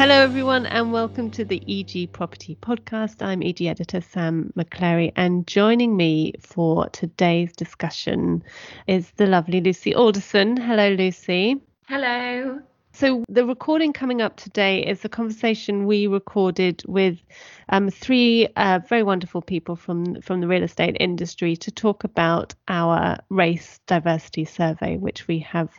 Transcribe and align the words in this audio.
Hello, 0.00 0.14
everyone, 0.14 0.64
and 0.64 0.94
welcome 0.94 1.30
to 1.32 1.44
the 1.44 1.62
EG 1.68 2.10
Property 2.10 2.56
Podcast. 2.62 3.20
I'm 3.20 3.42
EG 3.42 3.60
editor 3.60 4.00
Sam 4.00 4.50
McClary, 4.56 5.12
and 5.14 5.46
joining 5.46 5.94
me 5.94 6.32
for 6.40 6.88
today's 6.88 7.52
discussion 7.52 8.42
is 8.86 9.10
the 9.16 9.26
lovely 9.26 9.60
Lucy 9.60 9.94
Alderson. 9.94 10.56
Hello, 10.56 10.88
Lucy. 10.88 11.60
Hello. 11.86 12.60
So, 13.00 13.24
the 13.30 13.46
recording 13.46 13.94
coming 13.94 14.20
up 14.20 14.36
today 14.36 14.84
is 14.84 15.02
a 15.06 15.08
conversation 15.08 15.86
we 15.86 16.06
recorded 16.06 16.82
with 16.86 17.16
um, 17.70 17.88
three 17.88 18.46
uh, 18.56 18.80
very 18.86 19.02
wonderful 19.02 19.40
people 19.40 19.74
from, 19.74 20.20
from 20.20 20.42
the 20.42 20.46
real 20.46 20.62
estate 20.62 20.98
industry 21.00 21.56
to 21.56 21.70
talk 21.70 22.04
about 22.04 22.54
our 22.68 23.16
race 23.30 23.80
diversity 23.86 24.44
survey, 24.44 24.98
which 24.98 25.26
we 25.28 25.38
have 25.38 25.70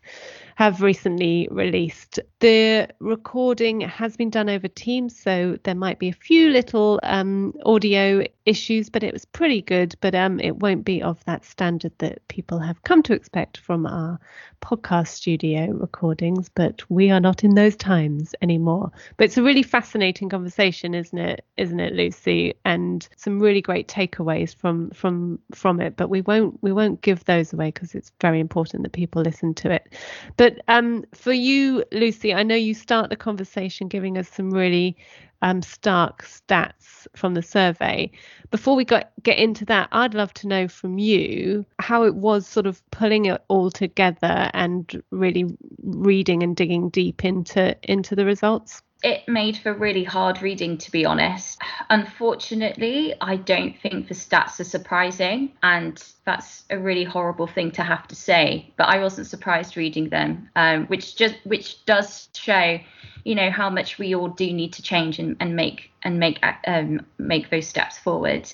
have 0.55 0.81
recently 0.81 1.47
released. 1.51 2.19
The 2.39 2.89
recording 2.99 3.81
has 3.81 4.17
been 4.17 4.31
done 4.31 4.49
over 4.49 4.67
Teams, 4.67 5.15
so 5.15 5.59
there 5.63 5.75
might 5.75 5.99
be 5.99 6.09
a 6.09 6.13
few 6.13 6.49
little 6.49 6.99
um, 7.03 7.53
audio 7.63 8.25
issues, 8.45 8.89
but 8.89 9.03
it 9.03 9.13
was 9.13 9.25
pretty 9.25 9.61
good. 9.61 9.95
But 10.01 10.15
um, 10.15 10.39
it 10.39 10.57
won't 10.57 10.85
be 10.85 11.01
of 11.01 11.23
that 11.25 11.45
standard 11.45 11.93
that 11.99 12.27
people 12.27 12.59
have 12.59 12.83
come 12.83 13.03
to 13.03 13.13
expect 13.13 13.57
from 13.57 13.85
our 13.85 14.19
podcast 14.61 15.09
studio 15.09 15.67
recordings. 15.71 16.49
But 16.49 16.83
we 16.89 17.11
are 17.11 17.19
not 17.19 17.43
in 17.43 17.55
those 17.55 17.75
times 17.75 18.33
anymore. 18.41 18.91
But 19.17 19.25
it's 19.25 19.37
a 19.37 19.43
really 19.43 19.63
fascinating 19.63 20.29
conversation, 20.29 20.93
isn't 20.93 21.17
it? 21.17 21.45
Isn't 21.57 21.79
it, 21.79 21.93
Lucy? 21.93 22.55
And 22.65 23.07
some 23.17 23.39
really 23.39 23.61
great 23.61 23.87
takeaways 23.87 24.55
from 24.55 24.89
from 24.91 25.39
from 25.53 25.79
it. 25.79 25.95
But 25.95 26.09
we 26.09 26.21
won't 26.21 26.61
we 26.61 26.71
won't 26.71 27.01
give 27.01 27.25
those 27.25 27.53
away 27.53 27.67
because 27.71 27.95
it's 27.95 28.11
very 28.21 28.39
important 28.39 28.83
that 28.83 28.91
people 28.91 29.21
listen 29.21 29.53
to 29.55 29.71
it. 29.71 29.93
But 30.37 30.61
um, 30.67 31.05
for 31.13 31.33
you, 31.33 31.83
Lucy, 31.91 32.33
I 32.33 32.43
know 32.43 32.55
you 32.55 32.73
start 32.73 33.09
the 33.09 33.15
conversation 33.15 33.87
giving 33.87 34.17
us 34.17 34.29
some 34.29 34.51
really 34.51 34.97
um, 35.41 35.61
stark 35.61 36.23
stats 36.23 37.07
from 37.15 37.33
the 37.33 37.41
survey. 37.41 38.11
Before 38.51 38.75
we 38.75 38.85
got 38.85 39.11
get 39.23 39.37
into 39.37 39.65
that, 39.65 39.89
I'd 39.91 40.13
love 40.13 40.33
to 40.35 40.47
know 40.47 40.67
from 40.67 40.97
you 40.97 41.65
how 41.79 42.03
it 42.03 42.15
was 42.15 42.47
sort 42.47 42.67
of 42.67 42.81
pulling 42.91 43.25
it 43.25 43.43
all 43.47 43.71
together 43.71 44.49
and 44.53 45.01
really 45.11 45.45
reading 45.81 46.43
and 46.43 46.55
digging 46.55 46.89
deep 46.89 47.25
into 47.25 47.75
into 47.83 48.15
the 48.15 48.25
results. 48.25 48.81
It 49.03 49.27
made 49.27 49.57
for 49.57 49.73
really 49.73 50.03
hard 50.03 50.43
reading, 50.43 50.77
to 50.77 50.91
be 50.91 51.05
honest. 51.05 51.59
Unfortunately, 51.89 53.15
I 53.19 53.35
don't 53.35 53.75
think 53.79 54.07
the 54.07 54.13
stats 54.13 54.59
are 54.59 54.63
surprising, 54.63 55.53
and 55.63 56.03
that's 56.23 56.65
a 56.69 56.77
really 56.77 57.03
horrible 57.03 57.47
thing 57.47 57.71
to 57.71 57.83
have 57.83 58.07
to 58.09 58.15
say. 58.15 58.71
But 58.77 58.89
I 58.89 58.99
wasn't 58.99 59.25
surprised 59.25 59.75
reading 59.75 60.09
them, 60.09 60.49
um, 60.55 60.85
which 60.85 61.15
just 61.15 61.35
which 61.45 61.83
does 61.85 62.29
show 62.35 62.79
you 63.23 63.35
know 63.35 63.49
how 63.49 63.69
much 63.69 63.97
we 63.97 64.15
all 64.15 64.29
do 64.29 64.51
need 64.51 64.73
to 64.73 64.81
change 64.81 65.19
and, 65.19 65.35
and 65.39 65.55
make 65.55 65.91
and 66.03 66.19
make 66.19 66.43
um, 66.67 67.05
make 67.17 67.49
those 67.49 67.67
steps 67.67 67.97
forward. 67.97 68.51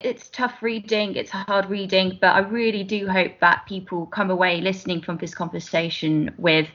It's 0.00 0.28
tough 0.28 0.62
reading 0.62 1.16
it's 1.16 1.30
hard 1.30 1.70
reading 1.70 2.18
but 2.20 2.34
i 2.34 2.40
really 2.40 2.84
do 2.84 3.08
hope 3.08 3.40
that 3.40 3.64
people 3.66 4.04
come 4.04 4.30
away 4.30 4.60
listening 4.60 5.00
from 5.00 5.16
this 5.16 5.34
conversation 5.34 6.34
with 6.36 6.68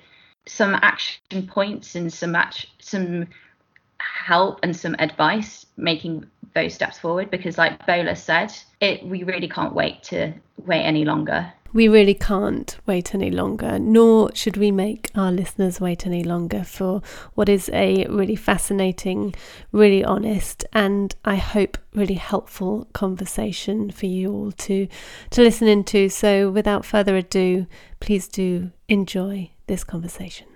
some 0.48 0.74
action 0.82 1.48
points 1.48 1.96
and 1.96 2.12
some 2.12 2.36
act- 2.36 2.66
some 2.80 3.28
help 4.02 4.60
and 4.64 4.76
some 4.76 4.96
advice 5.00 5.66
making 5.78 6.26
those 6.54 6.74
steps 6.74 7.00
forward 7.00 7.30
because 7.32 7.58
like 7.58 7.86
Bola 7.86 8.16
said 8.16 8.54
it 8.82 9.06
we 9.06 9.24
really 9.24 9.48
can't 9.48 9.74
wait 9.74 10.04
to 10.04 10.34
wait 10.66 10.82
any 10.84 11.06
longer 11.06 11.52
we 11.74 11.88
really 11.88 12.14
can't 12.14 12.78
wait 12.86 13.16
any 13.16 13.32
longer, 13.32 13.80
nor 13.80 14.34
should 14.36 14.58
we 14.58 14.72
make 14.72 15.10
our 15.16 15.32
listeners 15.32 15.80
wait 15.80 16.06
any 16.06 16.24
longer 16.24 16.64
for 16.64 17.02
what 17.34 17.48
is 17.48 17.70
a 17.72 18.06
really 18.08 18.36
fascinating, 18.36 19.34
really 19.72 20.04
honest, 20.04 20.66
and 20.74 21.16
I 21.24 21.36
hope 21.36 21.78
really 21.94 22.16
helpful 22.16 22.88
conversation 22.92 23.90
for 23.90 24.06
you 24.06 24.34
all 24.34 24.52
to, 24.52 24.88
to 25.30 25.42
listen 25.42 25.68
into. 25.70 26.10
So, 26.10 26.52
without 26.52 26.86
further 26.86 27.16
ado, 27.16 27.68
please 28.02 28.28
do 28.28 28.72
enjoy 28.90 29.52
this 29.68 29.86
conversation. 29.86 30.51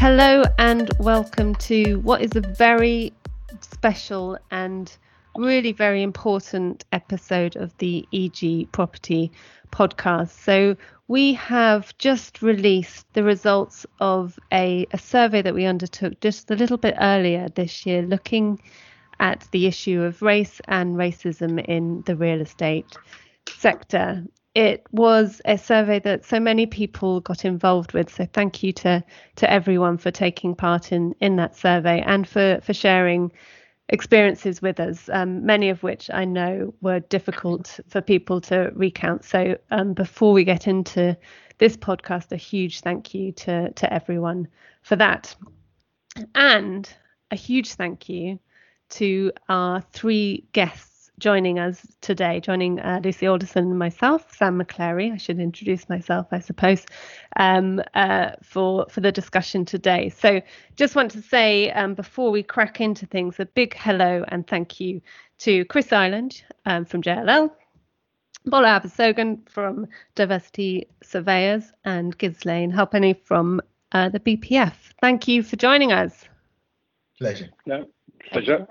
Hello, 0.00 0.44
and 0.56 0.90
welcome 0.98 1.54
to 1.56 1.96
what 1.96 2.22
is 2.22 2.34
a 2.34 2.40
very 2.40 3.12
special 3.60 4.38
and 4.50 4.96
really 5.36 5.72
very 5.72 6.02
important 6.02 6.86
episode 6.90 7.54
of 7.54 7.76
the 7.76 8.08
EG 8.10 8.72
Property 8.72 9.30
podcast. 9.70 10.30
So, 10.30 10.74
we 11.08 11.34
have 11.34 11.96
just 11.98 12.40
released 12.40 13.12
the 13.12 13.22
results 13.22 13.84
of 14.00 14.38
a, 14.50 14.86
a 14.90 14.96
survey 14.98 15.42
that 15.42 15.52
we 15.52 15.66
undertook 15.66 16.18
just 16.20 16.50
a 16.50 16.56
little 16.56 16.78
bit 16.78 16.94
earlier 16.98 17.50
this 17.50 17.84
year, 17.84 18.00
looking 18.00 18.58
at 19.18 19.46
the 19.50 19.66
issue 19.66 20.00
of 20.00 20.22
race 20.22 20.62
and 20.66 20.96
racism 20.96 21.62
in 21.62 22.02
the 22.06 22.16
real 22.16 22.40
estate 22.40 22.96
sector. 23.50 24.24
It 24.54 24.84
was 24.90 25.40
a 25.44 25.56
survey 25.56 26.00
that 26.00 26.24
so 26.24 26.40
many 26.40 26.66
people 26.66 27.20
got 27.20 27.44
involved 27.44 27.92
with. 27.92 28.12
So 28.12 28.26
thank 28.26 28.62
you 28.62 28.72
to 28.74 29.04
to 29.36 29.50
everyone 29.50 29.98
for 29.98 30.10
taking 30.10 30.54
part 30.54 30.92
in 30.92 31.14
in 31.20 31.36
that 31.36 31.56
survey 31.56 32.02
and 32.04 32.28
for 32.28 32.60
for 32.62 32.74
sharing 32.74 33.32
experiences 33.90 34.62
with 34.62 34.80
us, 34.80 35.08
um, 35.12 35.44
many 35.44 35.68
of 35.68 35.82
which 35.82 36.10
I 36.12 36.24
know 36.24 36.74
were 36.80 37.00
difficult 37.00 37.78
for 37.88 38.00
people 38.00 38.40
to 38.42 38.70
recount. 38.74 39.24
So 39.24 39.56
um, 39.70 39.94
before 39.94 40.32
we 40.32 40.44
get 40.44 40.66
into 40.66 41.16
this 41.58 41.76
podcast, 41.76 42.32
a 42.32 42.36
huge 42.36 42.80
thank 42.80 43.14
you 43.14 43.32
to 43.32 43.70
to 43.72 43.92
everyone 43.92 44.48
for 44.82 44.96
that, 44.96 45.34
and 46.34 46.88
a 47.30 47.36
huge 47.36 47.74
thank 47.74 48.08
you 48.08 48.38
to 48.90 49.30
our 49.48 49.80
three 49.92 50.44
guests 50.52 50.89
joining 51.20 51.58
us 51.58 51.86
today, 52.00 52.40
joining 52.40 52.80
uh, 52.80 53.00
Lucy 53.04 53.26
Alderson 53.26 53.64
and 53.64 53.78
myself, 53.78 54.34
Sam 54.34 54.60
McClary. 54.60 55.12
I 55.12 55.16
should 55.16 55.38
introduce 55.38 55.88
myself, 55.88 56.26
I 56.32 56.40
suppose, 56.40 56.84
um, 57.36 57.80
uh, 57.94 58.30
for 58.42 58.86
for 58.90 59.00
the 59.00 59.12
discussion 59.12 59.64
today. 59.64 60.08
So, 60.08 60.40
just 60.76 60.96
want 60.96 61.12
to 61.12 61.22
say 61.22 61.70
um, 61.72 61.94
before 61.94 62.30
we 62.30 62.42
crack 62.42 62.80
into 62.80 63.06
things, 63.06 63.38
a 63.38 63.46
big 63.46 63.76
hello 63.76 64.24
and 64.28 64.46
thank 64.46 64.80
you 64.80 65.00
to 65.38 65.64
Chris 65.66 65.92
Ireland 65.92 66.42
um, 66.66 66.84
from 66.84 67.02
JLL. 67.02 67.50
Bola 68.46 68.80
Abisogun 68.80 69.48
from 69.48 69.86
DiverseCity 70.16 70.86
Surveyors 71.02 71.72
and 71.84 72.16
Ghislaine 72.16 72.72
Halpenny 72.72 73.14
from 73.24 73.60
uh, 73.92 74.08
the 74.08 74.20
BPF. 74.20 74.72
Thank 75.00 75.28
you 75.28 75.42
for 75.42 75.56
joining 75.56 75.92
us. 75.92 76.24
Pleasure. 77.18 77.50
No, 77.66 77.86
pleasure. 78.30 78.66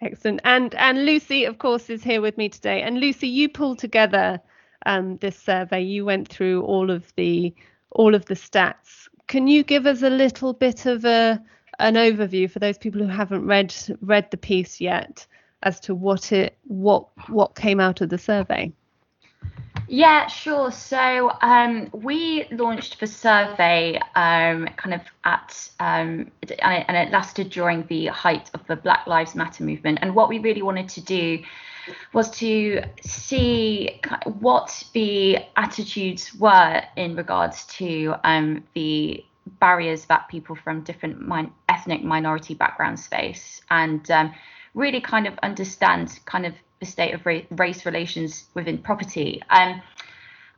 Excellent. 0.00 0.40
And 0.44 0.74
and 0.76 1.04
Lucy, 1.04 1.44
of 1.44 1.58
course, 1.58 1.90
is 1.90 2.04
here 2.04 2.20
with 2.20 2.36
me 2.38 2.48
today. 2.48 2.82
And 2.82 3.00
Lucy, 3.00 3.28
you 3.28 3.48
pulled 3.48 3.78
together 3.78 4.40
um, 4.86 5.16
this 5.18 5.36
survey. 5.36 5.82
You 5.82 6.04
went 6.04 6.28
through 6.28 6.62
all 6.62 6.90
of 6.90 7.12
the 7.16 7.54
all 7.90 8.14
of 8.14 8.24
the 8.26 8.34
stats. 8.34 9.08
Can 9.26 9.48
you 9.48 9.62
give 9.64 9.86
us 9.86 10.02
a 10.02 10.10
little 10.10 10.52
bit 10.52 10.86
of 10.86 11.04
a 11.04 11.42
an 11.80 11.94
overview 11.94 12.50
for 12.50 12.58
those 12.60 12.78
people 12.78 13.00
who 13.00 13.08
haven't 13.08 13.46
read 13.46 13.74
read 14.00 14.30
the 14.30 14.36
piece 14.36 14.80
yet 14.80 15.26
as 15.64 15.80
to 15.80 15.94
what 15.94 16.32
it 16.32 16.56
what 16.64 17.08
what 17.28 17.56
came 17.56 17.80
out 17.80 18.00
of 18.00 18.08
the 18.08 18.18
survey? 18.18 18.72
Yeah, 19.90 20.26
sure. 20.26 20.70
So 20.70 21.32
um, 21.40 21.88
we 21.92 22.46
launched 22.50 23.00
the 23.00 23.06
survey 23.06 23.98
um, 24.14 24.66
kind 24.76 24.92
of 24.94 25.00
at, 25.24 25.70
um, 25.80 26.30
and 26.60 26.96
it 26.96 27.10
lasted 27.10 27.48
during 27.48 27.86
the 27.86 28.06
height 28.08 28.50
of 28.52 28.66
the 28.66 28.76
Black 28.76 29.06
Lives 29.06 29.34
Matter 29.34 29.64
movement. 29.64 30.00
And 30.02 30.14
what 30.14 30.28
we 30.28 30.40
really 30.40 30.60
wanted 30.60 30.90
to 30.90 31.00
do 31.00 31.42
was 32.12 32.30
to 32.32 32.82
see 33.00 33.98
what 34.40 34.84
the 34.92 35.38
attitudes 35.56 36.34
were 36.34 36.82
in 36.96 37.16
regards 37.16 37.64
to 37.78 38.14
um, 38.24 38.64
the 38.74 39.24
barriers 39.60 40.04
that 40.04 40.28
people 40.28 40.54
from 40.54 40.82
different 40.82 41.26
min- 41.26 41.50
ethnic 41.70 42.04
minority 42.04 42.52
backgrounds 42.52 43.06
face 43.06 43.62
and 43.70 44.10
um, 44.10 44.34
really 44.74 45.00
kind 45.00 45.26
of 45.26 45.38
understand 45.42 46.20
kind 46.26 46.44
of 46.44 46.52
the 46.80 46.86
state 46.86 47.14
of 47.14 47.26
race 47.26 47.84
relations 47.84 48.44
within 48.54 48.78
property. 48.78 49.42
Um, 49.50 49.82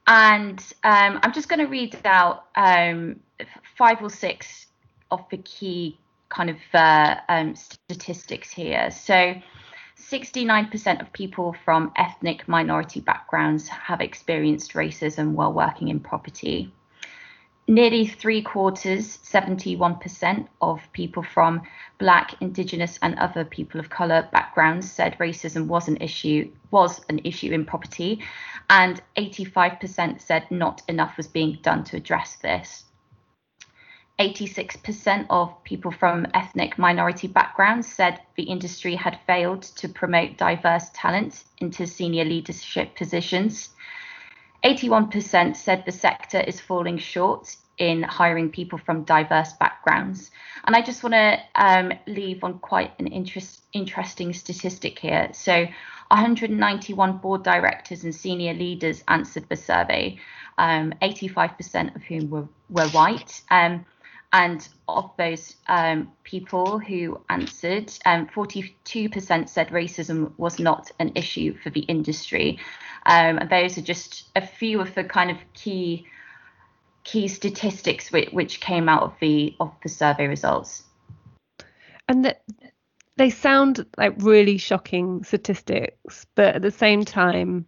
and 0.07 0.59
um, 0.83 1.21
I'm 1.23 1.33
just 1.33 1.49
going 1.49 1.61
to 1.61 1.67
read 1.67 1.97
out 2.05 2.47
um, 2.57 3.21
five 3.77 4.03
or 4.03 4.11
six 4.11 4.67
of 5.11 5.25
the 5.31 5.39
key 5.39 5.99
kind 6.29 6.51
of 6.51 6.57
uh, 6.73 7.17
um, 7.29 7.55
statistics 7.55 8.51
here. 8.51 8.91
So, 8.91 9.35
69% 9.99 11.01
of 11.01 11.13
people 11.13 11.55
from 11.65 11.93
ethnic 11.95 12.49
minority 12.49 13.01
backgrounds 13.01 13.69
have 13.69 14.01
experienced 14.01 14.73
racism 14.73 15.33
while 15.33 15.53
working 15.53 15.89
in 15.89 16.01
property. 16.01 16.73
Nearly 17.71 18.05
three 18.05 18.43
quarters, 18.43 19.19
71% 19.19 20.49
of 20.61 20.81
people 20.93 21.23
from 21.23 21.63
Black, 21.99 22.35
Indigenous, 22.41 22.99
and 23.01 23.17
other 23.19 23.45
people 23.45 23.79
of 23.79 23.89
colour 23.89 24.29
backgrounds 24.33 24.91
said 24.91 25.17
racism 25.19 25.67
was 25.67 25.87
an 25.87 25.97
issue 25.99 26.51
was 26.73 27.01
an 27.09 27.21
issue 27.25 27.53
in 27.53 27.65
property, 27.65 28.23
and 28.69 29.01
85% 29.17 30.21
said 30.21 30.51
not 30.51 30.83
enough 30.89 31.17
was 31.17 31.29
being 31.29 31.59
done 31.63 31.85
to 31.85 31.97
address 31.97 32.37
this. 32.37 32.85
86% 34.19 35.27
of 35.31 35.65
people 35.65 35.93
from 35.93 36.27
ethnic 36.35 36.77
minority 36.77 37.27
backgrounds 37.27 37.91
said 37.91 38.21
the 38.37 38.43
industry 38.43 38.95
had 38.95 39.19
failed 39.27 39.63
to 39.63 39.89
promote 39.89 40.37
diverse 40.37 40.91
talent 40.93 41.45
into 41.59 41.87
senior 41.87 42.25
leadership 42.25 42.97
positions. 42.97 43.71
81% 44.65 45.57
said 45.57 45.85
the 45.85 45.93
sector 45.93 46.41
is 46.41 46.61
falling 46.61 46.99
short 46.99 47.57
in 47.79 48.03
hiring 48.03 48.51
people 48.51 48.79
from 48.79 49.05
diverse 49.05 49.55
backgrounds. 49.55 50.31
And 50.65 50.77
I 50.77 50.83
just 50.83 51.03
want 51.03 51.15
to 51.15 51.39
um, 51.55 51.93
leave 52.07 52.45
on 52.45 52.59
quite 52.59 52.93
an 52.99 53.07
interest, 53.07 53.63
interesting 53.73 54.33
statistic 54.35 54.99
here. 54.99 55.31
So, 55.33 55.67
191 56.09 57.19
board 57.19 57.45
directors 57.45 58.03
and 58.05 58.15
senior 58.15 58.53
leaders 58.53 59.05
answered 59.07 59.49
the 59.49 59.57
survey, 59.57 60.19
um, 60.59 60.93
85% 61.01 61.95
of 61.95 62.03
whom 62.03 62.29
were, 62.29 62.49
were 62.69 62.89
white. 62.89 63.41
Um, 63.51 63.87
and 64.33 64.69
of 64.89 65.11
those 65.17 65.57
um, 65.67 66.13
people 66.23 66.79
who 66.79 67.21
answered, 67.29 67.89
42% 68.07 69.31
um, 69.31 69.47
said 69.47 69.69
racism 69.69 70.33
was 70.39 70.59
not 70.59 70.91
an 71.01 71.13
issue 71.17 71.57
for 71.59 71.71
the 71.71 71.81
industry. 71.81 72.59
Um, 73.07 73.39
and 73.39 73.51
those 73.51 73.77
are 73.77 73.83
just 73.83 74.29
a 74.37 74.47
few 74.47 74.81
of 74.81 74.95
the 74.95 75.05
kind 75.05 75.31
of 75.31 75.39
key 75.55 76.07
key 77.03 77.27
statistics 77.29 78.13
which, 78.13 78.29
which 78.31 78.61
came 78.61 78.87
out 78.87 79.03
of 79.03 79.15
the 79.21 79.57
of 79.59 79.73
the 79.83 79.89
survey 79.89 80.27
results. 80.27 80.85
And 82.09 82.25
that 82.25 82.43
they 83.17 83.31
sound 83.31 83.87
like 83.97 84.15
really 84.19 84.59
shocking 84.59 85.25
statistics, 85.25 86.27
but 86.35 86.57
at 86.57 86.63
the 86.63 86.71
same 86.71 87.05
time, 87.05 87.67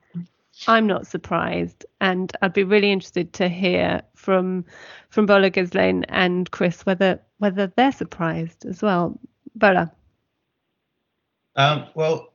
I'm 0.69 0.87
not 0.87 1.07
surprised, 1.07 1.85
and 2.01 2.33
I'd 2.43 2.53
be 2.53 2.65
really 2.65 2.93
interested 2.93 3.33
to 3.35 3.49
hear 3.49 4.03
from 4.15 4.65
from 5.11 5.27
Bola 5.27 5.51
Ghislaine 5.51 6.05
and 6.05 6.51
Chris 6.51 6.87
whether 6.87 7.21
whether 7.39 7.67
they're 7.67 7.93
surprised 7.93 8.65
as 8.65 8.83
well. 8.83 9.19
Bola. 9.55 9.93
Um, 11.57 11.87
well, 11.95 12.33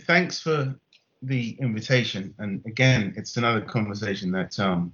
thanks 0.00 0.38
for 0.38 0.74
the 1.22 1.56
invitation, 1.60 2.34
and 2.38 2.62
again, 2.66 3.14
it's 3.16 3.36
another 3.36 3.60
conversation 3.60 4.30
that 4.32 4.58
um, 4.58 4.92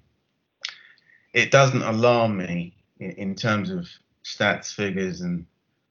it 1.32 1.50
doesn't 1.50 1.82
alarm 1.82 2.36
me 2.36 2.76
in, 3.00 3.10
in 3.12 3.34
terms 3.34 3.70
of 3.70 3.88
stats, 4.24 4.72
figures, 4.72 5.20
and 5.20 5.46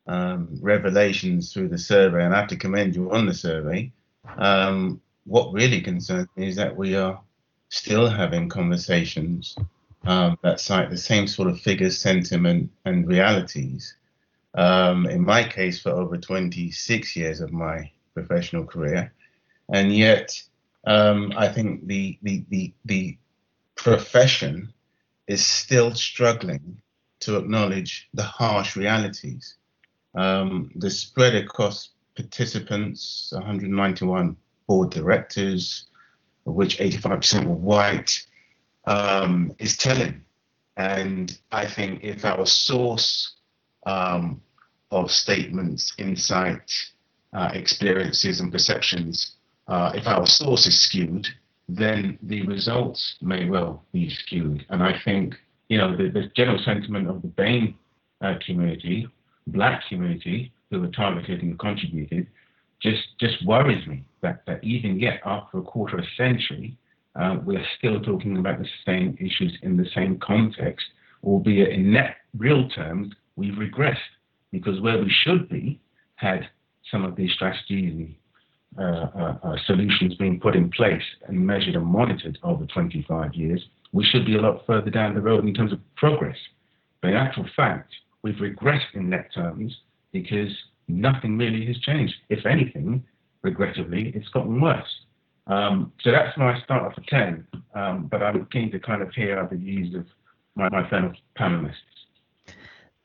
um, 0.08 0.48
revelations 0.62 1.54
through 1.54 1.68
the 1.68 1.78
survey, 1.78 2.24
and 2.24 2.34
I 2.34 2.40
have 2.40 2.48
to 2.50 2.56
commend 2.56 2.96
you 2.96 3.12
on 3.12 3.26
the 3.26 3.34
survey. 3.34 3.92
Um, 4.38 5.02
what 5.28 5.52
really 5.52 5.82
concerns 5.82 6.30
me 6.36 6.48
is 6.48 6.56
that 6.56 6.76
we 6.76 6.96
are 6.96 7.22
still 7.70 8.08
having 8.10 8.48
conversations 8.48 9.58
um, 10.06 10.38
that 10.42 10.60
cite 10.60 10.90
the 10.90 10.98
same 10.98 11.28
sort 11.28 11.50
of 11.50 11.60
figures, 11.60 11.98
sentiment, 12.00 12.72
and 12.86 13.08
realities. 13.08 13.96
Um, 14.56 15.06
in 15.06 15.24
my 15.24 15.44
case, 15.44 15.82
for 15.82 15.92
over 15.92 16.18
26 16.18 17.16
years 17.16 17.42
of 17.42 17.52
my 17.52 17.92
professional 18.14 18.64
career, 18.64 19.14
and 19.70 19.94
yet 19.94 20.42
um, 20.86 21.34
I 21.36 21.50
think 21.50 21.86
the, 21.86 22.18
the 22.22 22.46
the 22.50 22.74
the 22.86 23.18
profession 23.76 24.74
is 25.28 25.46
still 25.46 25.94
struggling 25.94 26.82
to 27.20 27.36
acknowledge 27.36 28.08
the 28.14 28.24
harsh 28.24 28.78
realities. 28.78 29.56
Um, 30.16 30.72
the 30.76 30.90
spread 30.90 31.36
across 31.36 31.90
participants, 32.16 33.30
191 33.34 34.38
board 34.68 34.90
directors, 34.92 35.88
of 36.46 36.54
which 36.54 36.78
85% 36.78 37.46
were 37.46 37.54
white, 37.54 38.26
um, 38.86 39.54
is 39.60 39.78
telling. 39.78 40.22
And 40.78 41.38
I 41.52 41.66
think 41.66 42.04
if 42.04 42.24
our 42.24 42.46
source 42.46 43.36
um, 43.86 44.42
of 44.92 45.12
statements, 45.12 45.94
insight, 45.98 46.72
uh, 47.34 47.50
experiences, 47.54 48.40
and 48.40 48.52
perceptions, 48.52 49.36
uh, 49.68 49.92
if 49.96 50.08
our 50.08 50.26
source 50.26 50.66
is 50.68 50.80
skewed, 50.80 51.28
then 51.68 52.18
the 52.24 52.44
results 52.44 53.18
may 53.22 53.50
well 53.50 53.84
be 53.92 54.10
skewed. 54.10 54.66
And 54.70 54.82
I 54.82 54.98
think, 55.04 55.36
you 55.68 55.78
know, 55.78 55.96
the, 55.96 56.10
the 56.10 56.32
general 56.36 56.60
sentiment 56.60 57.10
of 57.10 57.22
the 57.22 57.28
BAME 57.28 57.76
uh, 58.22 58.36
community, 58.46 59.08
black 59.48 59.84
community, 59.90 60.54
who 60.70 60.82
were 60.82 60.88
targeted 60.88 61.42
and 61.42 61.60
contributed, 61.60 62.28
just 62.92 63.04
just 63.20 63.46
worries 63.46 63.86
me 63.88 64.04
that, 64.22 64.44
that 64.48 64.64
even 64.64 65.00
yet 65.00 65.22
after 65.26 65.60
a 65.60 65.62
quarter 65.62 65.98
of 65.98 66.04
a 66.04 66.16
century, 66.16 66.78
uh, 67.16 67.38
we're 67.44 67.66
still 67.78 68.00
talking 68.02 68.38
about 68.38 68.60
the 68.60 68.68
same 68.86 69.18
issues 69.20 69.58
in 69.64 69.78
the 69.78 69.88
same 69.96 70.20
context, 70.20 70.86
albeit 71.24 71.70
in 71.70 71.92
net 71.92 72.18
real 72.38 72.70
terms, 72.70 73.14
we've 73.36 73.56
regressed 73.56 73.98
because 74.52 74.80
where 74.82 74.98
we 74.98 75.14
should 75.24 75.50
be 75.50 75.80
had 76.16 76.48
some 76.92 77.04
of 77.04 77.16
these 77.16 77.32
strategies 77.34 78.16
uh, 78.78 78.82
uh, 78.82 79.38
uh, 79.44 79.56
solutions 79.66 80.14
being 80.16 80.40
put 80.40 80.56
in 80.56 80.70
place 80.70 81.02
and 81.28 81.40
measured 81.40 81.76
and 81.76 81.86
monitored 81.86 82.38
over 82.44 82.66
25 82.66 83.34
years, 83.34 83.64
we 83.92 84.06
should 84.06 84.26
be 84.26 84.36
a 84.36 84.42
lot 84.42 84.64
further 84.68 84.92
down 84.92 85.16
the 85.16 85.22
road 85.22 85.44
in 85.46 85.54
terms 85.54 85.74
of 85.74 85.80
progress. 85.96 86.38
But 87.02 87.12
in 87.12 87.16
actual 87.16 87.48
fact, 87.56 87.92
we've 88.22 88.36
regressed 88.36 88.94
in 88.94 89.10
net 89.10 89.32
terms 89.34 89.76
because 90.12 90.52
nothing 90.88 91.38
really 91.38 91.66
has 91.66 91.78
changed. 91.80 92.16
If 92.30 92.46
anything, 92.46 93.04
regrettably, 93.42 94.12
it's 94.16 94.30
gotten 94.30 94.60
worse. 94.62 95.02
Um, 95.48 95.94
so 96.02 96.12
that's 96.12 96.38
my 96.38 96.60
start 96.64 96.84
off 96.84 96.98
at 96.98 97.08
10, 97.08 97.48
um, 97.74 98.08
but 98.12 98.22
I'm 98.22 98.46
keen 98.48 98.72
to 98.72 98.80
kind 98.80 99.02
of 99.02 99.14
hear 99.14 99.48
the 99.50 99.56
views 99.56 99.96
of 99.96 100.06
my, 100.56 100.70
my 100.70 100.90
fellow 100.90 101.14
panelists. 101.40 101.76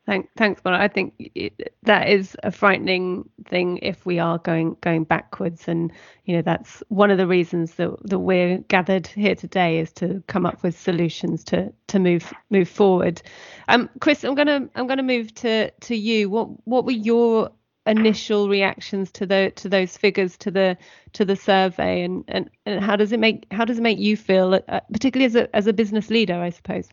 Thank, 0.04 0.28
thanks, 0.36 0.60
Bola. 0.60 0.78
I 0.78 0.88
think 0.88 1.14
it, 1.18 1.74
that 1.84 2.08
is 2.08 2.36
a 2.42 2.50
frightening 2.50 3.28
thing 3.46 3.78
if 3.82 4.04
we 4.04 4.18
are 4.18 4.38
going 4.38 4.76
going 4.80 5.04
backwards, 5.04 5.68
and 5.68 5.92
you 6.24 6.34
know 6.34 6.42
that's 6.42 6.82
one 6.88 7.12
of 7.12 7.18
the 7.18 7.26
reasons 7.28 7.74
that 7.74 7.96
that 8.08 8.18
we're 8.18 8.58
gathered 8.66 9.06
here 9.06 9.36
today 9.36 9.78
is 9.78 9.92
to 9.92 10.20
come 10.26 10.44
up 10.44 10.64
with 10.64 10.76
solutions 10.76 11.44
to 11.44 11.72
to 11.86 12.00
move 12.00 12.32
move 12.50 12.68
forward. 12.68 13.22
Um, 13.68 13.88
Chris, 14.00 14.24
I'm 14.24 14.34
gonna 14.34 14.68
I'm 14.74 14.88
gonna 14.88 15.04
move 15.04 15.32
to 15.36 15.70
to 15.70 15.94
you. 15.94 16.28
What 16.28 16.48
what 16.66 16.84
were 16.84 16.90
your 16.90 17.52
initial 17.86 18.48
reactions 18.48 19.10
to 19.12 19.26
the 19.26 19.52
to 19.56 19.68
those 19.68 19.96
figures 19.96 20.36
to 20.38 20.50
the 20.50 20.76
to 21.12 21.24
the 21.24 21.36
survey, 21.36 22.02
and 22.02 22.24
and, 22.28 22.50
and 22.66 22.84
how 22.84 22.96
does 22.96 23.12
it 23.12 23.20
make 23.20 23.46
how 23.50 23.64
does 23.64 23.78
it 23.78 23.82
make 23.82 23.98
you 23.98 24.16
feel, 24.16 24.60
uh, 24.68 24.80
particularly 24.92 25.26
as 25.26 25.34
a 25.34 25.56
as 25.56 25.66
a 25.66 25.72
business 25.72 26.10
leader, 26.10 26.34
I 26.34 26.50
suppose? 26.50 26.88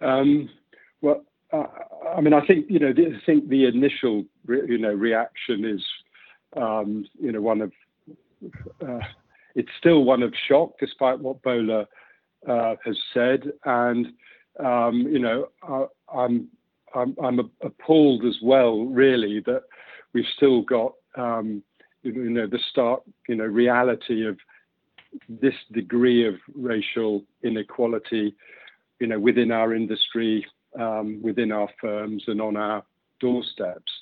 Um, 0.00 0.50
well 1.00 1.24
uh, 1.54 1.66
I 2.16 2.20
mean, 2.20 2.32
I 2.32 2.44
think 2.46 2.66
you 2.68 2.78
know, 2.78 2.90
I 2.90 3.20
think 3.26 3.48
the 3.48 3.66
initial 3.66 4.24
you 4.48 4.78
know 4.78 4.92
reaction 4.92 5.64
is 5.64 5.82
um, 6.56 7.06
you 7.20 7.32
know 7.32 7.40
one 7.40 7.60
of 7.60 7.72
uh, 8.86 9.00
it's 9.54 9.70
still 9.78 10.04
one 10.04 10.22
of 10.22 10.32
shock, 10.48 10.72
despite 10.80 11.20
what 11.20 11.42
Bola 11.42 11.86
uh, 12.48 12.74
has 12.84 12.96
said, 13.12 13.52
and 13.64 14.08
um, 14.58 15.06
you 15.10 15.18
know, 15.18 15.48
I, 15.62 15.86
I'm 16.12 16.48
I'm, 16.94 17.16
I'm 17.22 17.50
appalled 17.62 18.24
as 18.24 18.36
well, 18.42 18.84
really, 18.84 19.40
that 19.46 19.62
we've 20.12 20.24
still 20.36 20.62
got 20.62 20.92
um, 21.16 21.62
you 22.02 22.30
know 22.30 22.46
the 22.46 22.58
stark 22.70 23.02
you 23.28 23.36
know 23.36 23.44
reality 23.44 24.26
of 24.26 24.36
this 25.28 25.54
degree 25.72 26.26
of 26.26 26.34
racial 26.54 27.22
inequality, 27.42 28.34
you 29.00 29.06
know, 29.06 29.18
within 29.18 29.50
our 29.52 29.74
industry, 29.74 30.46
um, 30.78 31.20
within 31.22 31.52
our 31.52 31.68
firms 31.80 32.24
and 32.26 32.40
on 32.40 32.56
our 32.56 32.82
doorsteps. 33.20 33.92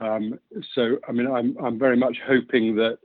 Um, 0.00 0.38
so, 0.74 0.98
I 1.08 1.12
mean, 1.12 1.26
I'm, 1.26 1.56
I'm 1.64 1.78
very 1.78 1.96
much 1.96 2.16
hoping 2.26 2.76
that 2.76 2.98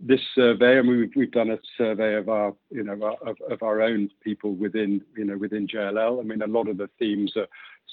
this 0.00 0.20
survey, 0.34 0.78
mean, 0.82 1.10
we've, 1.16 1.30
done 1.30 1.50
a 1.50 1.58
survey 1.78 2.16
of 2.16 2.28
our, 2.28 2.54
you 2.70 2.84
know, 2.84 3.16
of, 3.26 3.36
of 3.50 3.62
our 3.62 3.80
own 3.80 4.10
people 4.22 4.54
within, 4.54 5.00
you 5.16 5.24
know, 5.24 5.38
within 5.38 5.66
JLL. 5.66 6.20
I 6.20 6.22
mean, 6.22 6.42
a 6.42 6.46
lot 6.46 6.68
of 6.68 6.76
the 6.76 6.90
themes 6.98 7.32
are 7.36 7.46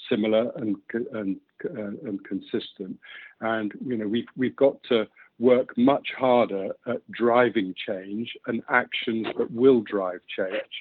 similar 0.08 0.52
and 0.56 0.76
and 1.12 1.36
uh, 1.64 2.08
and 2.08 2.22
consistent, 2.24 2.98
and 3.40 3.72
you 3.84 3.96
know, 3.96 4.06
we've 4.06 4.28
we've 4.36 4.56
got 4.56 4.76
to 4.90 5.06
work 5.38 5.76
much 5.76 6.08
harder 6.16 6.68
at 6.86 7.10
driving 7.10 7.74
change 7.86 8.32
and 8.46 8.62
actions 8.70 9.26
that 9.36 9.50
will 9.50 9.80
drive 9.82 10.20
change. 10.34 10.72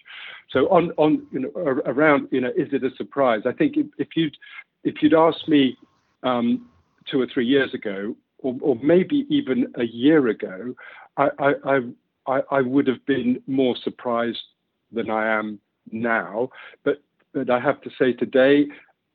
So 0.52 0.68
on 0.68 0.92
on 0.98 1.26
you 1.32 1.40
know 1.40 1.50
around 1.86 2.28
you 2.32 2.42
know 2.42 2.52
is 2.56 2.70
it 2.74 2.84
a 2.84 2.94
surprise? 2.98 3.42
I 3.46 3.52
think 3.52 3.78
if, 3.78 3.88
if 3.98 4.10
you'd 4.16 4.36
if 4.84 4.96
you'd 5.02 5.14
asked 5.14 5.48
me 5.48 5.78
um, 6.24 6.68
two 7.10 7.22
or 7.22 7.28
three 7.34 7.46
years 7.46 7.74
ago, 7.74 8.16
or, 8.40 8.56
or 8.62 8.76
maybe 8.82 9.26
even 9.30 9.72
a 9.76 9.84
year 9.84 10.28
ago, 10.28 10.76
I, 11.18 11.30
I 11.40 11.80
I 12.28 12.42
I 12.52 12.62
would 12.62 12.88
have 12.88 13.06
been 13.06 13.42
more 13.48 13.76
surprised 13.84 14.44
than 14.92 15.10
I 15.10 15.28
am 15.28 15.60
now. 15.92 16.50
But 16.84 17.02
but 17.34 17.50
I 17.50 17.60
have 17.60 17.82
to 17.82 17.90
say 18.00 18.14
today, 18.14 18.68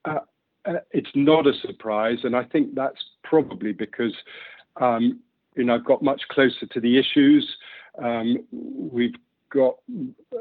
uh, 0.04 0.20
uh, 0.64 0.74
it's 0.92 1.10
not 1.14 1.46
a 1.46 1.52
surprise, 1.66 2.18
and 2.24 2.36
I 2.36 2.44
think 2.44 2.74
that's 2.74 3.02
probably 3.24 3.72
because 3.72 4.14
um, 4.80 5.20
you 5.56 5.64
know 5.64 5.74
I've 5.74 5.84
got 5.84 6.02
much 6.02 6.22
closer 6.30 6.66
to 6.66 6.80
the 6.80 6.98
issues. 6.98 7.48
Um, 7.98 8.44
we've 8.52 9.16
got 9.52 9.76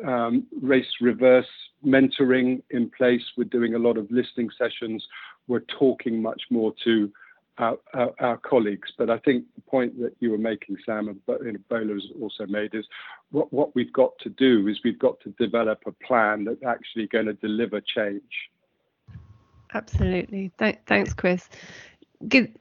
um, 0.06 0.46
race 0.62 0.86
reverse 1.02 1.48
mentoring 1.86 2.62
in 2.70 2.90
place. 2.90 3.24
We're 3.38 3.46
doing 3.46 3.76
a 3.76 3.80
lot 3.80 3.98
of 3.98 4.10
listening 4.12 4.50
sessions. 4.58 5.04
We're 5.48 5.66
talking 5.80 6.22
much 6.22 6.44
more 6.52 6.74
to 6.84 7.12
our, 7.60 8.38
colleagues. 8.38 8.92
But 8.98 9.10
I 9.10 9.18
think 9.20 9.46
the 9.56 9.62
point 9.62 10.00
that 10.00 10.16
you 10.20 10.32
were 10.32 10.38
making, 10.38 10.78
Sam, 10.86 11.08
and 11.10 11.68
Bola 11.70 11.94
has 11.94 12.08
also 12.22 12.46
made, 12.48 12.74
is 12.74 12.86
what, 13.32 13.76
we've 13.76 13.94
got 13.94 14.18
to 14.20 14.30
do 14.30 14.68
is 14.68 14.80
we've 14.84 15.00
got 15.00 15.20
to 15.22 15.30
develop 15.32 15.84
a 15.86 15.92
plan 15.92 16.46
that's 16.46 16.64
actually 16.64 17.08
going 17.08 17.26
to 17.26 17.34
deliver 17.34 17.82
change. 17.82 18.50
Absolutely. 19.74 20.52
Th- 20.58 20.80
thanks, 20.88 21.14
Chris. 21.14 21.48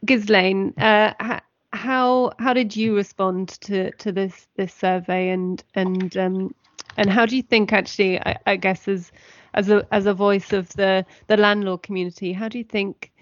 Ghislaine, 0.04 0.74
uh, 0.78 1.40
how 1.72 2.32
how 2.38 2.52
did 2.52 2.76
you 2.76 2.94
respond 2.94 3.48
to 3.48 3.92
this 4.04 4.48
this 4.56 4.72
survey 4.72 5.30
and 5.30 5.62
and 5.74 6.16
um, 6.16 6.54
and 6.96 7.10
how 7.10 7.26
do 7.26 7.36
you 7.36 7.42
think 7.42 7.72
actually 7.72 8.20
I, 8.46 8.56
guess 8.56 8.88
as 8.88 9.12
as 9.54 9.68
a 9.68 9.86
as 9.92 10.06
a 10.06 10.14
voice 10.14 10.52
of 10.52 10.68
the 10.70 11.04
landlord 11.28 11.82
community 11.82 12.32
how 12.32 12.48
do 12.48 12.58
you 12.58 12.64
think 12.64 13.12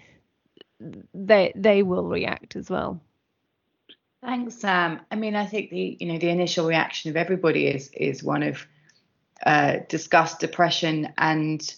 they 1.13 1.51
they 1.55 1.83
will 1.83 2.07
react 2.07 2.55
as 2.55 2.69
well 2.69 3.01
thanks 4.21 4.55
sam 4.55 4.99
i 5.11 5.15
mean 5.15 5.35
i 5.35 5.45
think 5.45 5.69
the 5.69 5.97
you 5.99 6.07
know 6.07 6.19
the 6.19 6.29
initial 6.29 6.67
reaction 6.67 7.09
of 7.09 7.17
everybody 7.17 7.67
is 7.67 7.89
is 7.93 8.23
one 8.23 8.43
of 8.43 8.65
uh, 9.45 9.77
disgust 9.87 10.39
depression 10.39 11.13
and 11.17 11.75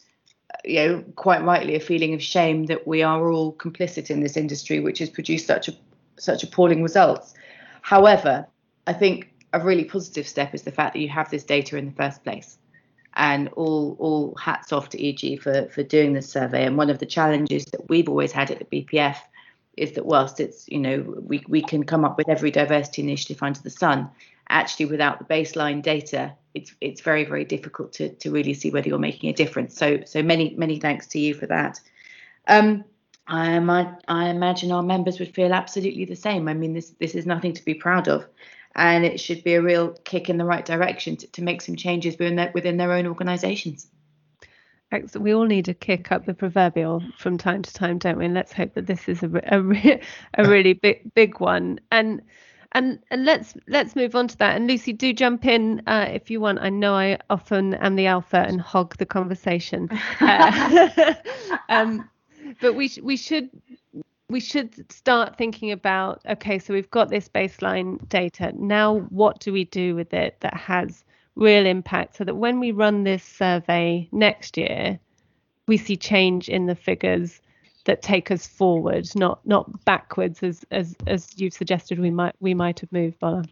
you 0.63 0.75
know 0.75 1.03
quite 1.15 1.43
rightly 1.43 1.75
a 1.75 1.79
feeling 1.79 2.13
of 2.13 2.23
shame 2.23 2.65
that 2.65 2.87
we 2.87 3.03
are 3.03 3.29
all 3.29 3.53
complicit 3.53 4.09
in 4.09 4.21
this 4.21 4.37
industry 4.37 4.79
which 4.79 4.99
has 4.99 5.09
produced 5.09 5.45
such 5.45 5.67
a 5.67 5.73
such 6.19 6.43
appalling 6.43 6.83
results. 6.83 7.33
However, 7.81 8.47
I 8.87 8.93
think 8.93 9.31
a 9.53 9.59
really 9.59 9.85
positive 9.85 10.27
step 10.27 10.53
is 10.53 10.63
the 10.63 10.71
fact 10.71 10.93
that 10.93 10.99
you 10.99 11.09
have 11.09 11.29
this 11.29 11.43
data 11.43 11.77
in 11.77 11.85
the 11.85 11.91
first 11.91 12.23
place. 12.23 12.57
And 13.19 13.49
all 13.49 13.97
all 13.99 14.33
hats 14.35 14.71
off 14.71 14.89
to 14.89 15.07
EG 15.07 15.41
for 15.41 15.67
for 15.67 15.83
doing 15.83 16.13
this 16.13 16.29
survey. 16.29 16.65
And 16.65 16.77
one 16.77 16.89
of 16.89 16.99
the 16.99 17.05
challenges 17.05 17.65
that 17.65 17.89
we've 17.89 18.07
always 18.07 18.31
had 18.31 18.49
at 18.49 18.59
the 18.59 18.65
BPF 18.65 19.17
is 19.75 19.91
that 19.93 20.05
whilst 20.05 20.39
it's 20.39 20.65
you 20.69 20.79
know 20.79 21.03
we 21.21 21.43
we 21.49 21.61
can 21.61 21.83
come 21.83 22.05
up 22.05 22.17
with 22.17 22.29
every 22.29 22.49
diversity 22.49 23.01
initiative 23.01 23.43
under 23.43 23.61
the 23.61 23.69
sun, 23.69 24.09
actually 24.47 24.85
without 24.85 25.19
the 25.19 25.25
baseline 25.25 25.81
data, 25.83 26.33
it's 26.53 26.73
it's 26.79 27.01
very 27.01 27.25
very 27.25 27.43
difficult 27.43 27.91
to 27.93 28.07
to 28.15 28.31
really 28.31 28.53
see 28.53 28.71
whether 28.71 28.88
you're 28.88 28.97
making 28.97 29.29
a 29.29 29.33
difference. 29.33 29.75
So 29.75 29.99
so 30.05 30.23
many 30.23 30.55
many 30.55 30.79
thanks 30.79 31.05
to 31.07 31.19
you 31.19 31.33
for 31.33 31.47
that. 31.47 31.77
Um, 32.47 32.85
I, 33.29 33.93
I 34.07 34.29
imagine 34.29 34.71
our 34.71 34.81
members 34.81 35.19
would 35.19 35.35
feel 35.35 35.53
absolutely 35.53 36.05
the 36.05 36.15
same. 36.15 36.47
I 36.47 36.53
mean, 36.53 36.73
this 36.73 36.91
this 36.99 37.15
is 37.15 37.25
nothing 37.25 37.53
to 37.53 37.65
be 37.65 37.73
proud 37.73 38.07
of, 38.07 38.25
and 38.75 39.05
it 39.05 39.19
should 39.19 39.43
be 39.43 39.55
a 39.55 39.61
real 39.61 39.93
kick 40.03 40.29
in 40.29 40.38
the 40.38 40.45
right 40.45 40.65
direction 40.65 41.17
to, 41.17 41.27
to 41.27 41.41
make 41.41 41.61
some 41.61 41.75
changes 41.75 42.17
within 42.17 42.35
their, 42.35 42.51
within 42.53 42.77
their 42.77 42.91
own 42.91 43.07
organisations. 43.07 43.88
We 45.15 45.35
all 45.35 45.45
need 45.45 45.69
a 45.69 45.73
kick 45.73 46.11
up 46.11 46.25
the 46.25 46.33
proverbial 46.33 47.03
from 47.17 47.38
time 47.38 47.61
to 47.61 47.73
time, 47.73 47.99
don't 47.99 48.17
we? 48.17 48.25
And 48.25 48.33
let's 48.33 48.51
hope 48.51 48.73
that 48.73 48.88
this 48.88 49.07
is 49.07 49.21
a, 49.21 49.29
a, 49.45 50.01
a 50.33 50.49
really 50.49 50.73
big 50.73 51.13
big 51.13 51.39
one. 51.39 51.79
And 51.91 52.23
and 52.71 52.99
and 53.11 53.23
let's 53.23 53.53
let's 53.67 53.95
move 53.95 54.15
on 54.15 54.27
to 54.29 54.38
that. 54.38 54.55
And 54.55 54.67
Lucy, 54.67 54.93
do 54.93 55.13
jump 55.13 55.45
in 55.45 55.83
uh, 55.85 56.07
if 56.09 56.31
you 56.31 56.41
want. 56.41 56.59
I 56.59 56.69
know 56.69 56.95
I 56.95 57.19
often 57.29 57.75
am 57.75 57.95
the 57.97 58.07
alpha 58.07 58.38
and 58.38 58.59
hog 58.59 58.97
the 58.97 59.05
conversation. 59.05 59.89
Uh, 60.21 61.13
um, 61.69 62.09
but 62.61 62.73
we 62.73 62.88
sh- 62.88 62.99
we 63.01 63.15
should 63.15 63.49
we 64.29 64.39
should 64.39 64.91
start 64.91 65.38
thinking 65.38 65.71
about 65.71 66.21
okay 66.29 66.59
so 66.59 66.74
we've 66.74 66.91
got 66.91 67.09
this 67.09 67.27
baseline 67.27 68.07
data 68.09 68.51
now 68.55 69.00
what 69.09 69.39
do 69.39 69.51
we 69.51 69.65
do 69.65 69.95
with 69.95 70.13
it 70.13 70.38
that 70.39 70.53
has 70.53 71.03
real 71.36 71.65
impact 71.65 72.17
so 72.17 72.24
that 72.24 72.36
when 72.36 72.59
we 72.59 72.71
run 72.71 73.03
this 73.03 73.24
survey 73.24 74.07
next 74.12 74.57
year 74.57 75.00
we 75.67 75.77
see 75.77 75.98
change 75.98 76.50
in 76.50 76.65
the 76.67 76.75
figures 76.75 77.41
that 77.86 78.01
take 78.01 78.29
us 78.29 78.45
forward 78.45 79.07
not 79.15 79.45
not 79.45 79.83
backwards 79.86 80.43
as 80.43 80.63
as 80.71 80.95
as 81.07 81.29
you've 81.38 81.53
suggested 81.53 82.00
we 82.00 82.12
might 82.12 82.36
we 82.39 82.53
might 82.53 82.79
have 82.79 82.91
moved 82.91 83.17
Bola. 83.19 83.43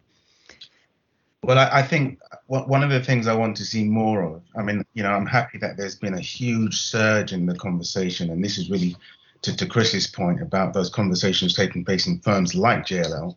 Well, 1.44 1.56
I, 1.56 1.68
I, 1.78 1.82
think 1.82 2.18
one 2.48 2.82
of 2.82 2.90
the 2.90 3.00
things 3.00 3.28
I 3.28 3.34
want 3.34 3.56
to 3.58 3.64
see 3.64 3.84
more 3.84 4.22
of, 4.22 4.42
I 4.56 4.62
mean, 4.62 4.84
you 4.94 5.04
know, 5.04 5.10
I'm 5.10 5.24
happy 5.24 5.56
that 5.58 5.76
there's 5.76 5.94
been 5.94 6.14
a 6.14 6.20
huge 6.20 6.76
surge 6.76 7.32
in 7.32 7.46
the 7.46 7.54
conversation, 7.54 8.30
and 8.30 8.44
this 8.44 8.58
is 8.58 8.68
really 8.68 8.96
to, 9.42 9.56
to 9.56 9.66
Chris's 9.66 10.06
point 10.06 10.42
about 10.42 10.72
those 10.72 10.90
conversations 10.90 11.54
taking 11.54 11.84
place 11.84 12.06
in 12.06 12.20
firms 12.20 12.54
like 12.54 12.86
JLL. 12.86 13.36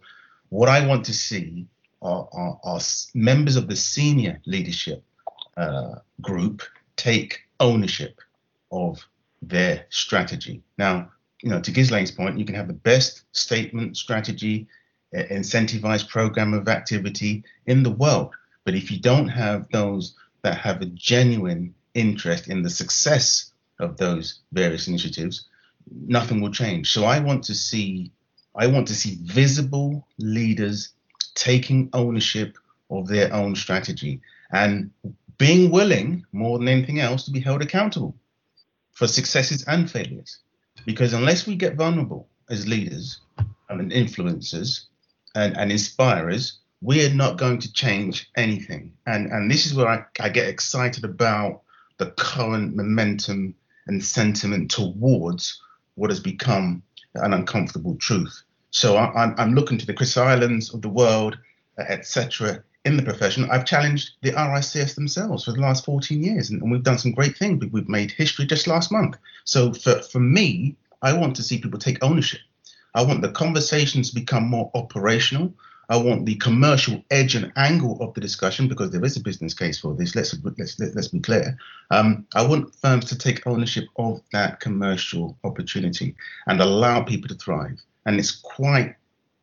What 0.50 0.70
I 0.70 0.86
want 0.86 1.06
to 1.06 1.14
see 1.14 1.68
are, 2.02 2.28
are, 2.34 2.60
are 2.64 2.80
members 3.14 3.56
of 3.56 3.68
the 3.68 3.76
senior 3.76 4.42
leadership 4.46 5.04
uh, 5.58 5.96
group 6.22 6.64
take 6.96 7.42
ownership 7.60 8.20
of 8.72 9.06
their 9.42 9.86
strategy. 9.90 10.62
Now, 10.78 11.12
you 11.42 11.50
know, 11.50 11.60
to 11.60 11.72
Ghislaine's 11.72 12.12
point, 12.12 12.38
you 12.38 12.46
can 12.46 12.56
have 12.56 12.68
the 12.68 12.74
best 12.74 13.24
statement, 13.32 13.98
strategy, 13.98 14.68
incentivized 15.14 16.08
program 16.10 16.54
of 16.54 16.68
activity 16.68 17.44
in 17.66 17.84
the 17.84 17.92
world. 17.92 18.34
But 18.64 18.76
if 18.76 18.92
you 18.92 19.00
don't 19.00 19.28
have 19.28 19.68
those 19.72 20.16
that 20.44 20.58
have 20.58 20.82
a 20.82 20.86
genuine 20.86 21.74
interest 21.94 22.48
in 22.48 22.62
the 22.62 22.70
success 22.70 23.52
of 23.80 23.98
those 23.98 24.40
various 24.54 24.88
initiatives, 24.88 25.48
nothing 25.90 26.42
will 26.42 26.52
change. 26.52 26.92
So 26.92 27.06
I 27.06 27.20
want 27.20 27.44
to 27.46 27.56
see 27.56 28.12
I 28.56 28.68
want 28.68 28.88
to 28.90 28.96
see 28.96 29.18
visible 29.22 30.06
leaders 30.18 30.90
taking 31.36 31.90
ownership 31.94 32.58
of 32.90 33.08
their 33.08 33.34
own 33.34 33.56
strategy 33.56 34.20
and 34.52 34.92
being 35.38 35.72
willing 35.72 36.26
more 36.34 36.60
than 36.60 36.68
anything 36.68 37.00
else 37.00 37.24
to 37.26 37.32
be 37.32 37.40
held 37.40 37.62
accountable 37.62 38.14
for 38.92 39.08
successes 39.08 39.64
and 39.68 39.90
failures. 39.90 40.40
Because 40.86 41.14
unless 41.14 41.48
we 41.48 41.56
get 41.56 41.76
vulnerable 41.76 42.28
as 42.50 42.68
leaders 42.68 43.22
and 43.70 43.92
influencers, 43.92 44.88
and, 45.36 45.58
and 45.58 45.72
inspirers, 45.72 46.60
we 46.82 47.06
are 47.06 47.14
not 47.14 47.38
going 47.38 47.60
to 47.60 47.72
change 47.74 48.30
anything. 48.36 48.94
And 49.06 49.32
and 49.32 49.50
this 49.50 49.66
is 49.66 49.74
where 49.74 49.88
I, 49.88 50.04
I 50.20 50.30
get 50.30 50.48
excited 50.48 51.04
about 51.04 51.62
the 51.98 52.12
current 52.12 52.76
momentum 52.76 53.56
and 53.88 54.04
sentiment 54.04 54.72
towards 54.72 55.62
what 55.96 56.10
has 56.10 56.20
become 56.20 56.84
an 57.16 57.34
uncomfortable 57.34 57.96
truth. 57.96 58.44
So 58.72 58.96
I, 58.96 59.24
am 59.24 59.36
I'm 59.38 59.54
looking 59.54 59.78
to 59.78 59.86
the 59.86 59.94
Chris 59.94 60.16
Irelands 60.16 60.74
of 60.74 60.82
the 60.82 60.90
world, 60.90 61.38
etc. 61.78 62.64
In 62.86 62.98
the 62.98 63.04
profession, 63.04 63.50
I've 63.52 63.66
challenged 63.66 64.12
the 64.22 64.32
RICS 64.32 64.96
themselves 64.96 65.46
for 65.46 65.52
the 65.52 65.60
last 65.60 65.86
14 65.86 66.24
years, 66.24 66.50
and, 66.50 66.62
and 66.62 66.72
we've 66.72 66.84
done 66.84 66.98
some 66.98 67.12
great 67.12 67.38
things. 67.38 67.64
We've 67.72 67.90
made 67.90 68.12
history 68.12 68.46
just 68.46 68.68
last 68.68 68.92
month. 68.92 69.18
So 69.44 69.74
for, 69.74 70.02
for 70.02 70.20
me, 70.20 70.76
I 71.02 71.14
want 71.14 71.36
to 71.36 71.44
see 71.44 71.60
people 71.60 71.80
take 71.80 72.04
ownership 72.04 72.42
I 72.94 73.04
want 73.04 73.22
the 73.22 73.32
conversations 73.32 74.10
to 74.10 74.16
become 74.16 74.50
more 74.50 74.70
operational. 74.74 75.54
I 75.90 75.98
want 75.98 76.26
the 76.26 76.36
commercial 76.36 77.04
edge 77.12 77.36
and 77.36 77.52
angle 77.58 77.98
of 78.02 78.14
the 78.14 78.22
discussion 78.22 78.68
because 78.68 78.92
there 78.92 79.04
is 79.04 79.18
a 79.18 79.22
business 79.22 79.54
case 79.54 79.80
for 79.80 79.94
this. 79.94 80.16
Let's 80.16 80.34
let's 80.44 80.80
let's 80.80 81.08
be 81.10 81.20
clear. 81.20 81.58
Um, 81.90 82.26
I 82.34 82.46
want 82.46 82.74
firms 82.76 83.06
to 83.06 83.18
take 83.18 83.46
ownership 83.46 83.86
of 83.98 84.22
that 84.32 84.60
commercial 84.60 85.38
opportunity 85.44 86.16
and 86.48 86.62
allow 86.62 87.02
people 87.02 87.28
to 87.28 87.36
thrive. 87.36 87.82
And 88.06 88.20
it's 88.20 88.32
quite 88.32 88.96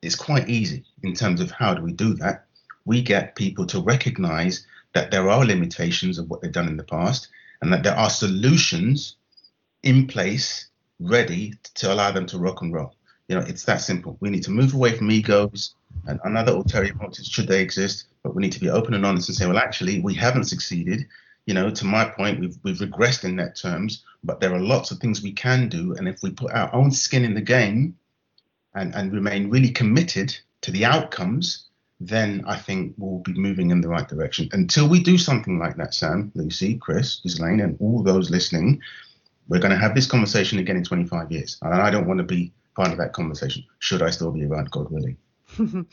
it's 0.03 0.15
quite 0.15 0.49
easy 0.49 0.85
in 1.03 1.15
terms 1.15 1.41
of 1.41 1.51
how 1.51 1.75
do 1.75 1.83
we 1.83 1.93
do 1.93 2.15
that. 2.15 2.47
We 2.85 3.03
get 3.03 3.35
people 3.35 3.67
to 3.67 3.81
recognize 3.81 4.67
that 4.95 5.11
there 5.11 5.29
are 5.29 5.45
limitations 5.45 6.19
of 6.19 6.31
what 6.31 6.41
they've 6.41 6.53
done 6.53 6.69
in 6.69 6.77
the 6.77 6.85
past 6.85 7.29
and 7.61 7.73
that 7.73 7.83
there 7.83 7.97
are 7.97 8.11
solutions 8.11 9.17
in 9.83 10.07
place 10.07 10.69
ready 11.01 11.55
to 11.75 11.93
allow 11.93 12.11
them 12.11 12.27
to 12.27 12.39
rock 12.39 12.63
and 12.63 12.73
roll. 12.73 12.95
You 13.29 13.37
know, 13.37 13.45
it's 13.47 13.65
that 13.65 13.81
simple. 13.83 14.17
We 14.21 14.31
need 14.31 14.43
to 14.45 14.51
move 14.51 14.75
away 14.75 14.97
from 14.97 15.11
egos 15.11 15.75
and 16.07 16.19
another 16.25 16.53
ulterior 16.53 16.95
motives 16.95 17.29
should 17.29 17.49
they 17.49 17.61
exist, 17.61 18.07
but 18.23 18.35
we 18.35 18.43
need 18.43 18.53
to 18.53 18.61
be 18.61 18.71
open 18.71 18.95
and 18.95 19.05
honest 19.05 19.29
and 19.29 19.37
say, 19.37 19.47
well, 19.47 19.59
actually, 19.59 20.01
we 20.01 20.15
haven't 20.15 20.45
succeeded. 20.45 21.07
You 21.47 21.55
know, 21.55 21.71
to 21.71 21.85
my 21.85 22.05
point, 22.05 22.41
we've 22.41 22.59
we've 22.63 22.79
regressed 22.79 23.25
in 23.25 23.37
net 23.37 23.57
terms, 23.57 24.05
but 24.23 24.41
there 24.41 24.55
are 24.55 24.61
lots 24.61 24.91
of 24.91 24.99
things 24.99 25.23
we 25.23 25.33
can 25.33 25.69
do, 25.69 25.95
and 25.95 26.07
if 26.09 26.23
we 26.23 26.31
put 26.31 26.53
our 26.53 26.75
own 26.75 26.91
skin 26.91 27.25
in 27.25 27.35
the 27.35 27.41
game 27.41 27.97
and 28.75 28.95
and 28.95 29.13
remain 29.13 29.51
really 29.51 29.71
committed 29.71 30.37
to 30.61 30.71
the 30.71 30.85
outcomes, 30.85 31.69
then 32.01 32.45
I 32.47 32.57
think 32.57 32.95
we'll 32.99 33.21
be 33.21 33.33
moving 33.33 33.71
in 33.71 33.81
the 33.81 33.89
right 33.89 34.07
direction. 34.07 34.49
Until 34.53 34.89
we 34.89 35.03
do 35.03 35.17
something 35.17 35.59
like 35.59 35.77
that, 35.77 35.95
Sam, 35.95 36.31
Lucy, 36.35 36.77
Chris, 36.77 37.21
Ghislaine, 37.23 37.61
and 37.61 37.77
all 37.81 38.03
those 38.03 38.31
listening, 38.31 38.83
we're 39.49 39.61
going 39.61 39.73
to 39.73 39.79
have 39.79 39.95
this 39.95 40.07
conversation 40.07 40.59
again 40.59 40.77
in 40.77 40.85
25 40.85 41.33
years. 41.33 41.59
And 41.63 41.75
I 41.75 41.91
don't 41.91 42.07
want 42.07 42.19
to 42.19 42.25
be 42.25 42.53
part 42.79 42.93
of 42.93 42.99
that 42.99 43.13
conversation. 43.13 43.65
Should 43.81 44.03
I 44.03 44.11
still 44.11 44.31
be 44.31 44.45
around, 44.45 44.71
God 44.71 44.91
willing? 44.91 45.17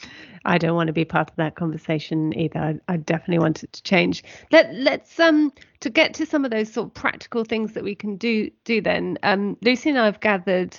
I 0.45 0.57
don't 0.59 0.75
want 0.75 0.87
to 0.87 0.93
be 0.93 1.05
part 1.05 1.31
of 1.31 1.35
that 1.37 1.55
conversation 1.55 2.37
either. 2.37 2.59
I, 2.59 2.93
I, 2.93 2.97
definitely 2.97 3.39
want 3.39 3.63
it 3.63 3.73
to 3.73 3.83
change. 3.83 4.23
Let 4.51 4.73
let's 4.75 5.19
um 5.19 5.51
to 5.79 5.89
get 5.89 6.13
to 6.15 6.25
some 6.25 6.45
of 6.45 6.51
those 6.51 6.71
sort 6.71 6.87
of 6.87 6.93
practical 6.93 7.43
things 7.43 7.73
that 7.73 7.83
we 7.83 7.95
can 7.95 8.17
do 8.17 8.51
do 8.65 8.81
then. 8.81 9.17
Um, 9.23 9.57
Lucy 9.61 9.89
and 9.89 9.97
I 9.97 10.05
have 10.05 10.19
gathered 10.19 10.77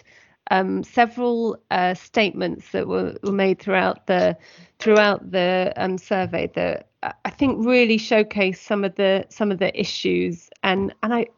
um, 0.51 0.85
several 0.85 1.59
uh, 1.73 1.95
statements 1.95 2.71
that 2.71 2.87
were, 2.87 3.17
were 3.25 3.33
made 3.33 3.59
throughout 3.59 4.07
the 4.07 4.37
throughout 4.79 5.33
the 5.33 5.73
um, 5.77 5.99
survey 5.99 6.51
that 6.55 6.91
I 7.25 7.31
think 7.31 7.67
really 7.67 7.99
showcase 7.99 8.61
some 8.61 8.85
of 8.85 8.95
the 8.95 9.27
some 9.31 9.51
of 9.51 9.59
the 9.59 9.79
issues 9.79 10.51
and 10.63 10.95
and 11.03 11.15
I 11.15 11.21
it 11.21 11.35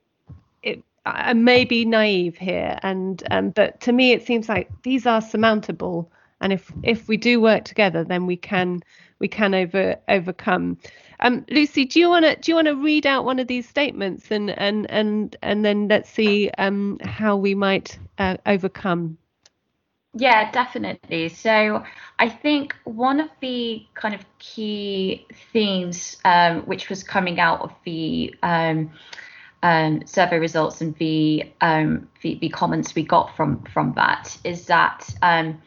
I 1.16 1.32
may 1.32 1.64
be 1.64 1.84
naive 1.84 2.36
here 2.36 2.78
and 2.82 3.22
um, 3.30 3.50
but 3.50 3.80
to 3.82 3.92
me 3.92 4.12
it 4.12 4.26
seems 4.26 4.48
like 4.48 4.70
these 4.82 5.06
are 5.06 5.20
surmountable 5.20 6.10
and 6.40 6.52
if 6.52 6.72
if 6.82 7.08
we 7.08 7.16
do 7.16 7.40
work 7.40 7.64
together 7.64 8.04
then 8.04 8.26
we 8.26 8.36
can 8.36 8.82
we 9.18 9.28
can 9.28 9.54
over 9.54 9.96
overcome. 10.08 10.78
Um, 11.20 11.44
lucy 11.50 11.84
do 11.84 11.98
you 11.98 12.08
want 12.08 12.24
to 12.24 12.36
do 12.36 12.52
you 12.52 12.54
want 12.54 12.68
to 12.68 12.76
read 12.76 13.06
out 13.06 13.24
one 13.24 13.38
of 13.38 13.48
these 13.48 13.68
statements 13.68 14.30
and 14.30 14.50
and 14.50 14.90
and 14.90 15.36
and 15.42 15.64
then 15.64 15.88
let's 15.88 16.10
see 16.10 16.50
um, 16.58 16.98
how 17.02 17.36
we 17.36 17.54
might 17.54 17.98
uh, 18.18 18.36
overcome? 18.46 19.18
Yeah 20.14 20.50
definitely. 20.50 21.28
So 21.28 21.84
i 22.20 22.28
think 22.28 22.74
one 22.84 23.20
of 23.20 23.30
the 23.40 23.84
kind 23.94 24.14
of 24.14 24.24
key 24.38 25.26
themes 25.52 26.16
um, 26.24 26.62
which 26.62 26.88
was 26.88 27.02
coming 27.02 27.40
out 27.40 27.60
of 27.60 27.72
the 27.84 28.34
um, 29.62 30.06
survey 30.06 30.38
results 30.38 30.80
and 30.80 30.94
the, 30.96 31.50
um, 31.60 32.08
the, 32.22 32.38
the 32.40 32.48
comments 32.48 32.94
we 32.94 33.02
got 33.02 33.34
from 33.36 33.62
from 33.64 33.92
that 33.94 34.36
is 34.44 34.66
that 34.66 35.08
um, 35.22 35.60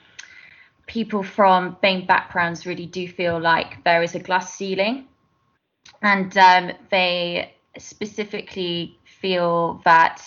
people 0.87 1.23
from 1.23 1.77
BAME 1.83 2.07
backgrounds 2.07 2.65
really 2.65 2.85
do 2.85 3.07
feel 3.07 3.39
like 3.39 3.83
there 3.83 4.03
is 4.03 4.15
a 4.15 4.19
glass 4.19 4.53
ceiling, 4.53 5.07
and 6.01 6.37
um, 6.37 6.71
they 6.89 7.53
specifically 7.77 8.99
feel 9.21 9.81
that 9.85 10.21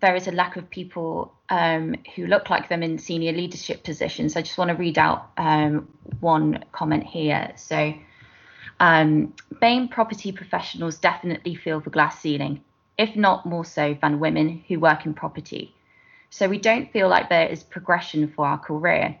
there 0.00 0.14
is 0.14 0.28
a 0.28 0.32
lack 0.32 0.56
of 0.56 0.68
people 0.68 1.32
um, 1.48 1.94
who 2.14 2.26
look 2.26 2.50
like 2.50 2.68
them 2.68 2.82
in 2.82 2.98
senior 2.98 3.32
leadership 3.32 3.84
positions. 3.84 4.36
I 4.36 4.42
just 4.42 4.58
want 4.58 4.68
to 4.68 4.76
read 4.76 4.98
out 4.98 5.30
um, 5.36 5.88
one 6.20 6.64
comment 6.72 7.04
here. 7.04 7.52
So, 7.56 7.94
um, 8.80 9.32
BAME 9.62 9.90
property 9.90 10.32
professionals 10.32 10.98
definitely 10.98 11.54
feel 11.54 11.80
the 11.80 11.90
glass 11.90 12.20
ceiling, 12.20 12.62
if 12.98 13.16
not 13.16 13.46
more 13.46 13.64
so 13.64 13.96
than 14.00 14.20
women 14.20 14.64
who 14.68 14.80
work 14.80 15.06
in 15.06 15.14
property. 15.14 15.74
So, 16.30 16.48
we 16.48 16.58
don't 16.58 16.92
feel 16.92 17.08
like 17.08 17.28
there 17.28 17.48
is 17.48 17.62
progression 17.62 18.28
for 18.28 18.46
our 18.46 18.58
career. 18.58 19.16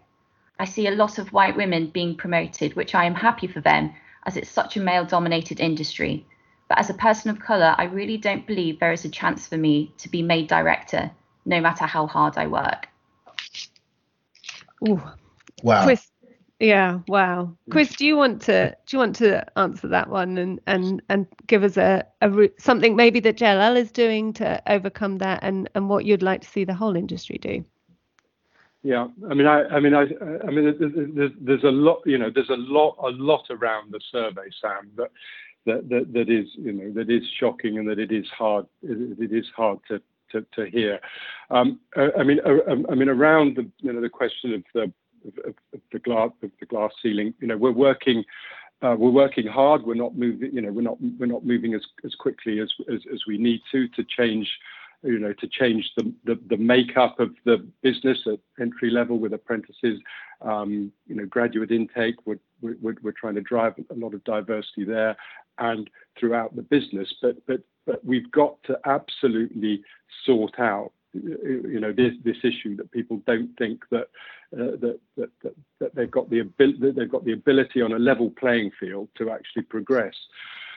I 0.58 0.64
see 0.64 0.86
a 0.86 0.92
lot 0.92 1.18
of 1.18 1.32
white 1.32 1.56
women 1.56 1.88
being 1.88 2.16
promoted, 2.16 2.74
which 2.74 2.94
I 2.94 3.04
am 3.04 3.14
happy 3.14 3.46
for 3.46 3.60
them 3.60 3.94
as 4.24 4.36
it's 4.36 4.50
such 4.50 4.76
a 4.76 4.80
male 4.80 5.04
dominated 5.04 5.60
industry. 5.60 6.26
But 6.68 6.78
as 6.78 6.90
a 6.90 6.94
person 6.94 7.30
of 7.30 7.38
colour, 7.38 7.74
I 7.78 7.84
really 7.84 8.16
don't 8.16 8.46
believe 8.46 8.80
there 8.80 8.92
is 8.92 9.04
a 9.04 9.10
chance 9.10 9.46
for 9.46 9.56
me 9.56 9.94
to 9.98 10.08
be 10.08 10.22
made 10.22 10.48
director, 10.48 11.10
no 11.44 11.60
matter 11.60 11.86
how 11.86 12.06
hard 12.06 12.36
I 12.36 12.46
work. 12.48 12.88
Ooh. 14.88 15.02
Wow. 15.62 15.84
Chris, 15.84 16.08
yeah, 16.58 17.00
wow. 17.08 17.54
Chris, 17.70 17.94
do 17.96 18.06
you 18.06 18.16
want 18.16 18.40
to 18.42 18.74
do 18.86 18.96
you 18.96 18.98
want 18.98 19.16
to 19.16 19.44
answer 19.58 19.88
that 19.88 20.08
one 20.08 20.38
and 20.38 20.60
and 20.66 21.02
and 21.08 21.26
give 21.46 21.62
us 21.62 21.76
a, 21.76 22.04
a 22.22 22.50
something 22.58 22.96
maybe 22.96 23.20
that 23.20 23.36
JLL 23.36 23.76
is 23.76 23.92
doing 23.92 24.32
to 24.34 24.62
overcome 24.66 25.18
that 25.18 25.40
and 25.42 25.68
and 25.74 25.88
what 25.88 26.06
you'd 26.06 26.22
like 26.22 26.40
to 26.42 26.48
see 26.48 26.64
the 26.64 26.74
whole 26.74 26.96
industry 26.96 27.38
do? 27.38 27.64
Yeah, 28.86 29.08
I 29.28 29.34
mean, 29.34 29.48
I, 29.48 29.64
I 29.64 29.80
mean, 29.80 29.94
I, 29.94 30.02
I 30.46 30.50
mean, 30.52 31.12
there's, 31.16 31.32
there's 31.40 31.64
a 31.64 31.72
lot, 31.72 32.02
you 32.06 32.18
know, 32.18 32.30
there's 32.32 32.50
a 32.50 32.56
lot, 32.56 32.94
a 33.02 33.08
lot 33.08 33.44
around 33.50 33.92
the 33.92 33.98
survey, 34.12 34.48
Sam, 34.60 34.92
that, 34.96 35.10
that, 35.64 35.88
that, 35.88 36.12
that 36.12 36.30
is, 36.30 36.46
you 36.54 36.72
know, 36.72 36.92
that 36.92 37.10
is 37.10 37.24
shocking 37.40 37.78
and 37.78 37.88
that 37.88 37.98
it 37.98 38.12
is 38.12 38.26
hard, 38.28 38.64
it, 38.84 39.18
it 39.18 39.36
is 39.36 39.46
hard 39.56 39.80
to, 39.88 40.00
to, 40.30 40.46
to 40.54 40.70
hear. 40.70 41.00
Um, 41.50 41.80
I, 41.96 42.22
mean, 42.22 42.38
I, 42.46 42.94
mean, 42.94 43.08
around 43.08 43.56
the, 43.56 43.68
you 43.80 43.92
know, 43.92 44.00
the 44.00 44.08
question 44.08 44.54
of 44.54 44.62
the, 44.72 44.92
of 45.26 45.54
the 45.92 46.66
glass 46.66 46.90
ceiling, 47.02 47.34
you 47.40 47.46
know, 47.46 47.56
we're 47.56 47.72
working, 47.72 48.24
uh, 48.82 48.94
we're 48.98 49.10
working 49.10 49.46
hard. 49.46 49.82
We're 49.84 49.94
not 49.94 50.16
moving, 50.16 50.50
you 50.52 50.60
know, 50.60 50.72
we're 50.72 50.82
not, 50.82 51.44
moving 51.44 51.74
as, 51.74 52.14
quickly 52.18 52.60
as, 52.60 52.70
we 53.26 53.38
need 53.38 53.60
to 53.72 53.88
to 53.88 54.04
change 54.04 54.48
you 55.02 55.18
know, 55.18 55.32
to 55.34 55.46
change 55.46 55.92
the, 55.96 56.56
makeup 56.56 57.20
of 57.20 57.30
the 57.44 57.66
business 57.82 58.18
at 58.26 58.38
entry 58.60 58.90
level 58.90 59.18
with 59.18 59.32
apprentices, 59.32 60.00
um, 60.40 60.90
you 61.06 61.14
know, 61.14 61.26
graduate 61.26 61.70
intake. 61.70 62.16
We're, 62.24 62.38
trying 63.12 63.34
to 63.36 63.40
drive 63.40 63.74
a 63.90 63.94
lot 63.94 64.14
of 64.14 64.24
diversity 64.24 64.84
there 64.84 65.16
and 65.58 65.88
throughout 66.18 66.56
the 66.56 66.62
business. 66.62 67.12
But 67.22 68.04
we've 68.04 68.30
got 68.30 68.62
to 68.64 68.78
absolutely 68.84 69.82
sort 70.24 70.58
out 70.58 70.92
you 71.24 71.80
know 71.80 71.92
this 71.92 72.12
this 72.24 72.36
issue 72.42 72.76
that 72.76 72.90
people 72.90 73.22
don't 73.26 73.56
think 73.56 73.84
that 73.90 74.08
uh, 74.52 74.76
that, 74.80 74.98
that, 75.16 75.30
that 75.42 75.54
that 75.80 75.94
they've 75.94 76.10
got 76.10 76.28
the 76.30 76.40
ability 76.40 76.90
they've 76.92 77.10
got 77.10 77.24
the 77.24 77.32
ability 77.32 77.82
on 77.82 77.92
a 77.92 77.98
level 77.98 78.30
playing 78.30 78.70
field 78.78 79.08
to 79.16 79.30
actually 79.30 79.62
progress. 79.62 80.14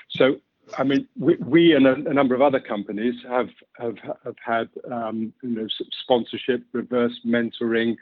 So 0.10 0.38
I 0.78 0.84
mean, 0.84 1.08
we, 1.18 1.36
we 1.38 1.76
and 1.76 1.88
a, 1.88 1.94
a, 1.94 2.14
number 2.14 2.36
of 2.36 2.42
other 2.42 2.60
companies 2.60 3.16
have 3.28 3.50
have, 3.80 3.98
have 4.24 4.36
had 4.44 4.70
um, 4.92 5.34
you 5.42 5.50
know 5.50 5.68
sponsorship, 6.04 6.64
reverse 6.74 7.20
mentoring, 7.26 7.96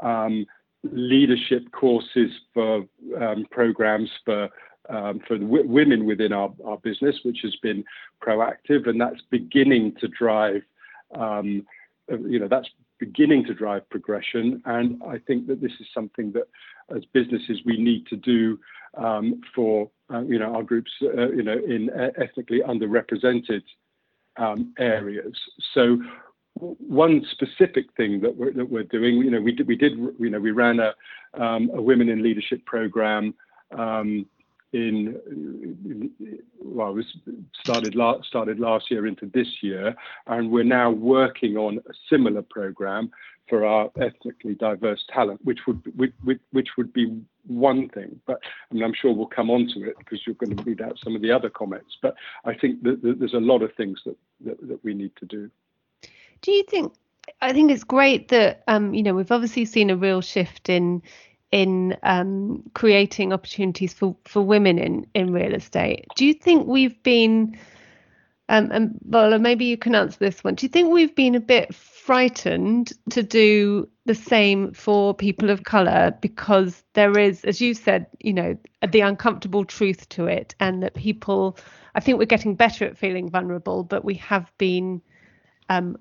um, 0.00 0.46
leadership 0.84 1.70
courses 1.72 2.30
for 2.54 2.84
um, 3.20 3.46
programs 3.50 4.10
for 4.24 4.48
um, 4.88 5.20
for 5.26 5.38
w- 5.38 5.66
women 5.66 6.04
within 6.04 6.32
our, 6.32 6.52
our 6.64 6.76
business, 6.78 7.20
which 7.22 7.38
has 7.42 7.56
been 7.56 7.84
proactive, 8.22 8.88
and 8.88 9.00
that's 9.00 9.22
beginning 9.30 9.94
to 10.00 10.08
drive. 10.08 10.62
You 12.08 12.40
know, 12.40 12.48
that's 12.48 12.68
beginning 12.98 13.44
to 13.46 13.54
drive 13.54 13.88
progression, 13.90 14.62
and 14.64 15.00
I 15.06 15.18
think 15.18 15.46
that 15.46 15.60
this 15.60 15.72
is 15.80 15.86
something 15.94 16.32
that, 16.32 16.48
as 16.94 17.04
businesses, 17.12 17.60
we 17.64 17.76
need 17.76 18.06
to 18.08 18.16
do 18.16 18.58
um, 18.96 19.40
for 19.54 19.90
uh, 20.12 20.22
you 20.22 20.38
know 20.38 20.54
our 20.54 20.62
groups 20.62 20.90
uh, 21.02 21.30
you 21.30 21.42
know 21.42 21.58
in 21.58 21.90
ethnically 22.18 22.60
underrepresented 22.60 23.62
um, 24.36 24.74
areas. 24.78 25.36
So 25.74 25.98
one 26.54 27.24
specific 27.30 27.86
thing 27.96 28.20
that 28.20 28.36
we're, 28.36 28.52
that 28.52 28.70
we're 28.70 28.84
doing, 28.84 29.16
you 29.16 29.30
know, 29.30 29.40
we 29.40 29.52
did, 29.52 29.66
we 29.66 29.76
did, 29.76 29.92
you 30.18 30.30
know, 30.30 30.38
we 30.38 30.50
ran 30.50 30.80
a, 30.80 30.94
um, 31.42 31.70
a 31.74 31.80
women 31.80 32.08
in 32.08 32.22
leadership 32.22 32.64
program 32.66 33.34
um, 33.76 34.26
in, 34.72 36.10
well, 36.60 36.94
was 36.94 37.06
started 37.60 37.94
last 37.94 38.90
year 38.90 39.06
into 39.06 39.26
this 39.26 39.48
year, 39.62 39.94
and 40.26 40.50
we're 40.50 40.64
now 40.64 40.90
working 40.90 41.56
on 41.56 41.78
a 41.78 41.92
similar 42.08 42.42
program 42.42 43.10
for 43.48 43.66
our 43.66 43.90
ethnically 44.00 44.54
diverse 44.54 45.04
talent, 45.12 45.40
which 45.44 45.58
would 45.66 46.92
be 46.92 47.22
one 47.46 47.88
thing. 47.90 48.18
But 48.26 48.40
I'm 48.72 48.94
sure 48.94 49.12
we'll 49.12 49.26
come 49.26 49.50
on 49.50 49.68
to 49.74 49.88
it 49.88 49.98
because 49.98 50.20
you're 50.26 50.36
going 50.36 50.56
to 50.56 50.62
read 50.62 50.80
out 50.80 50.98
some 51.02 51.14
of 51.14 51.22
the 51.22 51.30
other 51.30 51.50
comments. 51.50 51.98
But 52.00 52.14
I 52.44 52.54
think 52.54 52.82
that, 52.84 53.16
there's 53.18 53.34
a 53.34 53.38
lot 53.38 53.62
of 53.62 53.74
things 53.74 54.00
that 54.04 54.84
we 54.84 54.94
need 54.94 55.12
to 55.16 55.26
do. 55.26 55.50
Do 56.40 56.52
you 56.52 56.64
think? 56.64 56.94
I 57.40 57.52
think 57.52 57.70
it's 57.70 57.84
great 57.84 58.28
that 58.28 58.64
um, 58.66 58.94
you 58.94 59.02
know 59.02 59.14
we've 59.14 59.30
obviously 59.30 59.64
seen 59.64 59.90
a 59.90 59.96
real 59.96 60.20
shift 60.20 60.68
in 60.68 61.02
in 61.52 61.96
um, 62.02 62.62
creating 62.74 63.32
opportunities 63.32 63.92
for 63.92 64.16
for 64.24 64.42
women 64.42 64.78
in 64.78 65.06
in 65.14 65.32
real 65.32 65.54
estate. 65.54 66.06
Do 66.16 66.26
you 66.26 66.34
think 66.34 66.66
we've 66.66 67.00
been 67.02 67.56
um, 68.48 68.70
and 68.72 68.98
Bola, 69.02 69.38
maybe 69.38 69.64
you 69.64 69.78
can 69.78 69.94
answer 69.94 70.18
this 70.18 70.42
one. 70.42 70.56
Do 70.56 70.66
you 70.66 70.68
think 70.68 70.92
we've 70.92 71.14
been 71.14 71.34
a 71.34 71.40
bit 71.40 71.74
frightened 71.74 72.92
to 73.10 73.22
do 73.22 73.88
the 74.04 74.14
same 74.14 74.72
for 74.72 75.14
people 75.14 75.48
of 75.48 75.62
color 75.64 76.12
because 76.20 76.82
there 76.94 77.16
is, 77.18 77.44
as 77.44 77.60
you 77.60 77.72
said, 77.72 78.06
you 78.18 78.32
know, 78.32 78.58
the 78.90 79.00
uncomfortable 79.00 79.64
truth 79.64 80.08
to 80.10 80.26
it, 80.26 80.54
and 80.58 80.82
that 80.82 80.94
people, 80.94 81.56
I 81.94 82.00
think 82.00 82.18
we're 82.18 82.24
getting 82.24 82.56
better 82.56 82.84
at 82.84 82.98
feeling 82.98 83.30
vulnerable, 83.30 83.84
but 83.84 84.04
we 84.04 84.14
have 84.16 84.52
been 84.58 85.00
um, 85.68 85.96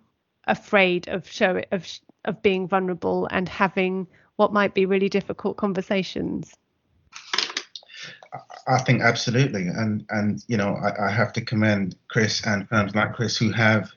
afraid 0.46 1.08
of 1.08 1.30
show 1.30 1.62
of 1.72 1.88
of 2.26 2.42
being 2.42 2.68
vulnerable 2.68 3.28
and 3.32 3.48
having 3.48 4.08
what 4.42 4.52
might 4.52 4.74
be 4.74 4.88
really 4.88 5.08
difficult 5.08 5.56
conversations. 5.56 6.56
I 8.68 8.80
think 8.80 9.04
absolutely, 9.04 9.68
and 9.68 10.04
and 10.10 10.44
you 10.48 10.58
know 10.58 10.72
I, 10.88 11.08
I 11.08 11.12
have 11.12 11.32
to 11.34 11.42
commend 11.42 11.96
Chris 12.08 12.44
and 12.48 12.68
firms 12.68 12.96
like 12.96 13.14
Chris 13.14 13.38
who 13.38 13.52
have 13.52 13.92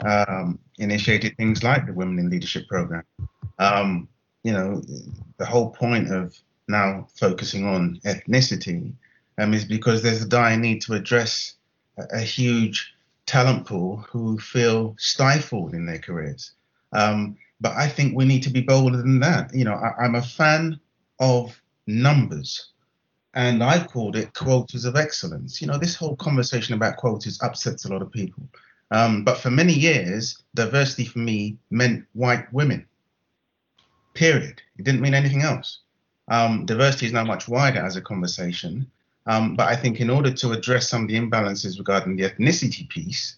um, 0.00 0.58
initiated 0.78 1.36
things 1.36 1.62
like 1.62 1.86
the 1.86 1.92
Women 1.92 2.18
in 2.18 2.30
Leadership 2.30 2.66
program. 2.66 3.04
Um, 3.60 4.08
you 4.42 4.52
know, 4.52 4.82
the 5.38 5.46
whole 5.46 5.70
point 5.70 6.12
of 6.12 6.36
now 6.66 7.06
focusing 7.14 7.64
on 7.64 8.00
ethnicity 8.04 8.92
um, 9.38 9.54
is 9.54 9.64
because 9.64 10.02
there's 10.02 10.22
a 10.22 10.28
dire 10.28 10.56
need 10.56 10.80
to 10.82 10.94
address 10.94 11.54
a, 11.96 12.04
a 12.14 12.20
huge 12.20 12.92
talent 13.26 13.66
pool 13.68 13.98
who 14.10 14.36
feel 14.38 14.96
stifled 14.98 15.74
in 15.74 15.86
their 15.86 16.00
careers. 16.00 16.52
Um, 16.92 17.36
but 17.60 17.72
I 17.72 17.88
think 17.88 18.16
we 18.16 18.24
need 18.24 18.42
to 18.44 18.50
be 18.50 18.60
bolder 18.60 18.98
than 18.98 19.20
that. 19.20 19.54
You 19.54 19.64
know, 19.64 19.74
I, 19.74 20.04
I'm 20.04 20.14
a 20.14 20.22
fan 20.22 20.78
of 21.20 21.60
numbers. 21.86 22.72
And 23.34 23.62
I 23.62 23.84
called 23.84 24.16
it 24.16 24.32
quotas 24.32 24.86
of 24.86 24.96
excellence. 24.96 25.60
You 25.60 25.68
know, 25.68 25.78
this 25.78 25.94
whole 25.94 26.16
conversation 26.16 26.74
about 26.74 26.96
quotas 26.96 27.38
upsets 27.42 27.84
a 27.84 27.92
lot 27.92 28.02
of 28.02 28.10
people. 28.10 28.48
Um, 28.90 29.24
but 29.24 29.38
for 29.38 29.50
many 29.50 29.74
years, 29.74 30.42
diversity 30.54 31.04
for 31.04 31.18
me 31.18 31.58
meant 31.70 32.06
white 32.14 32.50
women. 32.52 32.86
Period. 34.14 34.62
It 34.78 34.84
didn't 34.84 35.02
mean 35.02 35.12
anything 35.12 35.42
else. 35.42 35.80
Um, 36.28 36.64
diversity 36.64 37.06
is 37.06 37.12
now 37.12 37.24
much 37.24 37.46
wider 37.46 37.80
as 37.80 37.96
a 37.96 38.00
conversation. 38.00 38.90
Um, 39.26 39.54
but 39.54 39.68
I 39.68 39.76
think 39.76 40.00
in 40.00 40.08
order 40.08 40.32
to 40.32 40.52
address 40.52 40.88
some 40.88 41.02
of 41.02 41.08
the 41.08 41.18
imbalances 41.18 41.78
regarding 41.78 42.16
the 42.16 42.30
ethnicity 42.30 42.88
piece, 42.88 43.36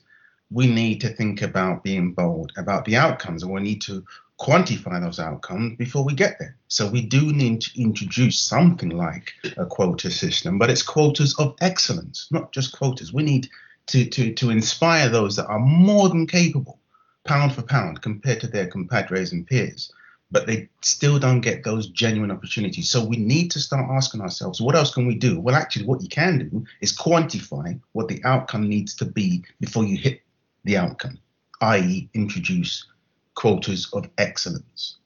we 0.51 0.67
need 0.67 1.01
to 1.01 1.09
think 1.09 1.43
about 1.43 1.83
being 1.83 2.13
bold 2.13 2.53
about 2.57 2.85
the 2.85 2.97
outcomes, 2.97 3.43
and 3.43 3.53
we 3.53 3.61
need 3.61 3.83
to 3.83 4.05
quantify 4.39 5.01
those 5.01 5.19
outcomes 5.19 5.77
before 5.77 6.05
we 6.05 6.15
get 6.15 6.37
there. 6.39 6.57
So 6.69 6.89
we 6.89 7.03
do 7.03 7.33
need 7.33 7.61
to 7.63 7.81
introduce 7.81 8.39
something 8.39 8.91
like 8.91 9.33
a 9.57 9.67
quota 9.67 10.11
system, 10.11 10.59
but 10.59 10.71
it's 10.71 10.83
quotas 10.83 11.35
of 11.39 11.57
excellence, 11.61 12.29
not 12.31 12.53
just 12.53 12.77
quotas. 12.77 13.13
We 13.13 13.25
need 13.25 13.49
to, 13.87 14.05
to, 14.05 14.33
to 14.35 14.51
inspire 14.51 15.09
those 15.09 15.37
that 15.37 15.49
are 15.49 15.59
more 15.59 16.09
than 16.09 16.27
capable, 16.27 16.79
pound 17.25 17.55
for 17.55 17.63
pound, 17.63 18.01
compared 18.01 18.41
to 18.41 18.47
their 18.47 18.69
compadres 18.69 19.33
and 19.33 19.47
peers, 19.47 19.91
but 20.31 20.47
they 20.47 20.69
still 20.83 21.19
don't 21.19 21.41
get 21.41 21.65
those 21.65 21.89
genuine 21.89 22.31
opportunities. 22.31 22.91
So 22.91 23.05
we 23.05 23.17
need 23.17 23.51
to 23.53 23.61
start 23.61 23.91
asking 23.91 24.21
ourselves, 24.21 24.61
what 24.61 24.77
else 24.77 24.95
can 24.95 25.07
we 25.07 25.17
do? 25.17 25.41
Well, 25.41 25.57
actually, 25.57 25.87
what 25.87 26.03
you 26.03 26.09
can 26.09 26.39
do 26.39 26.65
is 26.81 26.97
quantify 26.97 27.81
what 27.93 28.09
the 28.09 28.23
outcome 28.25 28.69
needs 28.69 28.95
to 28.97 29.05
be 29.05 29.43
before 29.59 29.85
you 29.85 29.97
hit 29.97 30.21
the 30.64 30.77
outcome, 30.77 31.18
i.e., 31.61 32.09
introduce 32.14 32.87
quotas 33.35 33.88
of 33.92 34.09
excellence. 34.18 34.97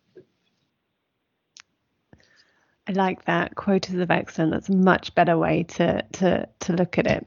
I 2.89 2.93
like 2.93 3.25
that 3.27 3.55
quotas 3.55 3.95
of 3.95 4.11
excellence. 4.11 4.53
That's 4.53 4.69
a 4.69 4.77
much 4.77 5.15
better 5.15 5.39
way 5.39 5.63
to 5.65 6.03
to 6.13 6.49
to 6.61 6.73
look 6.73 6.99
at 6.99 7.07
it. 7.07 7.27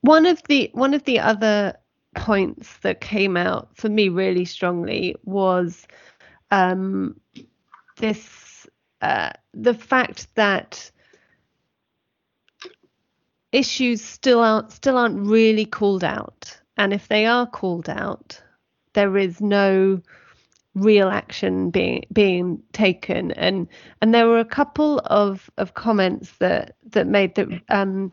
One 0.00 0.26
of 0.26 0.42
the 0.44 0.70
one 0.72 0.94
of 0.94 1.04
the 1.04 1.18
other 1.18 1.76
points 2.14 2.78
that 2.78 3.00
came 3.00 3.36
out 3.36 3.68
for 3.74 3.88
me 3.88 4.08
really 4.08 4.44
strongly 4.44 5.14
was 5.24 5.86
um, 6.50 7.20
this 7.96 8.66
uh, 9.02 9.30
the 9.52 9.74
fact 9.74 10.34
that 10.34 10.90
issues 13.56 14.02
still 14.02 14.40
aren't 14.40 14.70
still 14.72 14.98
aren't 14.98 15.26
really 15.26 15.64
called 15.64 16.04
out, 16.04 16.60
and 16.76 16.92
if 16.92 17.08
they 17.08 17.26
are 17.26 17.46
called 17.46 17.88
out, 17.88 18.40
there 18.92 19.16
is 19.16 19.40
no 19.40 20.00
real 20.74 21.08
action 21.08 21.70
being 21.70 22.04
being 22.12 22.62
taken. 22.72 23.32
And 23.32 23.66
and 24.00 24.14
there 24.14 24.28
were 24.28 24.38
a 24.38 24.44
couple 24.44 25.00
of 25.06 25.50
of 25.56 25.74
comments 25.74 26.32
that 26.38 26.76
that 26.90 27.06
made 27.06 27.34
that 27.36 27.48
um 27.70 28.12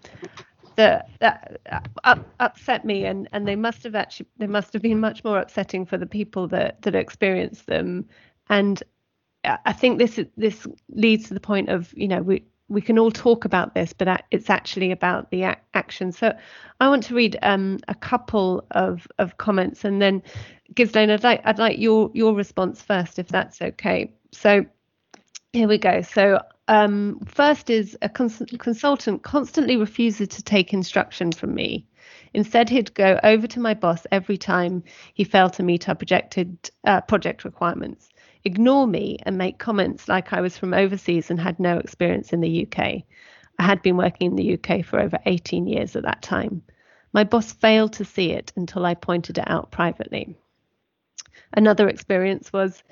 that, 0.76 1.10
that 1.20 1.60
up, 2.04 2.26
upset 2.40 2.86
me. 2.86 3.06
And 3.06 3.28
and 3.34 3.48
they 3.48 3.56
must 3.56 3.84
have 3.84 3.96
actually 3.96 4.28
they 4.38 4.48
must 4.48 4.74
have 4.74 4.82
been 4.82 5.00
much 5.00 5.24
more 5.24 5.40
upsetting 5.40 5.86
for 5.86 5.98
the 5.98 6.08
people 6.08 6.48
that 6.48 6.82
that 6.84 6.96
experienced 6.96 7.68
them. 7.68 8.08
And 8.50 8.82
I 9.44 9.74
think 9.74 10.00
this 10.00 10.20
this 10.38 10.66
leads 10.90 11.28
to 11.28 11.34
the 11.34 11.40
point 11.42 11.70
of 11.70 11.94
you 11.98 12.08
know 12.08 12.22
we 12.22 12.44
we 12.74 12.82
can 12.82 12.98
all 12.98 13.12
talk 13.12 13.46
about 13.46 13.76
this, 13.76 13.94
but 13.94 14.26
it's 14.32 14.50
actually 14.50 14.92
about 14.92 15.30
the 15.30 15.44
action. 15.74 16.12
So 16.12 16.36
I 16.80 16.90
want 16.90 17.04
to 17.04 17.16
read 17.16 17.38
um, 17.44 17.80
a 17.88 17.96
couple 17.96 18.66
of, 18.72 19.08
of 19.20 19.38
comments 19.38 19.86
and 19.86 20.02
then 20.02 20.24
Ghislaine, 20.76 21.12
I'd 21.12 21.24
like 21.24 21.42
I'd 21.46 21.60
like 21.60 21.78
your 21.78 22.10
your 22.14 22.34
response 22.34 22.82
first, 22.82 23.20
if 23.20 23.28
that's 23.28 23.62
okay. 23.62 24.12
So 24.32 24.66
here 25.52 25.68
we 25.68 25.78
go. 25.78 26.02
So 26.02 26.40
um, 26.68 27.20
first 27.26 27.70
is 27.70 27.98
a 28.02 28.10
cons- 28.10 28.42
consultant 28.58 29.24
constantly 29.24 29.78
refuses 29.78 30.30
to 30.30 30.44
take 30.44 30.74
instruction 30.74 31.32
from 31.32 31.54
me. 31.54 31.86
Instead, 32.34 32.70
he'd 32.70 32.94
go 32.96 33.20
over 33.24 33.46
to 33.46 33.60
my 33.60 33.74
boss 33.74 34.08
every 34.12 34.38
time 34.38 34.84
he 35.14 35.24
failed 35.24 35.54
to 35.54 35.64
meet 35.64 35.88
our 35.88 35.96
projected 35.96 36.72
uh, 36.86 37.02
project 37.02 37.46
requirements 37.46 38.10
ignore 38.46 38.88
me 38.88 39.18
and 39.24 39.38
make 39.38 39.58
comments 39.58 40.08
like 40.08 40.34
I 40.34 40.42
was 40.42 40.58
from 40.58 40.74
overseas 40.74 41.30
and 41.30 41.40
had 41.40 41.60
no 41.60 41.78
experience 41.78 42.34
in 42.34 42.42
the 42.42 42.68
UK. 42.68 43.04
I 43.60 43.64
had 43.64 43.82
been 43.82 43.98
working 43.98 44.32
in 44.32 44.36
the 44.36 44.54
UK 44.54 44.86
for 44.86 45.00
over 45.00 45.18
18 45.26 45.68
years 45.68 45.96
at 45.96 46.04
that 46.04 46.22
time. 46.22 46.64
My 47.14 47.24
boss 47.24 47.54
failed 47.54 47.94
to 47.94 48.06
see 48.06 48.32
it 48.32 48.52
until 48.56 48.86
I 48.86 48.96
pointed 48.96 49.38
it 49.38 49.50
out 49.50 49.72
privately. 49.72 50.36
Another 51.54 51.88
experience 51.88 52.52
was 52.52 52.84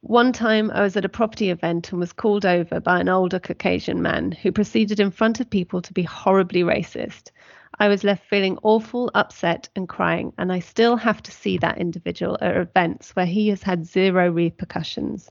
one 0.00 0.32
time 0.32 0.70
I 0.70 0.82
was 0.82 0.96
at 0.96 1.04
a 1.04 1.08
property 1.08 1.50
event 1.50 1.90
and 1.90 1.98
was 1.98 2.12
called 2.12 2.46
over 2.46 2.78
by 2.78 3.00
an 3.00 3.08
older 3.08 3.40
Caucasian 3.40 4.00
man 4.00 4.30
who 4.30 4.52
proceeded 4.52 5.00
in 5.00 5.10
front 5.10 5.40
of 5.40 5.50
people 5.50 5.82
to 5.82 5.92
be 5.92 6.02
horribly 6.02 6.62
racist. 6.62 7.32
I 7.78 7.88
was 7.88 8.04
left 8.04 8.24
feeling 8.28 8.58
awful, 8.62 9.10
upset, 9.14 9.68
and 9.76 9.88
crying, 9.88 10.32
and 10.38 10.50
I 10.52 10.60
still 10.60 10.96
have 10.96 11.22
to 11.22 11.30
see 11.30 11.58
that 11.58 11.78
individual 11.78 12.38
at 12.40 12.56
events 12.56 13.14
where 13.14 13.26
he 13.26 13.48
has 13.48 13.62
had 13.62 13.86
zero 13.86 14.30
repercussions. 14.30 15.30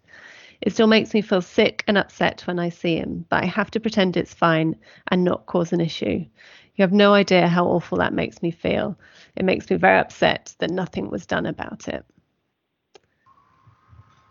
It 0.62 0.74
still 0.74 0.88
makes 0.88 1.14
me 1.14 1.22
feel 1.22 1.42
sick 1.42 1.84
and 1.88 1.98
upset 1.98 2.42
when 2.48 2.60
I 2.60 2.70
see 2.70 2.98
him, 2.98 3.26
but 3.30 3.44
I 3.44 3.48
have 3.48 3.72
to 3.72 3.80
pretend 3.80 4.16
it's 4.16 4.34
fine 4.34 4.76
and 5.10 5.24
not 5.24 5.48
cause 5.48 5.74
an 5.74 5.82
issue. 5.82 6.26
You 6.76 6.82
have 6.82 6.94
no 6.94 7.14
idea 7.14 7.48
how 7.48 7.66
awful 7.66 7.98
that 8.00 8.14
makes 8.14 8.42
me 8.42 8.52
feel. 8.52 8.98
It 9.36 9.46
makes 9.46 9.70
me 9.70 9.78
very 9.78 10.00
upset 10.00 10.56
that 10.60 10.70
nothing 10.70 11.10
was 11.10 11.26
done 11.26 11.46
about 11.46 11.88
it. 11.88 12.06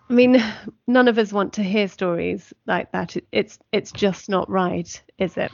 I 0.08 0.12
mean, 0.12 0.42
none 0.86 1.08
of 1.08 1.18
us 1.18 1.32
want 1.32 1.54
to 1.54 1.62
hear 1.62 1.88
stories 1.88 2.52
like 2.66 2.92
that. 2.92 3.16
It's 3.32 3.58
it's 3.72 3.90
just 3.90 4.28
not 4.28 4.48
right, 4.50 5.02
is 5.18 5.36
it? 5.36 5.50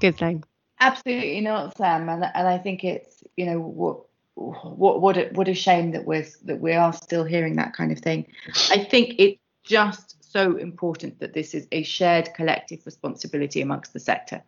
Good 0.00 0.16
thing. 0.16 0.44
Absolutely 0.80 1.40
not, 1.40 1.76
Sam. 1.76 2.08
And 2.08 2.24
and 2.24 2.48
I 2.48 2.58
think 2.58 2.84
it's 2.84 3.22
you 3.36 3.46
know 3.46 3.60
what 3.60 4.00
what 4.34 5.00
what 5.00 5.16
a, 5.16 5.30
what 5.32 5.48
a 5.48 5.54
shame 5.54 5.92
that 5.92 6.04
we're 6.04 6.26
that 6.44 6.60
we 6.60 6.72
are 6.72 6.92
still 6.92 7.24
hearing 7.24 7.56
that 7.56 7.74
kind 7.74 7.92
of 7.92 7.98
thing. 7.98 8.26
I 8.70 8.84
think 8.84 9.14
it's 9.18 9.40
just 9.62 10.32
so 10.32 10.56
important 10.56 11.20
that 11.20 11.32
this 11.32 11.54
is 11.54 11.66
a 11.72 11.82
shared 11.84 12.34
collective 12.34 12.84
responsibility 12.84 13.60
amongst 13.60 13.92
the 13.92 14.00
sector, 14.00 14.42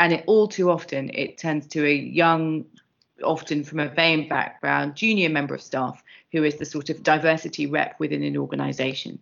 and 0.00 0.12
it 0.12 0.24
all 0.26 0.48
too 0.48 0.70
often 0.70 1.10
it 1.14 1.38
tends 1.38 1.66
to 1.68 1.86
a 1.86 1.94
young, 1.94 2.64
often 3.22 3.62
from 3.62 3.78
a 3.78 3.88
BAME 3.88 4.28
background, 4.28 4.96
junior 4.96 5.28
member 5.28 5.54
of 5.54 5.62
staff 5.62 6.02
who 6.32 6.42
is 6.44 6.56
the 6.56 6.64
sort 6.64 6.90
of 6.90 7.02
diversity 7.02 7.66
rep 7.66 7.98
within 7.98 8.22
an 8.22 8.36
organisation 8.36 9.18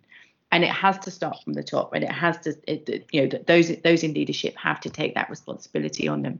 and 0.51 0.63
it 0.63 0.71
has 0.71 0.97
to 0.99 1.11
start 1.11 1.37
from 1.43 1.53
the 1.53 1.63
top 1.63 1.93
and 1.93 2.03
it 2.03 2.11
has 2.11 2.37
to 2.39 2.55
it, 2.67 3.05
you 3.11 3.27
know 3.27 3.39
those 3.47 3.75
those 3.83 4.03
in 4.03 4.13
leadership 4.13 4.55
have 4.57 4.79
to 4.81 4.89
take 4.89 5.15
that 5.15 5.29
responsibility 5.29 6.07
on 6.07 6.21
them. 6.21 6.39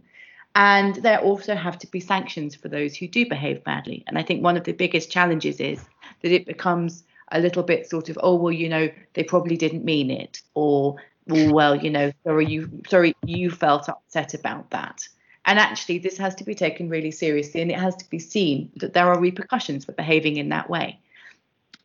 And 0.56 0.95
there 0.95 1.19
also 1.19 1.56
have 1.56 1.78
to 1.80 1.88
be 1.88 2.00
sanctions 2.00 2.56
for 2.56 2.69
those 2.69 2.95
who 2.95 3.08
do 3.08 3.28
behave 3.28 3.63
badly. 3.63 4.04
And 4.08 4.17
i 4.17 4.24
think 4.24 4.43
one 4.43 4.58
of 4.58 4.63
the 4.63 4.74
biggest 4.74 5.12
challenges 5.12 5.60
is 5.60 5.84
that 6.22 6.32
it 6.32 6.45
becomes 6.45 7.04
a 7.32 7.39
little 7.39 7.63
bit 7.63 7.89
sort 7.89 8.10
of 8.10 8.17
oh 8.24 8.36
well 8.36 8.52
you 8.52 8.69
know 8.69 8.89
they 9.13 9.24
probably 9.24 9.56
didn't 9.56 9.86
mean 9.86 10.10
it 10.10 10.41
or 10.56 10.95
oh, 11.30 11.54
well 11.54 11.76
you 11.76 11.91
know 11.91 12.12
sorry 12.24 12.48
you 12.48 12.82
sorry 12.88 13.15
you 13.26 13.52
felt 13.52 13.89
upset 13.89 14.34
about 14.34 14.69
that. 14.72 15.08
And 15.45 15.58
actually 15.58 16.00
this 16.00 16.17
has 16.17 16.36
to 16.36 16.43
be 16.43 16.56
taken 16.56 16.89
really 16.89 17.12
seriously 17.12 17.62
and 17.62 17.72
it 17.72 17.80
has 17.80 17.95
to 17.98 18.10
be 18.10 18.19
seen 18.19 18.72
that 18.78 18.93
there 18.93 19.08
are 19.08 19.19
repercussions 19.19 19.86
for 19.86 19.93
behaving 19.93 20.38
in 20.38 20.50
that 20.50 20.69
way 20.69 21.00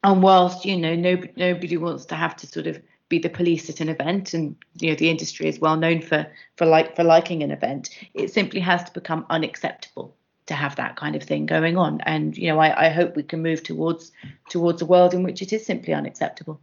and 0.05 0.23
whilst 0.23 0.65
you 0.65 0.77
know 0.77 0.95
nobody, 0.95 1.33
nobody 1.37 1.77
wants 1.77 2.05
to 2.07 2.15
have 2.15 2.37
to 2.37 2.47
sort 2.47 2.69
of 2.69 2.81
be 3.09 3.19
the 3.19 3.29
police 3.29 3.69
at 3.69 3.81
an 3.81 3.89
event 3.89 4.33
and 4.35 4.57
you 4.77 4.91
know 4.91 4.95
the 4.95 5.11
industry 5.11 5.49
is 5.49 5.59
well 5.59 5.77
known 5.77 6.01
for 6.01 6.27
for 6.57 6.67
like 6.67 6.95
for 6.95 7.03
liking 7.03 7.43
an 7.43 7.51
event 7.51 7.91
it 8.15 8.33
simply 8.33 8.61
has 8.61 8.85
to 8.85 8.93
become 8.93 9.27
unacceptable 9.31 10.15
to 10.47 10.55
have 10.55 10.77
that 10.77 10.97
kind 10.97 11.17
of 11.17 11.23
thing 11.23 11.47
going 11.47 11.77
on 11.77 12.01
and 12.03 12.37
you 12.37 12.49
know 12.49 12.61
I, 12.61 12.87
I 12.87 12.89
hope 12.91 13.17
we 13.17 13.23
can 13.23 13.43
move 13.43 13.63
towards 13.63 14.13
towards 14.49 14.81
a 14.83 14.87
world 14.87 15.15
in 15.15 15.23
which 15.23 15.43
it 15.43 15.53
is 15.53 15.67
simply 15.67 15.93
unacceptable 15.93 16.61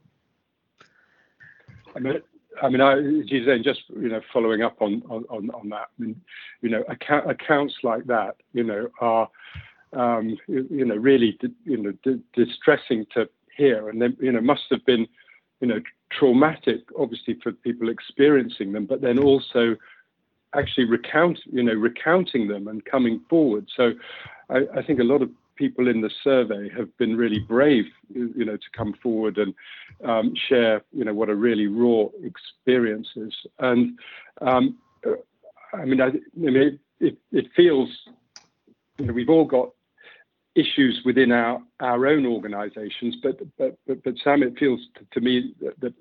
I 1.93 1.99
mean, 1.99 2.21
I 2.61 2.69
mean, 2.69 3.27
Giselle, 3.27 3.59
just 3.59 3.81
you 3.89 4.07
know, 4.07 4.21
following 4.31 4.61
up 4.61 4.81
on 4.81 5.03
on 5.09 5.49
on 5.49 5.69
that. 5.69 5.89
I 5.99 6.01
mean, 6.01 6.21
you 6.61 6.69
know, 6.69 6.83
account, 6.87 7.29
accounts 7.29 7.75
like 7.83 8.05
that, 8.05 8.37
you 8.53 8.63
know, 8.63 8.89
are 9.01 9.29
um, 9.93 10.37
you, 10.47 10.85
know, 10.85 10.95
really, 10.95 11.37
you 11.65 11.77
know, 11.77 12.19
distressing 12.33 13.05
to 13.13 13.29
hear, 13.55 13.89
and 13.89 14.01
they, 14.01 14.07
you 14.19 14.31
know, 14.31 14.41
must 14.41 14.63
have 14.71 14.85
been, 14.85 15.07
you 15.59 15.67
know, 15.67 15.81
traumatic, 16.11 16.81
obviously, 16.97 17.37
for 17.41 17.51
people 17.51 17.89
experiencing 17.89 18.71
them, 18.71 18.85
but 18.85 19.01
then 19.01 19.19
also 19.19 19.75
actually 20.55 20.85
recount, 20.85 21.39
you 21.51 21.63
know, 21.63 21.73
recounting 21.73 22.47
them 22.47 22.67
and 22.67 22.83
coming 22.85 23.21
forward. 23.29 23.67
So, 23.75 23.93
I, 24.49 24.61
I 24.77 24.81
think 24.83 24.99
a 24.99 25.03
lot 25.03 25.21
of 25.21 25.29
people 25.55 25.87
in 25.87 26.01
the 26.01 26.09
survey 26.23 26.69
have 26.75 26.95
been 26.97 27.15
really 27.15 27.39
brave, 27.39 27.85
you 28.13 28.45
know, 28.45 28.57
to 28.57 28.69
come 28.75 28.93
forward 29.03 29.37
and 29.37 29.53
um, 30.03 30.33
share, 30.49 30.81
you 30.91 31.05
know, 31.05 31.13
what 31.13 31.29
are 31.29 31.35
really 31.35 31.67
raw 31.67 32.05
experiences. 32.23 33.33
And 33.59 33.99
um, 34.41 34.77
I 35.73 35.85
mean, 35.85 36.01
I, 36.01 36.07
I 36.07 36.11
mean, 36.35 36.55
it, 36.55 36.79
it, 36.99 37.17
it 37.31 37.45
feels, 37.55 37.89
you 38.97 39.05
know, 39.05 39.13
we've 39.13 39.29
all 39.29 39.45
got 39.45 39.69
issues 40.55 41.01
within 41.05 41.31
our, 41.31 41.61
our 41.79 42.07
own 42.07 42.25
organisations. 42.25 43.15
But, 43.21 43.39
but 43.57 43.77
but 43.87 44.03
but 44.03 44.15
Sam, 44.23 44.43
it 44.43 44.57
feels 44.57 44.81
to, 45.13 45.21
me 45.21 45.53
that, 45.61 45.79
that 45.79 45.93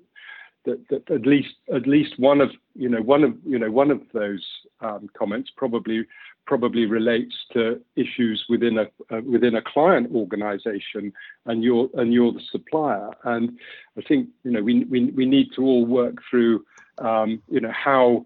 that, 0.65 0.87
that 0.89 1.11
at 1.11 1.25
least 1.25 1.55
at 1.73 1.87
least 1.87 2.19
one 2.19 2.41
of 2.41 2.51
you 2.75 2.89
know 2.89 3.01
one 3.01 3.23
of 3.23 3.33
you 3.45 3.57
know 3.57 3.71
one 3.71 3.91
of 3.91 4.01
those 4.13 4.45
um, 4.81 5.09
comments 5.17 5.49
probably 5.55 6.05
probably 6.45 6.85
relates 6.85 7.35
to 7.53 7.79
issues 7.95 8.45
within 8.49 8.77
a 8.77 9.15
uh, 9.15 9.21
within 9.21 9.55
a 9.55 9.61
client 9.61 10.11
organization 10.13 11.13
and 11.45 11.63
you're 11.63 11.89
and 11.95 12.13
you're 12.13 12.31
the 12.31 12.41
supplier 12.51 13.09
and 13.23 13.57
I 13.97 14.01
think 14.01 14.29
you 14.43 14.51
know 14.51 14.61
we 14.61 14.83
we, 14.85 15.05
we 15.11 15.25
need 15.25 15.49
to 15.55 15.63
all 15.63 15.85
work 15.85 16.15
through 16.29 16.65
um, 16.97 17.41
you 17.49 17.59
know 17.59 17.71
how 17.71 18.25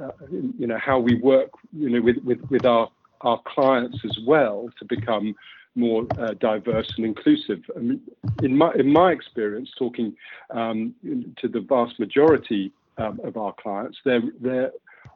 uh, 0.00 0.10
you 0.30 0.66
know 0.66 0.78
how 0.78 0.98
we 0.98 1.16
work 1.16 1.50
you 1.72 1.90
know 1.90 2.00
with 2.00 2.16
with, 2.24 2.40
with 2.50 2.64
our 2.64 2.90
our 3.22 3.40
clients 3.46 3.98
as 4.04 4.18
well 4.26 4.68
to 4.78 4.84
become 4.84 5.34
more 5.76 6.06
uh, 6.18 6.34
diverse 6.34 6.92
and 6.96 7.06
inclusive. 7.06 7.60
I 7.76 7.80
mean, 7.80 8.00
in 8.42 8.56
my 8.56 8.72
in 8.74 8.92
my 8.92 9.12
experience, 9.12 9.70
talking 9.78 10.16
um, 10.50 10.94
to 11.40 11.48
the 11.48 11.60
vast 11.60 11.98
majority 12.00 12.72
um, 12.98 13.20
of 13.22 13.36
our 13.36 13.54
clients, 13.60 13.98
they're 14.04 14.22
they're 14.40 14.72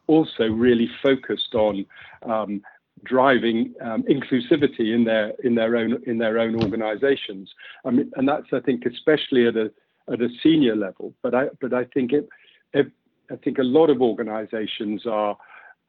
also 0.06 0.44
really 0.44 0.88
focused 1.02 1.54
on 1.54 1.86
um, 2.22 2.62
driving 3.04 3.74
um, 3.80 4.02
inclusivity 4.04 4.94
in 4.94 5.04
their 5.04 5.32
in 5.42 5.54
their 5.54 5.76
own 5.76 6.02
in 6.06 6.18
their 6.18 6.38
own 6.38 6.62
organisations. 6.62 7.50
I 7.84 7.90
mean, 7.90 8.12
and 8.16 8.28
that's 8.28 8.46
I 8.52 8.60
think 8.60 8.84
especially 8.84 9.46
at 9.46 9.56
a 9.56 9.70
at 10.12 10.20
a 10.20 10.28
senior 10.42 10.76
level. 10.76 11.14
But 11.22 11.34
I 11.34 11.46
but 11.60 11.72
I 11.72 11.84
think 11.84 12.12
it, 12.12 12.28
it 12.72 12.90
I 13.30 13.36
think 13.36 13.58
a 13.58 13.64
lot 13.64 13.90
of 13.90 14.02
organisations 14.02 15.06
are 15.06 15.36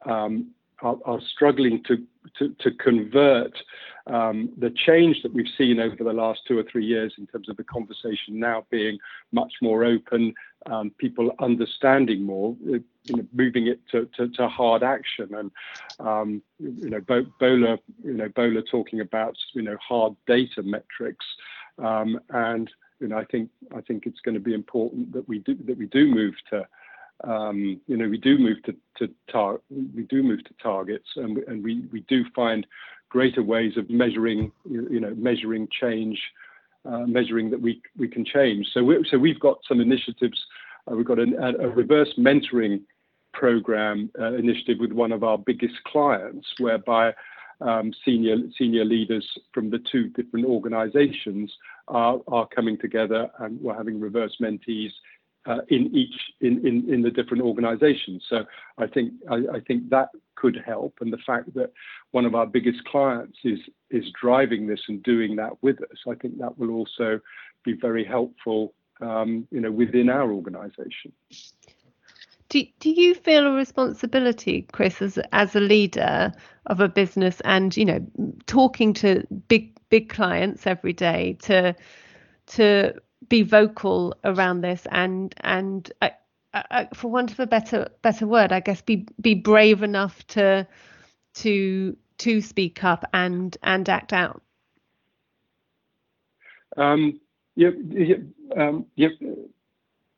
um, 0.05 0.51
are, 0.81 0.97
are 1.05 1.19
struggling 1.33 1.83
to, 1.83 1.97
to, 2.37 2.55
to 2.59 2.71
convert 2.71 3.57
the 4.07 4.73
change 4.75 5.21
that 5.23 5.33
we've 5.33 5.51
seen 5.57 5.79
over 5.79 6.03
the 6.03 6.13
last 6.13 6.41
two 6.47 6.57
or 6.57 6.63
three 6.63 6.85
years 6.85 7.13
in 7.17 7.27
terms 7.27 7.49
of 7.49 7.57
the 7.57 7.63
conversation 7.63 8.39
now 8.39 8.65
being 8.69 8.97
much 9.31 9.53
more 9.61 9.83
open, 9.83 10.33
um, 10.65 10.91
people 10.97 11.31
understanding 11.39 12.23
more, 12.23 12.55
uh, 12.73 12.77
moving 13.33 13.67
it 13.67 13.79
to, 13.91 14.47
hard 14.47 14.83
action, 14.83 15.33
and 15.33 15.51
um, 15.99 16.41
you 16.59 16.89
know, 16.89 17.01
Bola, 17.39 17.77
you 18.03 18.13
know, 18.13 18.29
Bola 18.29 18.61
talking 18.63 18.99
about 18.99 19.35
you 19.53 19.61
know 19.61 19.77
hard 19.77 20.15
data 20.27 20.63
metrics, 20.63 21.25
um, 21.79 22.19
and 22.29 22.69
you 22.99 23.07
know, 23.07 23.17
I 23.17 23.25
think 23.25 23.49
I 23.75 23.81
think 23.81 24.05
it's 24.05 24.19
going 24.19 24.35
to 24.35 24.41
be 24.41 24.53
important 24.53 25.13
that 25.13 25.27
we 25.27 25.39
do 25.39 25.55
that 25.65 25.77
we 25.77 25.87
do 25.87 26.07
move 26.07 26.35
to 26.51 26.67
um, 27.23 27.79
you 27.87 27.97
know, 27.97 28.07
we 28.07 28.17
do 28.17 28.37
move 28.37 28.63
to, 28.63 28.75
to 28.97 29.13
tar- 29.31 29.61
we 29.69 30.03
do 30.03 30.23
move 30.23 30.43
to 30.43 30.53
targets, 30.61 31.09
and 31.15 31.63
we 31.63 32.03
do 32.07 32.25
find 32.35 32.65
greater 33.11 33.43
ways 33.43 33.75
of 33.75 33.89
measuring, 33.89 34.51
you 34.69 34.99
know, 34.99 35.13
measuring 35.17 35.67
change, 35.69 36.17
uh, 36.85 37.05
measuring 37.05 37.51
that 37.51 37.61
we 37.61 37.81
we 37.97 38.07
can 38.07 38.23
change. 38.25 38.67
So 38.73 38.83
we 38.83 39.05
so 39.11 39.17
we've 39.17 39.39
got 39.39 39.59
some 39.67 39.81
initiatives. 39.81 40.39
Uh, 40.89 40.95
we've 40.95 41.05
got 41.05 41.19
a, 41.19 41.27
a, 41.59 41.69
reverse 41.69 42.11
mentoring 42.17 42.81
program 43.33 44.09
uh, 44.19 44.33
initiative 44.33 44.77
with 44.79 44.93
one 44.93 45.11
of 45.11 45.23
our 45.23 45.37
biggest 45.37 45.75
clients, 45.83 46.47
whereby 46.57 47.13
um, 47.59 47.93
senior 48.03 48.37
senior 48.57 48.85
leaders 48.85 49.27
from 49.53 49.69
the 49.69 49.79
two 49.91 50.07
different 50.09 50.45
organisations 50.45 51.51
are 51.89 52.21
are 52.29 52.47
coming 52.47 52.77
together, 52.77 53.29
and 53.39 53.59
we're 53.61 53.75
having 53.75 53.99
reverse 53.99 54.37
mentees 54.41 54.91
in 55.69 55.95
each 55.95 56.13
in, 56.39 57.01
the 57.01 57.09
different 57.09 57.43
organizations. 57.43 58.23
So 58.29 58.45
I 58.77 58.87
think 58.87 59.13
I, 59.29 59.35
I, 59.53 59.59
think 59.67 59.89
that 59.89 60.09
could 60.35 60.61
help. 60.63 60.95
And 61.01 61.11
the 61.11 61.17
fact 61.17 61.53
that 61.55 61.71
one 62.11 62.25
of 62.25 62.35
our 62.35 62.45
biggest 62.45 62.83
clients 62.85 63.39
is 63.43 63.59
is 63.89 64.05
driving 64.19 64.67
this 64.67 64.81
and 64.87 65.01
doing 65.01 65.35
that 65.37 65.61
with 65.61 65.81
us, 65.81 65.97
I 66.07 66.15
think 66.15 66.37
that 66.37 66.57
will 66.57 66.71
also 66.71 67.19
be 67.63 67.73
very 67.73 68.05
helpful 68.05 68.73
um, 69.01 69.47
you 69.51 69.59
know 69.59 69.71
within 69.71 70.09
our 70.09 70.31
organization. 70.31 71.11
Do, 72.49 72.65
you 72.83 73.15
feel 73.15 73.47
a 73.47 73.51
responsibility, 73.53 74.67
Chris, 74.73 75.01
as 75.01 75.17
as 75.31 75.55
a 75.55 75.61
leader 75.61 76.33
of 76.65 76.81
a 76.81 76.89
business 76.89 77.41
and 77.45 77.75
you 77.75 77.85
know 77.85 78.05
talking 78.45 78.93
to 78.95 79.25
big 79.47 79.75
big 79.89 80.09
clients 80.09 80.67
every 80.67 80.93
day 80.93 81.37
to 81.43 81.73
to 82.47 82.93
be 83.29 83.43
vocal 83.43 84.15
around 84.23 84.61
this 84.61 84.87
and 84.91 85.33
and 85.41 85.91
uh, 86.01 86.09
uh, 86.53 86.85
for 86.93 87.09
want 87.09 87.31
of 87.31 87.39
a 87.39 87.47
better 87.47 87.89
better 88.01 88.27
word, 88.27 88.51
I 88.51 88.59
guess 88.59 88.81
be 88.81 89.07
be 89.19 89.35
brave 89.35 89.83
enough 89.83 90.25
to 90.27 90.67
to 91.35 91.97
to 92.19 92.41
speak 92.41 92.83
up 92.83 93.05
and 93.13 93.55
and 93.63 93.87
act 93.87 94.13
out. 94.13 94.41
Um, 96.77 97.19
yeah, 97.55 97.69
yeah, 97.89 98.15
um, 98.55 98.85
yeah, 98.95 99.09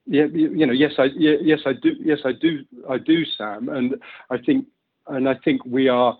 yeah, 0.06 0.26
you 0.26 0.66
know, 0.66 0.74
yes, 0.74 0.94
I, 0.98 1.06
yeah, 1.16 1.36
yes, 1.42 1.60
I 1.66 1.74
do, 1.74 1.96
yes, 2.00 2.20
I 2.26 2.34
do, 2.34 2.60
I 2.90 2.98
do, 2.98 3.26
Sam, 3.38 3.70
and 3.70 3.96
I 4.30 4.38
think, 4.38 4.68
and 5.08 5.28
I 5.30 5.36
think 5.36 5.66
we 5.66 5.88
are, 5.88 6.18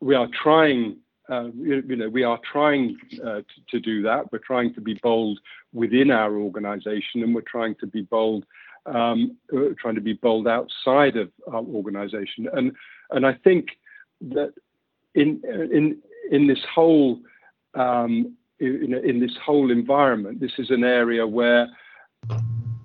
we 0.00 0.14
are 0.14 0.28
trying 0.42 0.96
uh, 1.30 1.44
you, 1.54 1.82
you, 1.86 1.96
know, 1.96 2.08
we 2.08 2.24
are 2.24 2.40
trying 2.50 2.96
uh, 3.22 3.36
to, 3.36 3.44
to, 3.70 3.80
do 3.80 4.02
that. 4.02 4.32
We're 4.32 4.38
trying 4.38 4.74
to 4.74 4.80
be 4.80 4.94
bold 4.94 5.38
within 5.72 6.10
our 6.10 6.36
organisation, 6.36 7.22
and 7.22 7.34
we're 7.34 7.42
trying 7.42 7.76
to 7.76 7.86
be 7.86 8.02
bold, 8.02 8.44
um, 8.86 9.36
trying 9.78 9.94
to 9.94 10.00
be 10.00 10.14
bold 10.14 10.48
outside 10.48 11.16
of 11.16 11.30
our 11.46 11.62
organisation. 11.62 12.48
And 12.52 12.72
and 13.10 13.26
I 13.26 13.34
think 13.34 13.68
that 14.22 14.52
in 15.14 15.40
in 15.44 15.98
in 16.30 16.46
this 16.46 16.64
whole 16.74 17.20
um, 17.74 18.36
in, 18.58 18.94
in 18.94 19.20
this 19.20 19.36
whole 19.44 19.70
environment, 19.70 20.40
this 20.40 20.52
is 20.58 20.70
an 20.70 20.84
area 20.84 21.26
where 21.26 21.68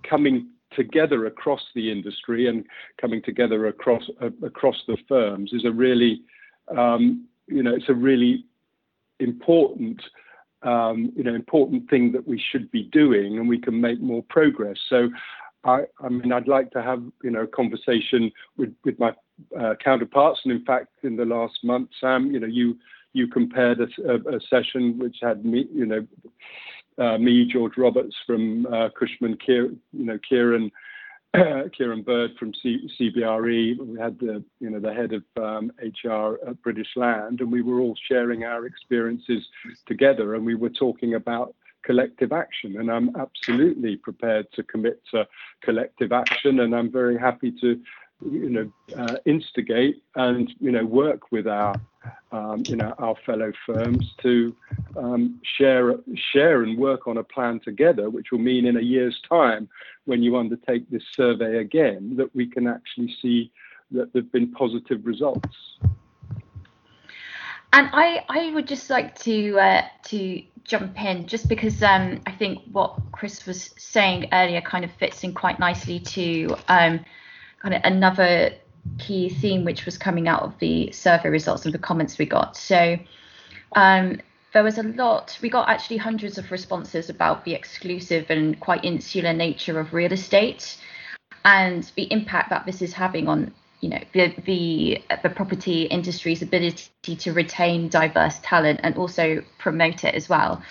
coming 0.07 0.49
together 0.73 1.25
across 1.25 1.61
the 1.73 1.91
industry 1.91 2.47
and 2.47 2.65
coming 2.99 3.21
together 3.21 3.67
across 3.67 4.03
uh, 4.21 4.29
across 4.43 4.77
the 4.87 4.97
firms 5.07 5.51
is 5.53 5.65
a 5.65 5.71
really 5.71 6.21
um, 6.75 7.27
you 7.47 7.63
know, 7.63 7.73
it's 7.75 7.89
a 7.89 7.93
really 7.93 8.45
important, 9.19 10.01
um, 10.63 11.11
you 11.15 11.23
know, 11.23 11.33
important 11.33 11.89
thing 11.89 12.11
that 12.11 12.27
we 12.27 12.41
should 12.51 12.71
be 12.71 12.83
doing, 12.83 13.37
and 13.37 13.47
we 13.47 13.59
can 13.59 13.79
make 13.79 14.01
more 14.01 14.23
progress. 14.29 14.77
So, 14.89 15.09
I, 15.63 15.83
I 15.99 16.09
mean, 16.09 16.31
I'd 16.31 16.47
like 16.47 16.71
to 16.71 16.81
have, 16.81 17.03
you 17.23 17.31
know, 17.31 17.41
a 17.41 17.47
conversation 17.47 18.31
with 18.57 18.73
with 18.83 18.99
my 18.99 19.13
uh, 19.59 19.75
counterparts, 19.83 20.41
and 20.43 20.53
in 20.53 20.63
fact, 20.65 20.89
in 21.03 21.15
the 21.15 21.25
last 21.25 21.63
month, 21.63 21.89
Sam, 21.99 22.31
you 22.31 22.39
know, 22.39 22.47
you 22.47 22.77
you 23.13 23.27
compared 23.27 23.79
a, 23.79 23.87
a, 24.07 24.37
a 24.37 24.39
session 24.49 24.99
which 24.99 25.17
had 25.21 25.45
me, 25.45 25.67
you 25.73 25.85
know, 25.85 26.07
uh, 26.97 27.17
me, 27.17 27.45
George 27.45 27.77
Roberts 27.77 28.15
from 28.25 28.65
uh, 28.67 28.89
Cushman, 28.97 29.37
Kier, 29.37 29.75
you 29.93 30.05
know, 30.05 30.19
Kieran 30.27 30.71
Kieran 31.77 32.01
Bird 32.01 32.31
from 32.37 32.53
CBRE. 32.53 33.77
We 33.77 33.99
had 33.99 34.19
the, 34.19 34.43
you 34.59 34.69
know, 34.69 34.79
the 34.79 34.93
head 34.93 35.13
of 35.13 35.23
um, 35.41 35.71
HR 35.79 36.39
at 36.47 36.61
British 36.61 36.89
Land, 36.95 37.41
and 37.41 37.51
we 37.51 37.61
were 37.61 37.79
all 37.79 37.97
sharing 38.07 38.43
our 38.43 38.65
experiences 38.65 39.47
together, 39.85 40.35
and 40.35 40.45
we 40.45 40.55
were 40.55 40.69
talking 40.69 41.15
about 41.15 41.55
collective 41.83 42.31
action. 42.31 42.79
And 42.79 42.91
I'm 42.91 43.15
absolutely 43.15 43.95
prepared 43.95 44.51
to 44.53 44.63
commit 44.63 45.01
to 45.11 45.27
collective 45.61 46.11
action, 46.11 46.59
and 46.61 46.75
I'm 46.75 46.91
very 46.91 47.17
happy 47.17 47.51
to 47.61 47.79
you 48.21 48.49
know, 48.49 48.71
uh, 48.97 49.17
instigate 49.25 50.01
and 50.15 50.53
you 50.59 50.71
know 50.71 50.85
work 50.85 51.31
with 51.31 51.47
our 51.47 51.75
um, 52.31 52.63
you 52.65 52.75
know 52.75 52.93
our 52.97 53.15
fellow 53.25 53.51
firms 53.65 54.13
to 54.21 54.55
um, 54.97 55.39
share 55.57 55.95
share 56.15 56.63
and 56.63 56.77
work 56.77 57.07
on 57.07 57.17
a 57.17 57.23
plan 57.23 57.59
together, 57.59 58.09
which 58.09 58.31
will 58.31 58.39
mean 58.39 58.65
in 58.65 58.77
a 58.77 58.81
year's 58.81 59.19
time, 59.27 59.67
when 60.05 60.23
you 60.23 60.37
undertake 60.37 60.89
this 60.89 61.03
survey 61.13 61.57
again, 61.57 62.15
that 62.15 62.33
we 62.35 62.47
can 62.47 62.67
actually 62.67 63.13
see 63.21 63.51
that 63.91 64.11
there've 64.13 64.31
been 64.31 64.51
positive 64.51 65.05
results. 65.05 65.77
And 67.73 67.89
I, 67.91 68.23
I 68.29 68.51
would 68.51 68.67
just 68.67 68.89
like 68.89 69.19
to 69.19 69.59
uh, 69.59 69.81
to 70.03 70.41
jump 70.63 70.99
in 71.03 71.27
just 71.27 71.49
because 71.49 71.83
um, 71.83 72.21
I 72.25 72.31
think 72.31 72.59
what 72.71 72.97
Chris 73.11 73.45
was 73.45 73.71
saying 73.77 74.29
earlier 74.31 74.61
kind 74.61 74.85
of 74.85 74.91
fits 74.93 75.23
in 75.23 75.33
quite 75.33 75.59
nicely 75.59 75.99
to 75.99 76.55
um, 76.69 77.03
kind 77.65 77.73
of 77.73 77.81
another 77.83 78.51
key 78.99 79.27
theme 79.27 79.65
which 79.65 79.85
was 79.85 79.97
coming 79.97 80.27
out 80.27 80.43
of 80.43 80.53
the 80.59 80.91
survey 80.91 81.29
results 81.29 81.65
and 81.65 81.73
the 81.73 81.79
comments 81.79 82.19
we 82.19 82.25
got. 82.27 82.55
So 82.55 82.95
um, 83.75 84.21
there 84.53 84.63
was 84.63 84.77
a 84.77 84.83
lot, 84.83 85.39
we 85.41 85.49
got 85.49 85.67
actually 85.67 85.97
hundreds 85.97 86.37
of 86.37 86.51
responses 86.51 87.09
about 87.09 87.43
the 87.43 87.55
exclusive 87.55 88.27
and 88.29 88.59
quite 88.59 88.85
insular 88.85 89.33
nature 89.33 89.79
of 89.79 89.95
real 89.95 90.13
estate 90.13 90.77
and 91.43 91.91
the 91.95 92.03
impact 92.11 92.51
that 92.51 92.67
this 92.67 92.83
is 92.83 92.93
having 92.93 93.27
on 93.27 93.51
you 93.81 93.89
know 93.89 93.99
the 94.13 94.33
the 94.45 95.03
the 95.21 95.29
property 95.29 95.83
industry's 95.83 96.41
ability 96.41 97.15
to 97.15 97.33
retain 97.33 97.89
diverse 97.89 98.39
talent 98.41 98.79
and 98.83 98.95
also 98.95 99.43
promote 99.59 100.03
it 100.03 100.15
as 100.15 100.29
well. 100.29 100.61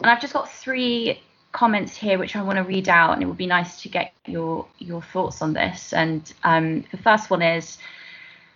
And 0.00 0.10
I've 0.10 0.20
just 0.20 0.32
got 0.32 0.50
three 0.50 1.20
comments 1.54 1.96
here 1.96 2.18
which 2.18 2.36
I 2.36 2.42
want 2.42 2.58
to 2.58 2.64
read 2.64 2.88
out, 2.90 3.14
and 3.14 3.22
it 3.22 3.26
would 3.26 3.38
be 3.38 3.46
nice 3.46 3.80
to 3.82 3.88
get 3.88 4.12
your 4.26 4.66
your 4.78 5.00
thoughts 5.00 5.40
on 5.40 5.54
this. 5.54 5.94
And 5.94 6.30
um, 6.42 6.84
the 6.90 6.98
first 6.98 7.30
one 7.30 7.40
is. 7.40 7.78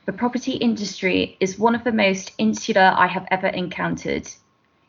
The 0.05 0.13
property 0.15 0.53
industry 0.53 1.37
is 1.39 1.59
one 1.59 1.75
of 1.75 1.85
the 1.85 1.93
most 1.93 2.33
insular 2.39 2.95
I 2.97 3.07
have 3.09 3.27
ever 3.31 3.49
encountered. 3.49 4.27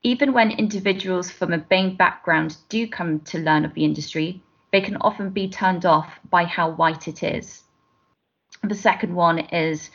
Even 0.02 0.32
when 0.32 0.50
individuals 0.52 1.30
from 1.30 1.52
a 1.52 1.58
BAME 1.58 1.98
background 1.98 2.56
do 2.69 2.88
come 2.88 3.19
to 3.32 3.38
learn 3.38 3.65
of 3.65 3.74
the 3.74 3.84
industry, 3.84 4.41
they 4.72 4.80
can 4.80 4.95
often 5.02 5.30
be 5.32 5.50
turned 5.50 5.86
off 5.86 6.10
by 6.30 6.45
how 6.45 6.69
white 6.69 7.10
it 7.10 7.22
is. 7.22 7.63
The 8.63 8.76
second 8.76 9.13
one 9.13 9.39
is 9.39 9.91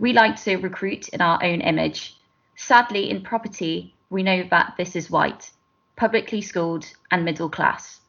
we 0.00 0.12
like 0.12 0.42
to 0.42 0.56
recruit 0.56 1.08
in 1.10 1.20
our 1.20 1.40
own 1.40 1.60
image. 1.60 2.16
Sadly, 2.56 3.10
in 3.10 3.22
property, 3.22 3.94
we 4.10 4.24
know 4.24 4.42
that 4.50 4.74
this 4.76 4.96
is 4.96 5.08
white, 5.08 5.52
publicly 5.96 6.40
schooled, 6.40 6.86
and 7.10 7.24
middle 7.24 7.48
class. 7.48 8.00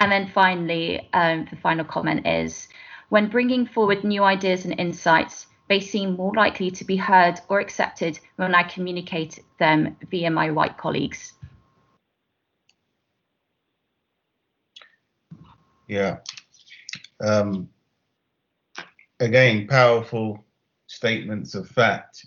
And 0.00 0.10
then 0.10 0.28
finally, 0.28 1.08
um, 1.12 1.46
the 1.50 1.56
final 1.56 1.84
comment 1.84 2.26
is 2.26 2.68
when 3.08 3.28
bringing 3.28 3.66
forward 3.66 4.04
new 4.04 4.24
ideas 4.24 4.64
and 4.64 4.78
insights, 4.78 5.46
they 5.68 5.80
seem 5.80 6.16
more 6.16 6.34
likely 6.34 6.70
to 6.70 6.84
be 6.84 6.96
heard 6.96 7.40
or 7.48 7.60
accepted 7.60 8.18
when 8.36 8.54
I 8.54 8.64
communicate 8.64 9.40
them 9.58 9.96
via 10.10 10.30
my 10.30 10.50
white 10.50 10.76
colleagues. 10.76 11.32
Yeah. 15.88 16.18
Um, 17.20 17.68
again, 19.20 19.66
powerful 19.66 20.44
statements 20.86 21.54
of 21.54 21.68
fact 21.68 22.26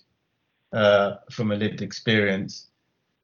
uh, 0.73 1.15
from 1.31 1.51
a 1.51 1.55
lived 1.55 1.81
experience. 1.81 2.69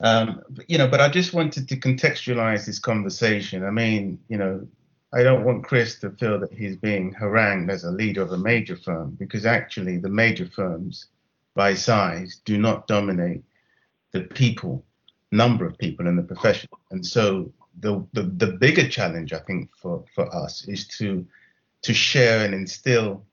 Um, 0.04 0.44
you 0.68 0.78
know, 0.78 0.88
but 0.88 1.00
I 1.00 1.08
just 1.08 1.34
wanted 1.34 1.68
to 1.70 1.78
contextualize 1.78 2.66
this 2.66 2.78
conversation. 2.78 3.64
I 3.64 3.72
mean, 3.72 4.20
you 4.28 4.38
know, 4.38 4.68
I 5.14 5.24
don't 5.24 5.46
want 5.46 5.64
Chris 5.64 6.00
to 6.00 6.10
feel 6.12 6.40
that 6.40 6.52
he's 6.52 6.76
being 6.76 7.14
harangued 7.14 7.72
as 7.72 7.86
a 7.86 7.92
leader 7.92 8.22
of 8.22 8.32
a 8.32 8.38
major 8.38 8.76
firm 8.76 9.12
because 9.12 9.46
actually 9.46 9.98
the 9.98 10.10
major 10.10 10.46
firms 10.46 11.08
by 11.56 11.74
size 11.74 12.42
do 12.44 12.58
not 12.58 12.88
dominate 12.88 13.44
the 14.12 14.22
people, 14.22 14.84
number 15.32 15.66
of 15.66 15.78
people 15.78 16.08
in 16.08 16.18
the 16.18 16.24
profession. 16.24 16.70
And 16.92 17.06
so 17.06 17.54
the, 17.80 18.06
the, 18.12 18.24
the 18.24 18.54
bigger 18.60 18.88
challenge 18.88 19.32
I 19.32 19.40
think 19.40 19.70
for, 19.82 20.04
for 20.14 20.34
us 20.36 20.68
is 20.68 20.86
to 21.00 21.26
to 21.84 21.94
share 21.94 22.46
and 22.46 22.54
instill 22.54 23.26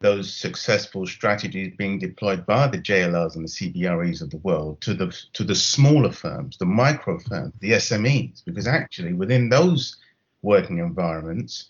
those 0.00 0.32
successful 0.32 1.06
strategies 1.06 1.74
being 1.76 1.98
deployed 1.98 2.46
by 2.46 2.68
the 2.68 2.78
JLLs 2.78 3.34
and 3.34 3.44
the 3.44 3.50
CBREs 3.50 4.22
of 4.22 4.30
the 4.30 4.36
world 4.38 4.80
to 4.82 4.94
the 4.94 5.16
to 5.32 5.44
the 5.44 5.54
smaller 5.54 6.12
firms, 6.12 6.56
the 6.58 6.66
micro 6.66 7.18
firms, 7.18 7.52
the 7.60 7.72
SMEs, 7.72 8.44
because 8.44 8.66
actually 8.66 9.12
within 9.12 9.48
those 9.48 9.96
working 10.42 10.78
environments, 10.78 11.68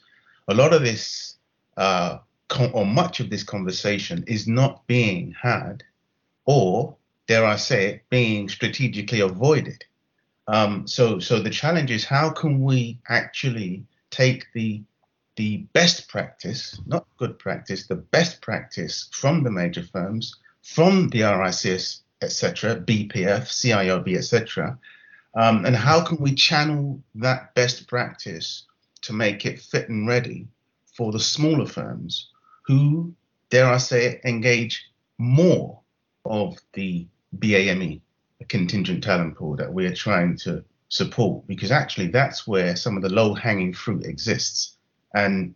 a 0.49 0.55
lot 0.55 0.75
of 0.75 0.83
this 0.83 1.37
uh, 1.77 2.19
or 2.73 2.85
much 2.85 3.21
of 3.21 3.31
this 3.31 3.43
conversation 3.43 4.25
is 4.27 4.47
not 4.47 4.87
being 4.87 5.35
had, 5.41 5.83
or 6.45 6.97
dare 7.27 7.45
I 7.45 7.57
say 7.57 7.87
it, 7.87 8.03
being 8.11 8.49
strategically 8.49 9.21
avoided. 9.21 9.85
Um, 10.49 10.87
so 10.87 11.19
so 11.19 11.41
the 11.41 11.51
challenge 11.51 11.91
is 11.91 12.05
how 12.05 12.31
can 12.31 12.63
we 12.63 12.99
actually 13.09 13.85
take 14.11 14.47
the 14.53 14.83
the 15.39 15.59
best 15.73 16.09
practice, 16.09 16.81
not 16.87 17.07
good 17.17 17.39
practice, 17.39 17.87
the 17.87 17.95
best 17.95 18.43
practice 18.43 19.09
from 19.13 19.45
the 19.45 19.51
major 19.51 19.85
firms, 19.85 20.35
from 20.63 21.09
the 21.11 21.21
RICS, 21.21 22.01
etc., 22.23 22.75
BPF, 22.81 23.47
CIOB, 23.47 24.17
etc., 24.17 24.77
um, 25.37 25.65
and 25.65 25.77
how 25.77 26.05
can 26.05 26.17
we 26.17 26.35
channel 26.35 27.01
that 27.15 27.55
best 27.55 27.87
practice 27.87 28.65
to 29.03 29.13
make 29.13 29.47
it 29.47 29.61
fit 29.61 29.89
and 29.89 30.09
ready 30.09 30.49
for 30.97 31.13
the 31.13 31.21
smaller 31.21 31.67
firms 31.67 32.31
who, 32.67 33.15
dare 33.49 33.67
I 33.67 33.79
say 33.79 34.07
it, 34.07 34.21
engage 34.25 34.91
more 35.19 35.79
of 36.25 36.57
the 36.73 37.07
BAME, 37.39 38.01
the 38.41 38.45
contingent 38.47 39.05
talent 39.05 39.37
pool 39.37 39.55
that 39.55 39.73
we 39.73 39.87
are 39.87 39.95
trying 39.95 40.37
to 40.39 40.65
support, 40.89 41.47
because 41.47 41.71
actually 41.71 42.09
that's 42.09 42.45
where 42.45 42.75
some 42.75 42.97
of 42.97 43.05
the 43.05 43.09
low 43.09 43.35
hanging 43.35 43.73
fruit 43.73 44.05
exists 44.05 44.78
and 45.15 45.55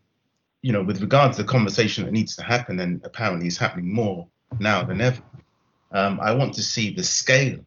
you 0.63 0.73
know, 0.73 0.83
with 0.83 1.01
regards 1.01 1.37
to 1.37 1.43
the 1.43 1.49
conversation 1.49 2.05
that 2.05 2.13
needs 2.13 2.37
to 2.37 2.43
happen, 2.43 2.79
and 2.81 3.01
apparently 3.05 3.49
is 3.49 3.59
happening 3.59 3.93
more 3.93 4.29
now 4.61 4.85
than 4.85 5.01
ever. 5.01 5.21
Um, 5.91 6.21
I 6.21 6.33
want 6.33 6.55
to 6.55 6.63
see 6.63 6.95
the 6.95 7.03
scale 7.03 7.59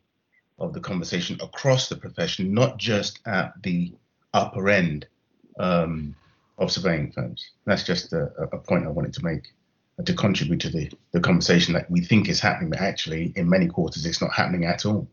of 0.57 0.73
the 0.73 0.79
conversation 0.79 1.37
across 1.41 1.89
the 1.89 1.97
profession, 1.97 2.53
not 2.53 2.77
just 2.77 3.19
at 3.27 3.53
the 3.61 3.93
upper 4.33 4.69
end 4.69 5.05
um, 5.59 6.15
of 6.57 6.71
surveying 6.71 7.11
firms. 7.11 7.51
That's 7.65 7.83
just 7.83 8.13
a, 8.13 8.31
a, 8.51 8.57
point 8.57 8.85
I 8.85 8.89
wanted 8.89 9.13
to 9.13 9.23
make 9.23 9.53
uh, 9.99 10.03
to 10.03 10.13
contribute 10.13 10.61
to 10.61 10.69
the, 10.69 10.91
the 11.11 11.19
conversation 11.19 11.73
that 11.73 11.91
we 11.91 12.01
think 12.01 12.29
is 12.29 12.39
happening, 12.39 12.69
but 12.69 12.79
actually 12.79 13.33
in 13.35 13.49
many 13.49 13.67
quarters 13.67 14.05
it's 14.05 14.21
not 14.21 14.33
happening 14.33 14.65
at 14.65 14.85
all. 14.85 15.07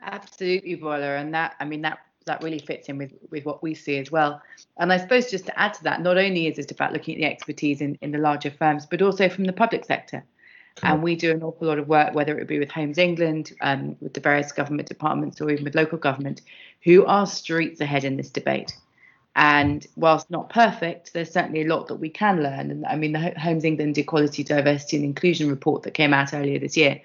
Absolutely, 0.00 0.76
Bola, 0.76 1.16
and 1.16 1.34
that 1.34 1.54
I 1.60 1.64
mean 1.64 1.82
that 1.82 1.98
that 2.26 2.42
really 2.42 2.58
fits 2.58 2.88
in 2.88 2.98
with 2.98 3.12
with 3.30 3.44
what 3.44 3.62
we 3.62 3.74
see 3.74 3.98
as 3.98 4.10
well. 4.10 4.40
And 4.78 4.92
I 4.92 4.98
suppose 4.98 5.30
just 5.30 5.46
to 5.46 5.58
add 5.58 5.74
to 5.74 5.84
that, 5.84 6.02
not 6.02 6.18
only 6.18 6.46
is 6.46 6.58
it 6.58 6.70
about 6.70 6.92
looking 6.92 7.14
at 7.14 7.18
the 7.18 7.26
expertise 7.26 7.80
in, 7.80 7.98
in 8.00 8.12
the 8.12 8.18
larger 8.18 8.50
firms, 8.50 8.86
but 8.86 9.02
also 9.02 9.28
from 9.28 9.44
the 9.44 9.52
public 9.52 9.84
sector. 9.84 10.24
And 10.82 11.02
we 11.02 11.16
do 11.16 11.30
an 11.32 11.42
awful 11.42 11.68
lot 11.68 11.78
of 11.78 11.86
work, 11.86 12.14
whether 12.14 12.38
it 12.38 12.48
be 12.48 12.58
with 12.58 12.70
Homes 12.70 12.96
England, 12.96 13.52
um, 13.60 13.94
with 14.00 14.14
the 14.14 14.20
various 14.20 14.52
government 14.52 14.88
departments, 14.88 15.40
or 15.40 15.50
even 15.50 15.64
with 15.64 15.74
local 15.74 15.98
government, 15.98 16.40
who 16.82 17.04
are 17.04 17.26
streets 17.26 17.80
ahead 17.80 18.04
in 18.04 18.16
this 18.16 18.30
debate. 18.30 18.74
And 19.36 19.86
whilst 19.96 20.30
not 20.30 20.48
perfect, 20.50 21.12
there's 21.12 21.30
certainly 21.30 21.62
a 21.62 21.66
lot 21.66 21.88
that 21.88 21.96
we 21.96 22.08
can 22.08 22.42
learn. 22.42 22.70
And 22.70 22.86
I 22.86 22.96
mean, 22.96 23.12
the 23.12 23.34
Homes 23.38 23.64
England 23.64 23.98
Equality, 23.98 24.44
Diversity 24.44 24.96
and 24.96 25.04
Inclusion 25.04 25.48
report 25.50 25.82
that 25.82 25.94
came 25.94 26.14
out 26.14 26.32
earlier 26.32 26.58
this 26.58 26.76
year 26.76 27.00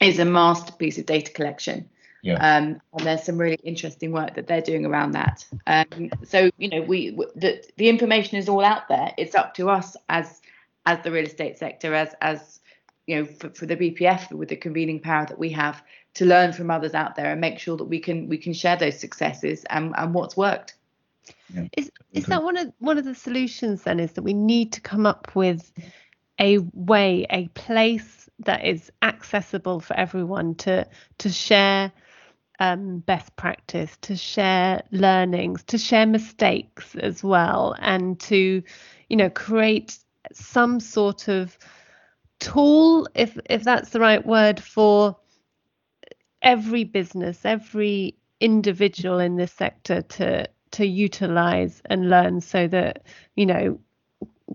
is 0.00 0.18
a 0.18 0.24
masterpiece 0.24 0.98
of 0.98 1.06
data 1.06 1.32
collection 1.32 1.88
yeah. 2.24 2.36
Um, 2.36 2.80
and 2.94 3.06
there's 3.06 3.22
some 3.22 3.36
really 3.36 3.58
interesting 3.62 4.10
work 4.10 4.34
that 4.36 4.46
they're 4.46 4.62
doing 4.62 4.86
around 4.86 5.12
that. 5.12 5.44
Um, 5.66 6.10
so 6.26 6.50
you 6.56 6.70
know, 6.70 6.80
we 6.80 7.10
the 7.36 7.62
the 7.76 7.90
information 7.90 8.38
is 8.38 8.48
all 8.48 8.64
out 8.64 8.88
there. 8.88 9.12
It's 9.18 9.34
up 9.34 9.52
to 9.56 9.68
us 9.68 9.94
as 10.08 10.40
as 10.86 11.02
the 11.04 11.12
real 11.12 11.26
estate 11.26 11.58
sector, 11.58 11.94
as 11.94 12.14
as 12.22 12.60
you 13.06 13.16
know, 13.16 13.24
for, 13.26 13.50
for 13.50 13.66
the 13.66 13.76
BPF 13.76 14.32
with 14.32 14.48
the 14.48 14.56
convening 14.56 15.00
power 15.00 15.26
that 15.26 15.38
we 15.38 15.50
have 15.50 15.82
to 16.14 16.24
learn 16.24 16.54
from 16.54 16.70
others 16.70 16.94
out 16.94 17.14
there 17.14 17.30
and 17.30 17.42
make 17.42 17.58
sure 17.58 17.76
that 17.76 17.84
we 17.84 18.00
can 18.00 18.26
we 18.30 18.38
can 18.38 18.54
share 18.54 18.76
those 18.76 18.98
successes 18.98 19.64
and 19.68 19.92
and 19.98 20.14
what's 20.14 20.34
worked. 20.34 20.76
Yeah. 21.54 21.68
Is 21.76 21.90
is 22.12 22.24
that 22.26 22.42
one 22.42 22.56
of 22.56 22.72
one 22.78 22.96
of 22.96 23.04
the 23.04 23.14
solutions 23.14 23.82
then? 23.82 24.00
Is 24.00 24.12
that 24.12 24.22
we 24.22 24.32
need 24.32 24.72
to 24.72 24.80
come 24.80 25.04
up 25.04 25.30
with 25.34 25.70
a 26.40 26.56
way, 26.72 27.26
a 27.28 27.48
place 27.48 28.30
that 28.38 28.64
is 28.64 28.90
accessible 29.02 29.80
for 29.80 29.94
everyone 29.94 30.54
to 30.54 30.88
to 31.18 31.28
share 31.28 31.92
um, 32.60 32.98
best 33.00 33.34
practice, 33.36 33.96
to 34.02 34.16
share 34.16 34.82
learnings, 34.90 35.62
to 35.64 35.78
share 35.78 36.06
mistakes 36.06 36.94
as 36.96 37.22
well, 37.24 37.74
and 37.80 38.18
to, 38.20 38.62
you 39.08 39.16
know, 39.16 39.30
create 39.30 39.98
some 40.32 40.80
sort 40.80 41.28
of 41.28 41.58
tool, 42.40 43.08
if 43.14 43.38
if 43.50 43.62
that's 43.64 43.90
the 43.90 44.00
right 44.00 44.24
word, 44.24 44.60
for 44.60 45.16
every 46.42 46.84
business, 46.84 47.44
every 47.44 48.16
individual 48.40 49.18
in 49.18 49.36
this 49.36 49.52
sector 49.52 50.02
to 50.02 50.48
to 50.72 50.86
utilize 50.86 51.80
and 51.86 52.10
learn 52.10 52.40
so 52.40 52.66
that 52.68 53.02
you 53.36 53.46
know 53.46 53.78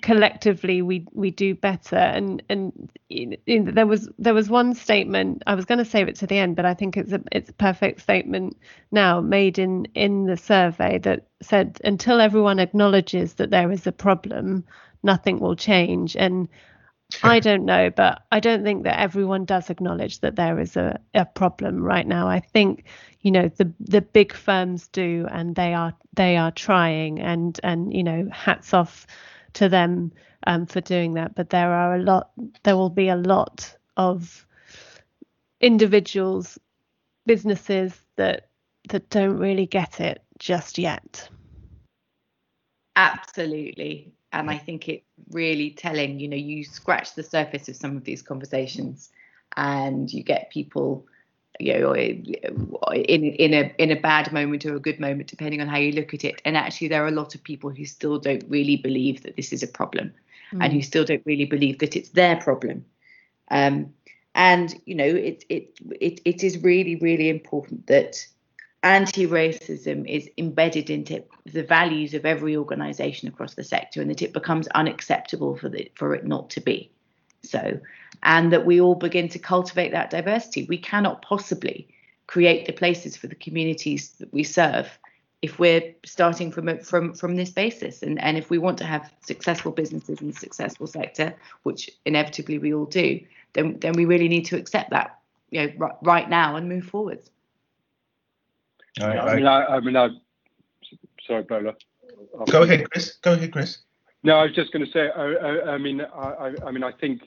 collectively 0.02 0.82
we 0.82 1.06
we 1.13 1.32
do 1.32 1.56
better. 1.56 1.95
And 1.97 2.43
and 2.49 2.91
you 3.10 3.38
know, 3.47 3.71
there 3.71 3.88
was 3.88 4.10
there 4.19 4.34
was 4.34 4.49
one 4.49 4.73
statement 4.75 5.43
I 5.47 5.56
was 5.56 5.65
going 5.65 5.80
to 5.80 5.86
save 5.86 6.08
it 6.08 6.15
to 6.17 6.28
the 6.28 6.38
end 6.38 6.56
but 6.56 6.65
I 6.65 6.73
think 6.73 6.95
it's 6.95 7.12
a 7.12 7.21
it's 7.32 7.49
a 7.49 7.54
perfect 7.54 8.02
statement 8.02 8.58
now 8.91 9.19
made 9.19 9.58
in 9.58 9.86
in 9.95 10.25
the 10.25 10.38
survey 10.38 10.99
that 10.99 11.25
said 11.41 11.80
until 11.84 12.21
everyone 12.21 12.60
acknowledges 12.60 13.34
that 13.36 13.49
there 13.49 13.71
is 13.71 13.88
a 13.88 13.91
problem 13.91 14.63
nothing 15.02 15.39
will 15.39 15.56
change. 15.56 16.15
And 16.15 16.49
I 17.23 17.39
don't 17.47 17.65
know 17.65 17.89
but 17.89 18.21
I 18.32 18.39
don't 18.39 18.63
think 18.63 18.84
that 18.84 18.99
everyone 18.99 19.45
does 19.45 19.71
acknowledge 19.71 20.19
that 20.19 20.36
there 20.36 20.60
is 20.60 20.78
a, 20.78 20.99
a 21.15 21.25
problem 21.25 21.82
right 21.82 22.06
now. 22.06 22.28
I 22.28 22.41
think 22.41 22.86
you 23.21 23.32
know 23.32 23.47
the 23.47 23.73
the 23.80 24.02
big 24.02 24.34
firms 24.34 24.88
do 24.88 25.25
and 25.32 25.56
they 25.56 25.73
are 25.73 25.95
they 26.13 26.38
are 26.38 26.52
trying. 26.52 27.19
And 27.19 27.60
and 27.63 27.91
you 27.91 28.04
know 28.04 28.30
hats 28.32 28.71
off 28.71 29.08
to 29.53 29.69
them 29.69 30.12
um, 30.47 30.65
for 30.65 30.81
doing 30.81 31.13
that. 31.13 31.35
But 31.35 31.49
there 31.49 31.73
are 31.73 31.95
a 31.95 32.01
lot, 32.01 32.31
there 32.63 32.77
will 32.77 32.89
be 32.89 33.09
a 33.09 33.15
lot 33.15 33.75
of 33.97 34.45
individuals, 35.62 36.58
businesses 37.25 38.00
that 38.15 38.47
that 38.89 39.10
don't 39.10 39.37
really 39.37 39.65
get 39.65 40.00
it 40.00 40.23
just 40.39 40.77
yet. 40.77 41.29
Absolutely. 42.95 44.12
And 44.31 44.50
I 44.50 44.58
think 44.58 44.89
it's 44.89 45.06
really 45.31 45.71
telling, 45.71 46.19
you 46.19 46.27
know, 46.27 46.37
you 46.37 46.63
scratch 46.63 47.15
the 47.15 47.23
surface 47.23 47.67
of 47.69 47.75
some 47.75 47.97
of 47.97 48.04
these 48.04 48.21
conversations 48.21 49.10
and 49.58 50.12
you 50.12 50.23
get 50.23 50.52
people 50.52 51.06
you 51.60 51.77
know 51.79 51.93
in 51.95 53.23
in 53.23 53.53
a 53.53 53.73
in 53.77 53.91
a 53.91 53.99
bad 53.99 54.31
moment 54.31 54.65
or 54.65 54.75
a 54.75 54.79
good 54.79 54.99
moment 54.99 55.29
depending 55.29 55.62
on 55.62 55.67
how 55.67 55.77
you 55.77 55.91
look 55.91 56.13
at 56.13 56.23
it. 56.23 56.41
And 56.45 56.57
actually 56.57 56.87
there 56.87 57.03
are 57.03 57.07
a 57.07 57.19
lot 57.21 57.35
of 57.35 57.43
people 57.43 57.69
who 57.69 57.85
still 57.85 58.17
don't 58.19 58.45
really 58.49 58.77
believe 58.77 59.23
that 59.23 59.35
this 59.35 59.53
is 59.53 59.63
a 59.63 59.67
problem 59.67 60.12
mm. 60.53 60.63
and 60.63 60.73
who 60.73 60.81
still 60.81 61.05
don't 61.05 61.25
really 61.25 61.45
believe 61.45 61.79
that 61.79 61.95
it's 61.95 62.10
their 62.10 62.37
problem. 62.37 62.85
Um, 63.51 63.93
And 64.35 64.75
you 64.85 64.95
know, 64.95 65.15
it 65.29 65.43
it 65.49 65.79
it, 65.99 66.21
it 66.23 66.43
is 66.43 66.63
really 66.63 66.95
really 66.95 67.29
important 67.29 67.87
that 67.87 68.27
anti-racism 68.83 70.07
is 70.07 70.29
embedded 70.37 70.89
into 70.89 71.23
the 71.53 71.63
values 71.63 72.13
of 72.13 72.25
every 72.25 72.55
organization 72.55 73.27
across 73.27 73.55
the 73.55 73.63
sector 73.63 74.01
and 74.01 74.10
that 74.10 74.21
it 74.21 74.33
becomes 74.33 74.67
unacceptable 74.69 75.57
for 75.57 75.69
the, 75.69 75.91
for 75.95 76.15
it 76.15 76.25
not 76.25 76.49
to 76.49 76.62
be 76.62 76.89
so 77.44 77.79
and 78.23 78.52
that 78.52 78.65
we 78.65 78.81
all 78.81 78.96
begin 78.96 79.29
to 79.29 79.40
cultivate 79.40 79.92
that 79.92 80.10
diversity 80.10 80.65
we 80.65 80.77
cannot 80.77 81.21
possibly 81.21 81.87
create 82.27 82.65
the 82.65 82.73
places 82.73 83.15
for 83.17 83.27
the 83.27 83.35
communities 83.35 84.12
that 84.19 84.31
we 84.33 84.44
serve 84.44 85.00
if 85.42 85.58
we're 85.58 85.94
starting 86.06 86.52
from 86.52 86.77
from 86.79 87.13
from 87.13 87.35
this 87.35 87.50
basis 87.50 88.04
and 88.04 88.19
and 88.21 88.37
if 88.37 88.50
we 88.50 88.58
want 88.58 88.77
to 88.77 88.83
have 88.83 89.12
successful 89.21 89.71
businesses 89.71 90.21
and 90.21 90.35
successful 90.35 90.87
sector 90.87 91.33
which 91.63 91.90
inevitably 92.06 92.58
we 92.58 92.73
all 92.73 92.85
do 92.85 93.19
then 93.54 93.77
then 93.79 93.94
we 93.94 94.06
really 94.06 94.27
need 94.27 94.46
to 94.46 94.58
accept 94.58 94.90
that 94.90 95.19
you 95.50 95.62
know 95.65 95.73
r- 95.81 95.98
right 96.02 96.29
now 96.29 96.56
and 96.56 96.67
move 96.67 96.85
forwards 96.85 97.29
I, 99.02 99.17
I, 99.17 99.35
mean, 99.35 99.48
I, 99.48 99.65
I 99.65 99.79
mean, 99.79 99.96
I, 99.96 100.10
sorry, 101.25 101.44
Bola. 101.44 101.75
Go 102.50 102.63
ahead, 102.63 102.90
Chris. 102.90 103.17
Go 103.21 103.33
ahead, 103.33 103.52
Chris. 103.52 103.79
No, 104.23 104.37
I 104.37 104.43
was 104.43 104.55
just 104.55 104.71
going 104.73 104.85
to 104.85 104.91
say. 104.91 105.09
I, 105.09 105.73
I 105.73 105.77
mean, 105.77 106.01
I, 106.01 106.53
I 106.65 106.71
mean, 106.71 106.83
I 106.83 106.91
think, 106.91 107.21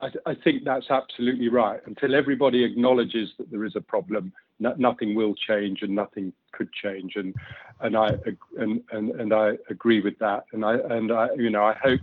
I, 0.00 0.08
I, 0.26 0.34
think 0.34 0.64
that's 0.64 0.90
absolutely 0.90 1.48
right. 1.48 1.80
Until 1.86 2.14
everybody 2.14 2.64
acknowledges 2.64 3.30
that 3.38 3.50
there 3.50 3.64
is 3.64 3.76
a 3.76 3.80
problem, 3.80 4.32
no, 4.58 4.74
nothing 4.78 5.14
will 5.14 5.34
change, 5.34 5.82
and 5.82 5.94
nothing 5.94 6.32
could 6.52 6.72
change. 6.72 7.16
And 7.16 7.34
and 7.80 7.96
I 7.96 8.10
and, 8.58 8.82
and 8.90 9.10
and 9.10 9.34
I 9.34 9.52
agree 9.68 10.00
with 10.00 10.18
that. 10.20 10.44
And 10.52 10.64
I 10.64 10.76
and 10.76 11.12
I, 11.12 11.28
you 11.36 11.50
know, 11.50 11.64
I 11.64 11.74
hope, 11.74 12.00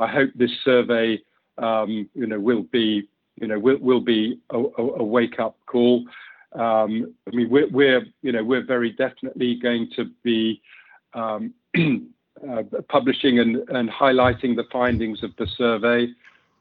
I 0.00 0.08
hope 0.08 0.30
this 0.34 0.50
survey, 0.64 1.20
um, 1.58 2.08
you 2.14 2.26
know, 2.26 2.40
will 2.40 2.64
be, 2.64 3.08
you 3.36 3.46
know, 3.46 3.58
will 3.58 3.78
will 3.78 4.00
be 4.00 4.40
a, 4.50 4.58
a, 4.58 5.04
wake 5.04 5.38
up 5.38 5.56
call. 5.66 6.04
Um, 6.52 7.14
I 7.28 7.36
mean, 7.36 7.48
we're, 7.48 7.68
we're, 7.68 8.04
you 8.22 8.32
know, 8.32 8.42
we're 8.42 8.64
very 8.64 8.90
definitely 8.90 9.54
going 9.62 9.88
to 9.94 10.06
be 10.24 10.60
um, 11.14 11.54
publishing 12.88 13.38
and, 13.38 13.56
and 13.68 13.90
highlighting 13.90 14.56
the 14.56 14.64
findings 14.72 15.22
of 15.22 15.30
the 15.36 15.46
survey. 15.56 16.08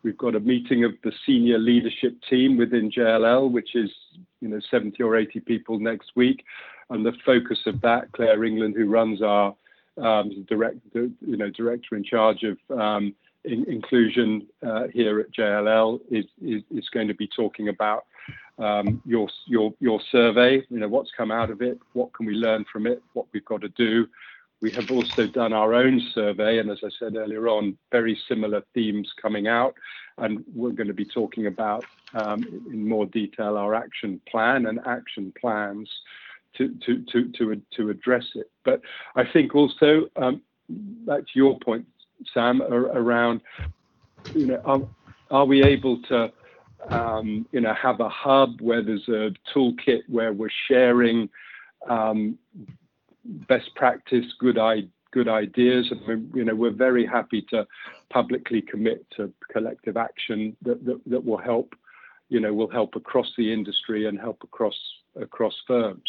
We've 0.03 0.17
got 0.17 0.35
a 0.35 0.39
meeting 0.39 0.85
of 0.85 0.91
the 1.03 1.11
senior 1.25 1.57
leadership 1.57 2.15
team 2.29 2.57
within 2.57 2.89
JLL, 2.89 3.51
which 3.51 3.75
is, 3.75 3.91
you 4.39 4.47
know, 4.47 4.59
70 4.71 5.01
or 5.03 5.17
80 5.17 5.41
people 5.41 5.79
next 5.79 6.11
week. 6.15 6.43
And 6.89 7.05
the 7.05 7.13
focus 7.25 7.59
of 7.65 7.81
that, 7.81 8.11
Claire 8.13 8.43
England, 8.43 8.75
who 8.77 8.89
runs 8.89 9.21
our 9.21 9.55
um, 10.01 10.45
direct, 10.47 10.77
you 10.93 11.13
know, 11.21 11.49
director 11.49 11.95
in 11.95 12.03
charge 12.03 12.43
of 12.43 12.79
um, 12.79 13.13
in, 13.43 13.65
inclusion 13.69 14.47
uh, 14.65 14.87
here 14.93 15.19
at 15.19 15.31
JLL, 15.31 15.99
is, 16.09 16.25
is, 16.41 16.63
is 16.71 16.87
going 16.89 17.07
to 17.09 17.13
be 17.13 17.27
talking 17.27 17.67
about 17.67 18.05
um, 18.57 19.01
your 19.05 19.27
your 19.47 19.73
your 19.79 20.01
survey. 20.11 20.61
You 20.69 20.79
know 20.79 20.87
what's 20.87 21.11
come 21.15 21.31
out 21.31 21.49
of 21.49 21.61
it, 21.61 21.79
what 21.93 22.13
can 22.13 22.25
we 22.25 22.33
learn 22.33 22.65
from 22.71 22.87
it, 22.87 23.01
what 23.13 23.25
we've 23.33 23.45
got 23.45 23.61
to 23.61 23.69
do. 23.69 24.07
We 24.61 24.71
have 24.71 24.91
also 24.91 25.25
done 25.27 25.53
our 25.53 25.73
own 25.73 26.01
survey, 26.13 26.59
and 26.59 26.69
as 26.69 26.79
I 26.83 26.89
said 26.99 27.15
earlier 27.15 27.47
on, 27.47 27.77
very 27.91 28.19
similar 28.27 28.61
themes 28.73 29.09
coming 29.21 29.47
out, 29.47 29.73
and 30.17 30.43
we're 30.53 30.71
going 30.71 30.87
to 30.87 30.93
be 30.93 31.05
talking 31.05 31.47
about 31.47 31.87
um, 32.13 32.45
in 32.71 32.87
more 32.87 33.05
detail 33.05 33.55
our 33.55 33.75
action 33.75 34.19
plan 34.29 34.65
and 34.65 34.79
action 34.85 35.31
plans 35.39 35.89
to 36.57 36.75
to 36.85 37.03
to 37.11 37.31
to 37.37 37.61
to 37.77 37.89
address 37.89 38.25
it. 38.35 38.49
But 38.65 38.81
I 39.15 39.23
think 39.31 39.55
also 39.55 40.09
um, 40.15 40.41
back 40.69 41.21
to 41.21 41.31
your 41.35 41.57
point, 41.59 41.85
Sam, 42.33 42.61
around 42.61 43.41
you 44.33 44.47
know 44.47 44.61
are, 44.65 44.81
are 45.31 45.45
we 45.45 45.63
able 45.63 46.01
to 46.09 46.31
um, 46.89 47.45
you 47.51 47.61
know, 47.61 47.73
have 47.73 47.99
a 47.99 48.09
hub 48.09 48.61
where 48.61 48.81
there's 48.81 49.07
a 49.09 49.31
toolkit 49.53 50.01
where 50.07 50.33
we're 50.33 50.49
sharing 50.67 51.29
um, 51.89 52.37
best 53.47 53.73
practice, 53.75 54.25
good, 54.39 54.57
I- 54.57 54.87
good 55.11 55.27
ideas. 55.27 55.91
And, 55.91 56.31
you 56.35 56.43
know, 56.43 56.55
we're 56.55 56.71
very 56.71 57.05
happy 57.05 57.41
to 57.49 57.67
publicly 58.09 58.61
commit 58.61 59.05
to 59.17 59.31
collective 59.51 59.97
action 59.97 60.55
that, 60.61 60.83
that, 60.85 61.01
that 61.07 61.25
will 61.25 61.37
help, 61.37 61.73
you 62.29 62.39
know, 62.39 62.53
will 62.53 62.69
help 62.69 62.95
across 62.95 63.31
the 63.37 63.51
industry 63.51 64.07
and 64.07 64.19
help 64.19 64.43
across 64.43 64.77
across 65.15 65.55
firms. 65.67 66.03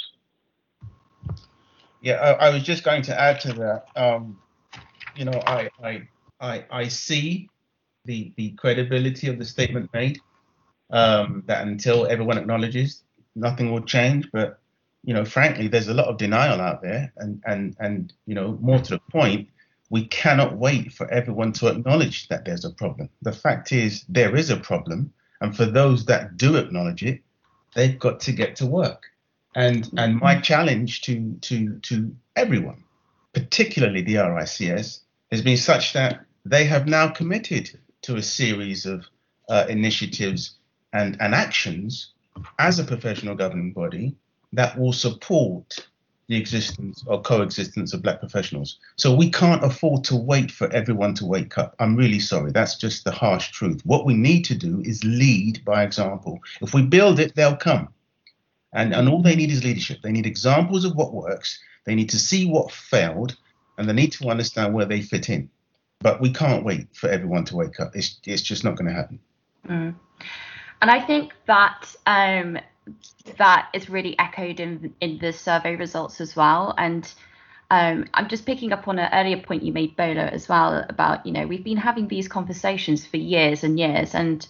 Yeah, 2.03 2.15
I, 2.15 2.47
I 2.47 2.51
was 2.51 2.63
just 2.63 2.85
going 2.85 3.03
to 3.03 3.21
add 3.21 3.41
to 3.41 3.53
that. 3.55 3.87
Um, 3.97 4.39
you 5.17 5.25
know, 5.25 5.43
I, 5.47 5.69
I 5.83 6.09
I 6.41 6.65
I 6.71 6.89
see 6.89 7.49
the 8.05 8.33
the 8.37 8.51
credibility 8.53 9.29
of 9.29 9.39
the 9.39 9.45
statement 9.45 9.91
made 9.93 10.21
um, 10.91 11.43
that 11.47 11.67
until 11.67 12.07
everyone 12.07 12.39
acknowledges, 12.39 13.03
nothing 13.35 13.71
will 13.71 13.83
change. 13.83 14.29
But 14.33 14.60
you 15.03 15.15
know, 15.15 15.25
frankly, 15.25 15.69
there's 15.69 15.89
a 15.89 15.95
lot 15.95 16.07
of 16.07 16.19
denial 16.19 16.61
out 16.61 16.83
there, 16.83 17.13
and 17.17 17.43
and 17.47 17.77
and 17.79 18.13
you 18.27 18.35
know, 18.35 18.59
more 18.61 18.79
to 18.81 18.93
the 18.93 19.01
point, 19.11 19.49
we 19.89 20.07
cannot 20.07 20.57
wait 20.57 20.93
for 20.93 21.11
everyone 21.11 21.53
to 21.55 21.69
acknowledge 21.69 22.29
that 22.29 22.45
there's 22.45 22.65
a 22.65 22.71
problem. 22.71 23.09
The 23.23 23.33
fact 23.33 23.73
is, 23.73 24.05
there 24.09 24.37
is 24.37 24.51
a 24.51 24.57
problem, 24.57 25.13
and 25.41 25.57
for 25.57 25.67
those 25.67 26.05
that 26.07 26.37
do 26.37 26.57
acknowledge 26.57 27.03
it, 27.03 27.23
they've 27.75 27.99
got 27.99 28.21
to 28.21 28.33
get 28.33 28.57
to 28.57 28.67
work. 28.67 29.05
And 29.55 29.91
and 29.97 30.21
my 30.21 30.35
mm-hmm. 30.35 30.43
challenge 30.43 31.01
to 31.03 31.35
to 31.41 31.79
to 31.81 32.15
everyone, 32.37 32.85
particularly 33.33 34.03
the 34.03 34.17
RICS, 34.17 35.01
has 35.31 35.43
been 35.43 35.57
such 35.57 35.93
that 35.95 36.25
they 36.45 36.65
have 36.65 36.87
now 36.87 37.09
committed 37.09 37.79
to 38.03 38.17
a 38.17 38.23
series 38.23 38.87
of 38.87 39.05
uh, 39.49 39.67
initiatives 39.69 40.57
and, 40.93 41.17
and 41.21 41.35
actions 41.35 42.13
as 42.59 42.79
a 42.79 42.85
professional 42.85 43.35
governing 43.35 43.73
body 43.73 44.15
that 44.53 44.79
will 44.79 44.93
support 44.93 45.87
the 46.31 46.37
existence 46.37 47.03
or 47.07 47.21
coexistence 47.21 47.93
of 47.93 48.03
black 48.03 48.21
professionals. 48.21 48.79
So 48.95 49.13
we 49.13 49.31
can't 49.31 49.65
afford 49.65 50.05
to 50.05 50.17
wait 50.17 50.53
for 50.53 50.73
everyone 50.73 51.13
to 51.15 51.27
wake 51.27 51.59
up. 51.59 51.75
I'm 51.81 51.97
really 51.97 52.21
sorry. 52.21 52.53
That's 52.53 52.77
just 52.77 53.05
the 53.05 53.11
harsh 53.11 53.51
truth. 53.51 53.81
What 53.85 54.07
we 54.07 54.15
need 54.15 54.45
to 54.45 54.55
do 54.55 54.81
is 54.83 55.03
lead 55.03 55.65
by 55.65 55.83
example. 55.83 56.39
If 56.63 56.73
we 56.73 56.83
build 56.83 57.19
it, 57.19 57.35
they'll 57.35 57.57
come. 57.57 57.89
And, 58.73 58.95
and 58.95 59.09
all 59.09 59.23
they 59.23 59.35
need 59.35 59.51
is 59.51 59.65
leadership. 59.65 60.03
They 60.03 60.13
need 60.13 60.25
examples 60.25 60.85
of 60.85 60.95
what 60.95 61.13
works. 61.13 61.59
They 61.85 61.97
need 61.97 62.11
to 62.11 62.19
see 62.19 62.47
what 62.49 62.71
failed 62.71 63.37
and 63.77 63.89
they 63.89 63.93
need 63.93 64.13
to 64.13 64.29
understand 64.29 64.73
where 64.73 64.87
they 64.87 65.03
fit 65.03 65.31
in. 65.31 65.51
But 65.99 66.21
we 66.21 66.33
can't 66.33 66.65
wait 66.65 66.87
for 66.95 67.09
everyone 67.09 67.45
to 67.47 67.57
wake 67.57 67.81
up. 67.81 67.97
It's, 67.97 68.21
it's 68.25 68.43
just 68.43 68.63
not 68.63 68.77
going 68.77 68.87
to 68.87 68.95
happen. 68.95 69.19
Mm. 69.69 69.95
And 70.81 70.91
I 70.91 71.01
think 71.01 71.33
that 71.47 71.93
um, 72.07 72.57
that 73.39 73.69
is 73.75 73.91
really 73.91 74.19
echoed 74.19 74.61
in 74.61 74.95
in 75.01 75.19
the 75.19 75.33
survey 75.33 75.77
results 75.77 76.21
as 76.21 76.37
well. 76.37 76.75
And 76.79 77.11
um, 77.71 78.07
I'm 78.15 78.29
just 78.29 78.47
picking 78.47 78.73
up 78.73 78.89
on 78.89 78.99
an 78.99 79.11
earlier 79.13 79.41
point 79.41 79.63
you 79.63 79.73
made, 79.73 79.97
Bola, 79.97 80.27
as 80.27 80.49
well 80.49 80.85
about 80.89 81.25
you 81.25 81.33
know 81.33 81.47
we've 81.47 81.65
been 81.65 81.77
having 81.77 82.09
these 82.09 82.29
conversations 82.29 83.07
for 83.07 83.17
years 83.17 83.65
and 83.65 83.79
years, 83.79 84.15
and 84.15 84.47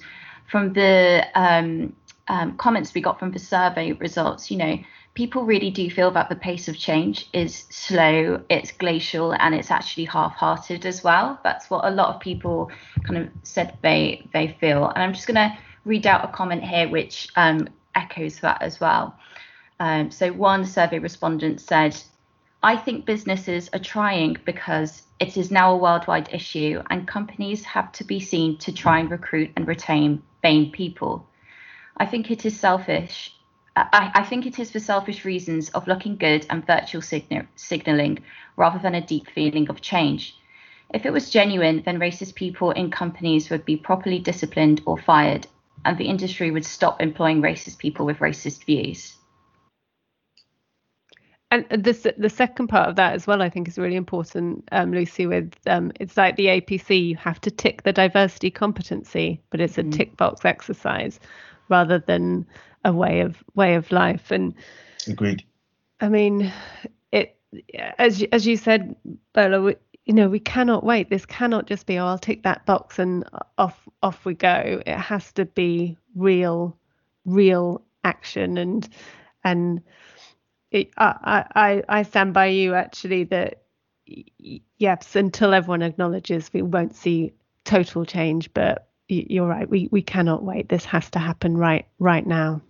from 0.50 0.72
the 0.72 1.26
um, 1.34 1.94
um 2.28 2.56
comments 2.56 2.94
we 2.94 3.00
got 3.00 3.18
from 3.18 3.32
the 3.32 3.38
survey 3.38 3.92
results, 3.92 4.50
you 4.50 4.56
know, 4.56 4.78
people 5.14 5.44
really 5.44 5.70
do 5.70 5.90
feel 5.90 6.10
that 6.12 6.28
the 6.28 6.36
pace 6.36 6.68
of 6.68 6.78
change 6.78 7.28
is 7.32 7.64
slow, 7.70 8.42
it's 8.48 8.72
glacial, 8.72 9.32
and 9.34 9.54
it's 9.54 9.70
actually 9.70 10.04
half-hearted 10.06 10.86
as 10.86 11.04
well. 11.04 11.38
That's 11.44 11.68
what 11.68 11.84
a 11.84 11.90
lot 11.90 12.14
of 12.14 12.20
people 12.20 12.70
kind 13.04 13.18
of 13.18 13.28
said 13.42 13.76
they 13.82 14.26
they 14.32 14.56
feel. 14.60 14.88
And 14.88 15.02
I'm 15.02 15.12
just 15.12 15.26
gonna 15.26 15.58
read 15.84 16.06
out 16.06 16.24
a 16.24 16.28
comment 16.28 16.62
here 16.62 16.88
which 16.88 17.28
um, 17.36 17.68
echoes 18.00 18.40
that 18.40 18.60
as 18.62 18.80
well. 18.80 19.14
Um, 19.78 20.10
so 20.10 20.32
one 20.32 20.64
survey 20.64 20.98
respondent 20.98 21.60
said, 21.60 21.96
I 22.62 22.76
think 22.76 23.06
businesses 23.06 23.70
are 23.72 23.78
trying 23.94 24.36
because 24.44 25.02
it 25.18 25.36
is 25.36 25.50
now 25.50 25.72
a 25.72 25.76
worldwide 25.76 26.28
issue 26.32 26.82
and 26.90 27.08
companies 27.08 27.64
have 27.64 27.90
to 27.92 28.04
be 28.04 28.20
seen 28.20 28.58
to 28.58 28.72
try 28.72 28.98
and 28.98 29.10
recruit 29.10 29.50
and 29.56 29.66
retain 29.66 30.22
BAME 30.42 30.72
people. 30.72 31.26
I 31.96 32.06
think 32.06 32.30
it 32.30 32.44
is 32.44 32.58
selfish. 32.58 33.34
I, 33.76 34.10
I 34.14 34.24
think 34.24 34.46
it 34.46 34.58
is 34.58 34.70
for 34.70 34.80
selfish 34.80 35.24
reasons 35.24 35.70
of 35.70 35.86
looking 35.86 36.16
good 36.16 36.46
and 36.50 36.66
virtual 36.66 37.02
signal, 37.02 37.44
signaling 37.56 38.18
rather 38.56 38.78
than 38.78 38.94
a 38.94 39.06
deep 39.06 39.26
feeling 39.30 39.70
of 39.70 39.80
change. 39.80 40.36
If 40.92 41.06
it 41.06 41.12
was 41.12 41.30
genuine, 41.30 41.82
then 41.84 42.00
racist 42.00 42.34
people 42.34 42.72
in 42.72 42.90
companies 42.90 43.48
would 43.48 43.64
be 43.64 43.76
properly 43.76 44.18
disciplined 44.18 44.82
or 44.84 44.98
fired, 44.98 45.46
and 45.84 45.98
the 45.98 46.04
industry 46.04 46.50
would 46.50 46.64
stop 46.64 47.00
employing 47.00 47.42
racist 47.42 47.78
people 47.78 48.06
with 48.06 48.18
racist 48.18 48.64
views. 48.64 49.16
And 51.52 51.66
this, 51.70 52.06
the 52.16 52.30
second 52.30 52.68
part 52.68 52.88
of 52.88 52.96
that 52.96 53.14
as 53.14 53.26
well, 53.26 53.42
I 53.42 53.48
think, 53.48 53.66
is 53.66 53.76
really 53.76 53.96
important, 53.96 54.68
um, 54.70 54.92
Lucy. 54.92 55.26
With 55.26 55.52
um, 55.66 55.90
it's 55.98 56.16
like 56.16 56.36
the 56.36 56.46
APC, 56.46 57.08
you 57.08 57.16
have 57.16 57.40
to 57.40 57.50
tick 57.50 57.82
the 57.82 57.92
diversity 57.92 58.52
competency, 58.52 59.42
but 59.50 59.60
it's 59.60 59.76
a 59.76 59.82
mm. 59.82 59.92
tick 59.92 60.16
box 60.16 60.44
exercise 60.44 61.18
rather 61.68 61.98
than 61.98 62.46
a 62.84 62.92
way 62.92 63.20
of 63.20 63.42
way 63.56 63.74
of 63.74 63.90
life. 63.90 64.30
And 64.30 64.54
agreed. 65.08 65.42
I 66.00 66.08
mean, 66.08 66.52
it 67.10 67.36
as 67.98 68.22
as 68.30 68.46
you 68.46 68.56
said, 68.56 68.94
Bola, 69.32 69.74
you 70.04 70.14
know, 70.14 70.28
we 70.28 70.40
cannot 70.40 70.84
wait. 70.84 71.10
This 71.10 71.26
cannot 71.26 71.66
just 71.66 71.86
be, 71.86 71.98
oh, 71.98 72.06
I'll 72.06 72.18
tick 72.18 72.42
that 72.42 72.66
box 72.66 72.98
and 72.98 73.24
off 73.58 73.88
off 74.02 74.24
we 74.24 74.34
go. 74.34 74.82
It 74.84 74.96
has 74.96 75.32
to 75.32 75.44
be 75.44 75.96
real, 76.14 76.76
real 77.24 77.82
action 78.02 78.58
and 78.58 78.88
and 79.44 79.82
it, 80.70 80.90
I, 80.96 81.44
I 81.54 81.82
I 81.88 82.02
stand 82.02 82.32
by 82.32 82.46
you 82.46 82.74
actually 82.74 83.24
that 83.24 83.62
yes, 84.78 85.16
until 85.16 85.54
everyone 85.54 85.82
acknowledges, 85.82 86.52
we 86.52 86.62
won't 86.62 86.94
see 86.94 87.32
total 87.64 88.04
change. 88.04 88.52
But 88.54 88.88
you're 89.08 89.46
right, 89.46 89.68
we 89.68 89.88
we 89.90 90.02
cannot 90.02 90.44
wait. 90.44 90.68
This 90.68 90.84
has 90.84 91.10
to 91.10 91.18
happen 91.18 91.56
right 91.56 91.86
right 91.98 92.26
now. 92.26 92.62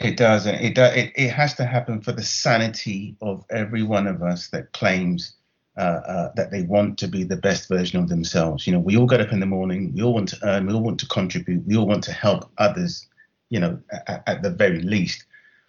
It 0.00 0.16
does. 0.16 0.46
It 0.46 0.74
does. 0.74 0.96
It, 0.96 1.12
it 1.14 1.30
has 1.30 1.54
to 1.54 1.64
happen 1.64 2.00
for 2.00 2.12
the 2.12 2.22
sanity 2.22 3.16
of 3.20 3.44
every 3.50 3.82
one 3.82 4.06
of 4.06 4.22
us 4.22 4.48
that 4.48 4.72
claims 4.72 5.34
uh, 5.76 5.80
uh, 6.06 6.32
that 6.36 6.50
they 6.50 6.62
want 6.62 6.98
to 6.98 7.08
be 7.08 7.24
the 7.24 7.36
best 7.36 7.68
version 7.68 7.98
of 7.98 8.08
themselves. 8.08 8.66
You 8.66 8.72
know, 8.72 8.78
we 8.78 8.96
all 8.96 9.06
get 9.06 9.20
up 9.20 9.32
in 9.32 9.40
the 9.40 9.46
morning. 9.46 9.92
We 9.94 10.02
all 10.02 10.14
want 10.14 10.28
to 10.30 10.38
earn. 10.44 10.66
We 10.66 10.72
all 10.72 10.82
want 10.82 11.00
to 11.00 11.08
contribute. 11.08 11.66
We 11.66 11.76
all 11.76 11.86
want 11.86 12.04
to 12.04 12.12
help 12.12 12.50
others. 12.58 13.06
You 13.50 13.60
know, 13.60 13.80
at, 14.06 14.22
at 14.26 14.42
the 14.42 14.50
very 14.50 14.80
least. 14.80 15.24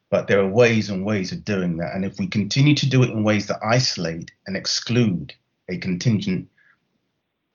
But 0.09 0.27
there 0.27 0.39
are 0.39 0.47
ways 0.47 0.89
and 0.89 1.05
ways 1.05 1.31
of 1.31 1.43
doing 1.43 1.77
that. 1.77 1.93
And 1.95 2.05
if 2.05 2.19
we 2.19 2.27
continue 2.27 2.75
to 2.75 2.89
do 2.89 3.03
it 3.03 3.09
in 3.09 3.23
ways 3.23 3.47
that 3.47 3.59
isolate 3.63 4.31
and 4.47 4.55
exclude 4.55 5.33
a 5.67 5.77
contingent 5.77 6.47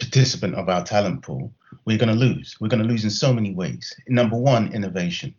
participant 0.01 0.57
of 0.57 0.69
our 0.69 0.85
talent 0.85 1.23
pool, 1.23 1.53
we're 1.85 1.99
going 1.99 2.13
to 2.13 2.15
lose. 2.15 2.57
We're 2.61 2.69
going 2.69 2.83
to 2.83 2.89
lose 2.89 3.05
in 3.05 3.11
so 3.11 3.33
many 3.33 3.55
ways. 3.55 3.95
Number 4.09 4.37
one, 4.37 4.73
innovation. 4.73 5.35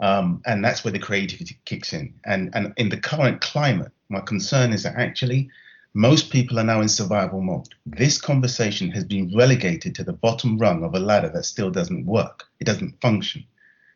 Um, 0.00 0.42
and 0.46 0.64
that's 0.64 0.84
where 0.84 0.92
the 0.92 0.98
creativity 0.98 1.58
kicks 1.64 1.92
in. 1.92 2.14
And, 2.24 2.50
and 2.54 2.72
in 2.76 2.88
the 2.88 3.00
current 3.00 3.40
climate, 3.40 3.92
my 4.08 4.20
concern 4.20 4.72
is 4.72 4.82
that 4.82 4.96
actually 4.96 5.50
most 5.94 6.30
people 6.30 6.58
are 6.58 6.64
now 6.64 6.80
in 6.80 6.88
survival 6.88 7.40
mode. 7.40 7.68
This 7.86 8.20
conversation 8.20 8.90
has 8.92 9.04
been 9.04 9.34
relegated 9.36 9.94
to 9.94 10.04
the 10.04 10.12
bottom 10.12 10.58
rung 10.58 10.84
of 10.84 10.94
a 10.94 11.00
ladder 11.00 11.30
that 11.30 11.44
still 11.44 11.70
doesn't 11.70 12.06
work, 12.06 12.44
it 12.60 12.64
doesn't 12.64 13.00
function. 13.00 13.44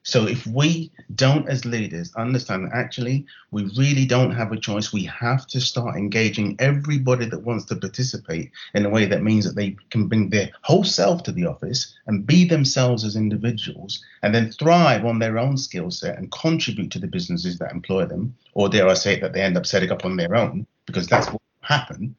So 0.04 0.26
if 0.26 0.46
we 0.48 0.90
don't, 1.14 1.48
as 1.48 1.64
leaders, 1.64 2.12
understand 2.16 2.64
that 2.64 2.74
actually 2.74 3.24
we 3.52 3.70
really 3.76 4.04
don't 4.04 4.32
have 4.32 4.50
a 4.50 4.58
choice, 4.58 4.92
we 4.92 5.04
have 5.04 5.46
to 5.48 5.60
start 5.60 5.96
engaging 5.96 6.56
everybody 6.58 7.26
that 7.26 7.44
wants 7.44 7.66
to 7.66 7.76
participate 7.76 8.50
in 8.74 8.84
a 8.84 8.90
way 8.90 9.06
that 9.06 9.22
means 9.22 9.44
that 9.44 9.54
they 9.54 9.76
can 9.90 10.08
bring 10.08 10.28
their 10.28 10.50
whole 10.62 10.82
self 10.82 11.22
to 11.24 11.32
the 11.32 11.46
office 11.46 11.94
and 12.06 12.26
be 12.26 12.44
themselves 12.44 13.04
as 13.04 13.14
individuals 13.14 14.02
and 14.22 14.34
then 14.34 14.50
thrive 14.50 15.04
on 15.04 15.20
their 15.20 15.38
own 15.38 15.56
skill 15.56 15.90
set 15.90 16.18
and 16.18 16.32
contribute 16.32 16.90
to 16.90 16.98
the 16.98 17.06
businesses 17.06 17.58
that 17.58 17.70
employ 17.70 18.04
them, 18.04 18.34
or 18.54 18.68
dare 18.68 18.88
I 18.88 18.94
say 18.94 19.14
it, 19.14 19.20
that 19.20 19.32
they 19.32 19.42
end 19.42 19.56
up 19.56 19.66
setting 19.66 19.92
up 19.92 20.04
on 20.04 20.16
their 20.16 20.34
own, 20.34 20.66
because 20.86 21.06
that's 21.06 21.28
what 21.28 21.40
happen. 21.62 22.14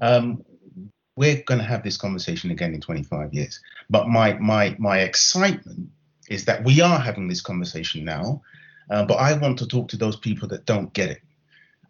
Um, 0.00 0.44
we're 1.16 1.42
going 1.42 1.60
to 1.60 1.66
have 1.66 1.82
this 1.82 1.96
conversation 1.96 2.50
again 2.50 2.74
in 2.74 2.80
25 2.80 3.34
years. 3.34 3.60
But 3.90 4.08
my 4.08 4.34
my 4.34 4.74
my 4.78 5.00
excitement 5.00 5.90
is 6.28 6.44
that 6.46 6.64
we 6.64 6.80
are 6.80 6.98
having 6.98 7.28
this 7.28 7.42
conversation 7.42 8.04
now, 8.04 8.42
uh, 8.90 9.04
but 9.04 9.14
I 9.14 9.34
want 9.34 9.58
to 9.58 9.66
talk 9.66 9.88
to 9.88 9.96
those 9.96 10.16
people 10.16 10.48
that 10.48 10.64
don't 10.64 10.92
get 10.94 11.10
it. 11.10 11.22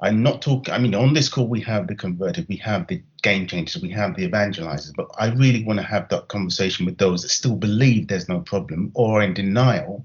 I'm 0.03 0.21
not 0.21 0.43
talking, 0.43 0.75
I 0.75 0.79
mean, 0.79 0.97
on 0.97 1.15
this 1.15 1.29
call, 1.29 1.47
we 1.47 1.61
have 1.61 1.87
the 1.87 1.95
converted, 1.95 2.49
we 2.49 2.57
have 2.57 2.89
the 2.89 3.01
game 3.23 3.47
changers, 3.47 3.81
we 3.81 3.91
have 3.91 4.17
the 4.17 4.29
evangelizers, 4.29 4.93
but 4.97 5.09
I 5.17 5.29
really 5.29 5.63
want 5.63 5.79
to 5.79 5.85
have 5.85 6.09
that 6.09 6.27
conversation 6.27 6.85
with 6.85 6.99
those 6.99 7.23
that 7.23 7.29
still 7.29 7.55
believe 7.55 8.09
there's 8.09 8.29
no 8.29 8.41
problem 8.41 8.91
or 8.95 9.23
in 9.23 9.33
denial 9.33 10.05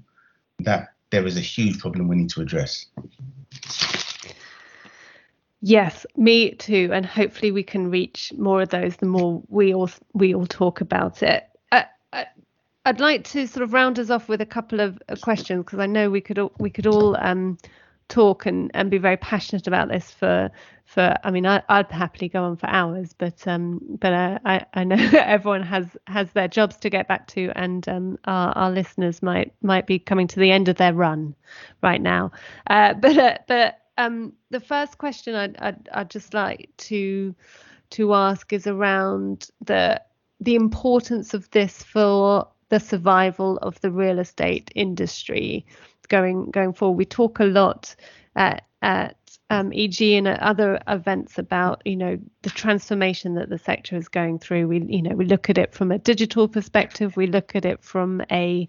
that 0.60 0.94
there 1.10 1.26
is 1.26 1.36
a 1.36 1.40
huge 1.40 1.80
problem 1.80 2.06
we 2.06 2.14
need 2.14 2.30
to 2.30 2.42
address. 2.42 2.86
Yes, 5.60 6.06
me 6.16 6.52
too, 6.52 6.90
and 6.92 7.04
hopefully 7.04 7.50
we 7.50 7.64
can 7.64 7.90
reach 7.90 8.32
more 8.38 8.62
of 8.62 8.68
those 8.68 8.96
the 8.96 9.06
more 9.06 9.42
we 9.48 9.74
all 9.74 9.90
we 10.14 10.34
all 10.34 10.46
talk 10.46 10.80
about 10.80 11.22
it. 11.22 11.48
I'd 12.88 13.00
like 13.00 13.24
to 13.24 13.46
sort 13.46 13.62
of 13.62 13.74
round 13.74 13.98
us 13.98 14.08
off 14.08 14.30
with 14.30 14.40
a 14.40 14.46
couple 14.46 14.80
of 14.80 14.98
questions 15.20 15.62
because 15.62 15.78
I 15.78 15.84
know 15.84 16.08
we 16.08 16.22
could 16.22 16.38
all, 16.38 16.52
we 16.58 16.70
could 16.70 16.86
all 16.86 17.18
um, 17.18 17.58
talk 18.08 18.46
and, 18.46 18.70
and 18.72 18.90
be 18.90 18.96
very 18.96 19.18
passionate 19.18 19.66
about 19.66 19.88
this 19.88 20.10
for 20.10 20.50
for 20.86 21.14
I 21.22 21.30
mean 21.30 21.44
I, 21.44 21.62
would 21.68 21.90
happily 21.90 22.30
go 22.30 22.44
on 22.44 22.56
for 22.56 22.66
hours 22.68 23.12
but 23.12 23.46
um 23.46 23.80
but 24.00 24.14
uh, 24.14 24.38
I 24.46 24.64
I 24.72 24.84
know 24.84 24.96
everyone 25.18 25.62
has 25.64 25.98
has 26.06 26.32
their 26.32 26.48
jobs 26.48 26.78
to 26.78 26.88
get 26.88 27.08
back 27.08 27.26
to 27.28 27.52
and 27.56 27.86
um 27.90 28.18
our, 28.24 28.56
our 28.56 28.70
listeners 28.70 29.22
might 29.22 29.52
might 29.60 29.86
be 29.86 29.98
coming 29.98 30.26
to 30.28 30.40
the 30.40 30.50
end 30.50 30.70
of 30.70 30.76
their 30.76 30.94
run 30.94 31.34
right 31.82 32.00
now 32.00 32.32
uh, 32.68 32.94
but 32.94 33.18
uh, 33.18 33.36
but 33.48 33.78
um 33.98 34.32
the 34.50 34.60
first 34.60 34.96
question 34.96 35.34
I'd, 35.34 35.56
I'd 35.58 35.88
I'd 35.92 36.10
just 36.10 36.32
like 36.32 36.70
to 36.78 37.34
to 37.90 38.14
ask 38.14 38.52
is 38.52 38.66
around 38.66 39.50
the 39.64 40.00
the 40.40 40.54
importance 40.54 41.34
of 41.34 41.50
this 41.50 41.82
for 41.82 42.48
the 42.70 42.80
survival 42.80 43.58
of 43.58 43.80
the 43.80 43.90
real 43.90 44.18
estate 44.18 44.70
industry 44.74 45.66
going 46.08 46.50
going 46.50 46.72
forward. 46.72 46.96
We 46.96 47.04
talk 47.04 47.40
a 47.40 47.44
lot 47.44 47.94
at, 48.36 48.64
at 48.82 49.17
um, 49.50 49.72
EG 49.74 50.00
and 50.02 50.28
other 50.28 50.78
events 50.88 51.38
about 51.38 51.80
you 51.84 51.96
know 51.96 52.18
the 52.42 52.50
transformation 52.50 53.34
that 53.34 53.48
the 53.48 53.58
sector 53.58 53.96
is 53.96 54.08
going 54.08 54.38
through. 54.38 54.68
We 54.68 54.82
you 54.82 55.02
know 55.02 55.14
we 55.14 55.24
look 55.24 55.48
at 55.48 55.56
it 55.56 55.72
from 55.74 55.90
a 55.90 55.98
digital 55.98 56.48
perspective. 56.48 57.16
We 57.16 57.26
look 57.26 57.56
at 57.56 57.64
it 57.64 57.82
from 57.82 58.22
a 58.30 58.68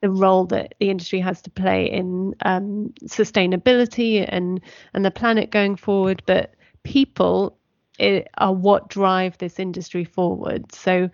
the 0.00 0.10
role 0.10 0.46
that 0.46 0.74
the 0.78 0.90
industry 0.90 1.20
has 1.20 1.42
to 1.42 1.50
play 1.50 1.90
in 1.90 2.34
um, 2.44 2.92
sustainability 3.04 4.24
and 4.26 4.60
and 4.94 5.04
the 5.04 5.10
planet 5.10 5.50
going 5.50 5.76
forward. 5.76 6.22
But 6.26 6.54
people 6.84 7.58
eh, 7.98 8.22
are 8.38 8.54
what 8.54 8.88
drive 8.88 9.36
this 9.38 9.58
industry 9.58 10.04
forward. 10.04 10.72
So 10.72 11.10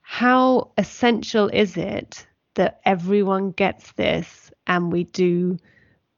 how 0.00 0.72
essential 0.78 1.48
is 1.48 1.76
it 1.76 2.26
that 2.54 2.80
everyone 2.84 3.50
gets 3.52 3.92
this 3.92 4.50
and 4.66 4.90
we 4.90 5.04
do 5.04 5.58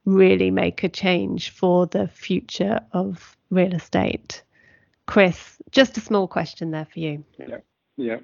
really 0.05 0.50
make 0.50 0.82
a 0.82 0.88
change 0.88 1.50
for 1.50 1.86
the 1.86 2.09
future 2.09 2.80
of 2.92 3.36
real 3.50 3.74
estate? 3.74 4.42
Chris, 5.07 5.59
just 5.70 5.96
a 5.96 6.00
small 6.00 6.26
question 6.26 6.70
there 6.70 6.86
for 6.86 7.00
you. 7.00 7.24
Yeah, 7.38 7.59
yeah. 7.96 8.16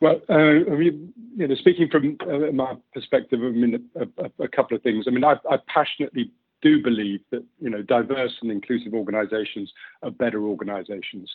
Well, 0.00 0.20
uh, 0.28 0.34
I 0.34 0.76
mean, 0.76 1.12
you 1.36 1.48
know, 1.48 1.54
speaking 1.54 1.88
from 1.90 2.16
uh, 2.20 2.52
my 2.52 2.76
perspective, 2.94 3.40
I 3.42 3.48
mean, 3.50 3.88
a, 3.96 4.30
a, 4.38 4.48
couple 4.48 4.76
of 4.76 4.82
things. 4.82 5.06
I 5.08 5.10
mean, 5.10 5.24
I, 5.24 5.34
I 5.50 5.58
passionately 5.66 6.30
do 6.62 6.82
believe 6.82 7.20
that 7.30 7.44
you 7.60 7.70
know 7.70 7.82
diverse 7.82 8.36
and 8.42 8.50
inclusive 8.50 8.94
organisations 8.94 9.72
are 10.02 10.10
better 10.10 10.42
organisations. 10.42 11.30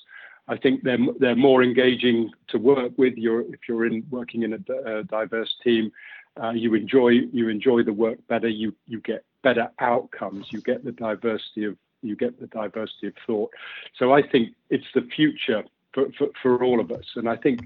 I 0.52 0.58
think 0.58 0.84
they're 0.84 1.00
they're 1.18 1.36
more 1.36 1.64
engaging 1.64 2.30
to 2.50 2.58
work 2.58 2.92
with. 2.98 3.14
You're 3.16 3.42
if 3.54 3.62
you're 3.70 3.86
in 3.86 4.06
working 4.10 4.44
in 4.44 4.54
a, 4.54 5.00
a 5.00 5.04
diverse 5.06 5.56
team, 5.64 5.94
uh, 6.42 6.52
you 6.52 6.74
enjoy 6.74 7.10
you 7.32 7.48
enjoy 7.48 7.84
the 7.84 7.94
work 7.94 8.20
better. 8.28 8.50
You 8.50 8.76
you 8.86 9.00
get 9.00 9.24
better 9.44 9.70
outcomes. 9.80 10.48
You 10.52 10.60
get 10.62 10.84
the 10.84 10.92
diversity 10.92 11.64
of 11.64 11.78
you 12.02 12.18
get 12.18 12.38
the 12.38 12.48
diversity 12.48 13.08
of 13.08 13.14
thought. 13.26 13.52
So 13.98 14.12
I 14.12 14.22
think 14.28 14.50
it's 14.70 14.92
the 14.94 15.08
future 15.16 15.64
for, 15.94 16.08
for, 16.18 16.28
for 16.42 16.64
all 16.64 16.80
of 16.80 16.92
us. 16.92 17.06
And 17.16 17.28
I 17.28 17.36
think, 17.36 17.62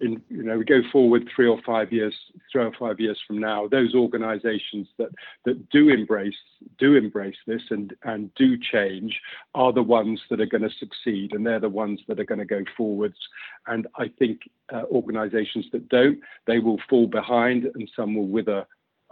in 0.00 0.20
you 0.28 0.42
know, 0.42 0.58
we 0.58 0.64
go 0.64 0.80
forward 0.90 1.28
three 1.34 1.46
or 1.46 1.60
five 1.64 1.92
years, 1.92 2.14
three 2.50 2.64
or 2.64 2.72
five 2.78 3.00
years 3.00 3.18
from 3.26 3.38
now, 3.38 3.68
those 3.68 3.94
organisations 3.94 4.88
that 4.98 5.10
that 5.44 5.68
do 5.70 5.88
embrace 5.88 6.34
do 6.78 6.96
embrace 6.96 7.36
this 7.46 7.62
and 7.70 7.94
and 8.02 8.34
do 8.34 8.56
change 8.58 9.20
are 9.54 9.72
the 9.72 9.82
ones 9.82 10.20
that 10.30 10.40
are 10.40 10.46
going 10.46 10.62
to 10.62 10.76
succeed, 10.78 11.32
and 11.32 11.46
they're 11.46 11.60
the 11.60 11.68
ones 11.68 12.00
that 12.08 12.20
are 12.20 12.24
going 12.24 12.38
to 12.38 12.44
go 12.44 12.64
forwards. 12.76 13.18
And 13.66 13.86
I 13.96 14.08
think 14.18 14.40
uh, 14.72 14.82
organisations 14.90 15.66
that 15.72 15.88
don't, 15.88 16.18
they 16.46 16.58
will 16.58 16.80
fall 16.88 17.06
behind, 17.06 17.64
and 17.74 17.90
some 17.94 18.14
will 18.14 18.28
wither 18.28 18.66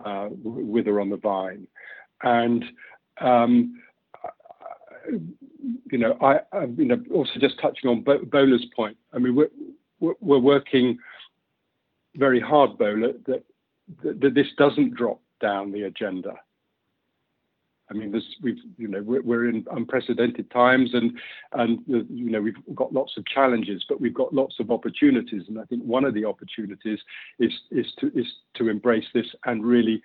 uh, 0.04 0.28
wither 0.42 1.00
on 1.00 1.10
the 1.10 1.16
vine. 1.16 1.66
And 2.22 2.64
um, 3.20 3.80
you 5.90 5.98
know, 5.98 6.16
I, 6.20 6.40
I, 6.52 6.64
you 6.64 6.84
know, 6.84 7.02
also 7.12 7.32
just 7.40 7.60
touching 7.60 7.90
on 7.90 8.02
Bola's 8.02 8.66
point. 8.74 8.96
I 9.12 9.18
mean, 9.18 9.34
we're 9.34 10.14
we're 10.20 10.38
working 10.38 10.98
very 12.16 12.40
hard, 12.40 12.78
Bola, 12.78 13.12
that, 13.26 13.44
that, 14.02 14.20
that 14.20 14.34
this 14.34 14.46
doesn't 14.58 14.94
drop 14.94 15.20
down 15.40 15.72
the 15.72 15.82
agenda. 15.82 16.34
I 17.88 17.94
mean, 17.94 18.10
this 18.10 18.24
we've 18.42 18.58
you 18.76 18.88
know 18.88 19.00
we're, 19.00 19.22
we're 19.22 19.48
in 19.48 19.64
unprecedented 19.70 20.50
times, 20.50 20.90
and 20.92 21.12
and 21.52 21.78
you 21.86 22.30
know 22.30 22.40
we've 22.40 22.56
got 22.74 22.92
lots 22.92 23.12
of 23.16 23.24
challenges, 23.26 23.84
but 23.88 24.00
we've 24.00 24.14
got 24.14 24.34
lots 24.34 24.56
of 24.58 24.72
opportunities, 24.72 25.42
and 25.46 25.58
I 25.58 25.64
think 25.64 25.82
one 25.84 26.04
of 26.04 26.12
the 26.12 26.24
opportunities 26.24 26.98
is 27.38 27.52
is 27.70 27.86
to 28.00 28.10
is 28.18 28.26
to 28.54 28.68
embrace 28.68 29.06
this 29.14 29.26
and 29.44 29.64
really 29.64 30.02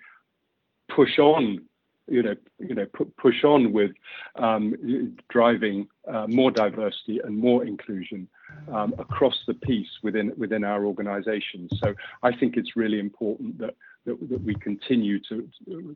push 0.94 1.18
on 1.18 1.64
you 2.12 2.22
know, 2.22 2.34
you 2.58 2.74
know, 2.74 2.86
push 3.16 3.42
on 3.42 3.72
with 3.72 3.92
um, 4.36 5.16
driving 5.30 5.88
uh, 6.06 6.26
more 6.28 6.50
diversity 6.50 7.20
and 7.24 7.36
more 7.36 7.64
inclusion 7.64 8.28
um, 8.70 8.94
across 8.98 9.42
the 9.46 9.54
piece 9.54 9.88
within 10.02 10.32
within 10.36 10.62
our 10.62 10.84
organisations. 10.84 11.72
So 11.82 11.94
I 12.22 12.36
think 12.36 12.56
it's 12.56 12.76
really 12.76 13.00
important 13.00 13.58
that 13.58 13.74
that, 14.04 14.28
that 14.28 14.42
we 14.44 14.54
continue 14.54 15.18
to 15.28 15.48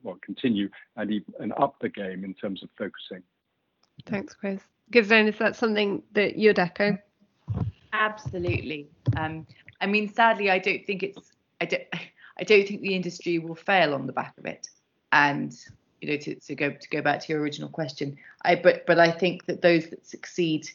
well 0.03 0.19
continue 0.23 0.71
and 0.97 1.11
even, 1.11 1.35
and 1.39 1.53
up 1.59 1.77
the 1.81 1.91
game 1.91 2.25
in 2.25 2.33
terms 2.33 2.63
of 2.63 2.71
focusing. 2.79 3.23
Thanks, 4.07 4.35
Chris. 4.35 4.63
Ghislaine, 4.91 5.29
is 5.29 5.39
that 5.39 5.55
something 5.55 6.03
that 6.13 6.37
you'd 6.37 6.59
echo? 6.59 6.97
Absolutely. 7.93 8.89
Um, 9.17 9.47
I 9.81 9.87
mean, 9.87 10.13
sadly, 10.13 10.51
I 10.51 10.59
don't 10.59 10.85
think 10.87 11.03
it's. 11.03 11.33
I 11.61 11.67
don't. 11.67 11.83
I 12.39 12.45
don't 12.45 12.69
think 12.69 12.83
the 12.83 12.95
industry 12.95 13.39
will 13.39 13.55
fail 13.55 13.95
on 13.95 14.07
the 14.07 14.13
back 14.13 14.35
of 14.37 14.45
it. 14.45 14.69
And 15.11 15.57
you 16.01 16.11
know, 16.11 16.17
to, 16.17 16.35
to 16.35 16.55
go 16.55 16.71
to 16.71 16.89
go 16.89 17.03
back 17.03 17.21
to 17.21 17.33
your 17.33 17.41
original 17.41 17.69
question, 17.69 18.17
I 18.43 18.57
but 18.57 18.87
but 18.87 18.99
I 18.99 19.11
think 19.11 19.47
that 19.47 19.63
those 19.63 19.89
that 19.89 20.07
succeed 20.07 20.69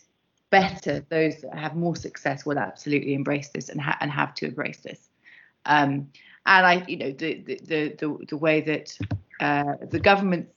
better, 0.49 1.05
those 1.09 1.41
that 1.41 1.57
have 1.57 1.75
more 1.75 1.95
success, 1.95 2.45
will 2.45 2.59
absolutely 2.59 3.13
embrace 3.13 3.49
this 3.49 3.69
and 3.69 3.79
ha- 3.79 3.97
and 4.01 4.11
have 4.11 4.33
to 4.35 4.47
embrace 4.47 4.79
this. 4.79 5.09
Um, 5.65 6.09
and 6.45 6.65
I, 6.65 6.85
you 6.87 6.97
know, 6.97 7.11
the 7.11 7.41
the 7.41 7.95
the 7.99 8.25
the, 8.29 8.37
way 8.37 8.61
that 8.61 8.97
uh, 9.39 9.75
the 9.89 9.99
government 9.99 10.49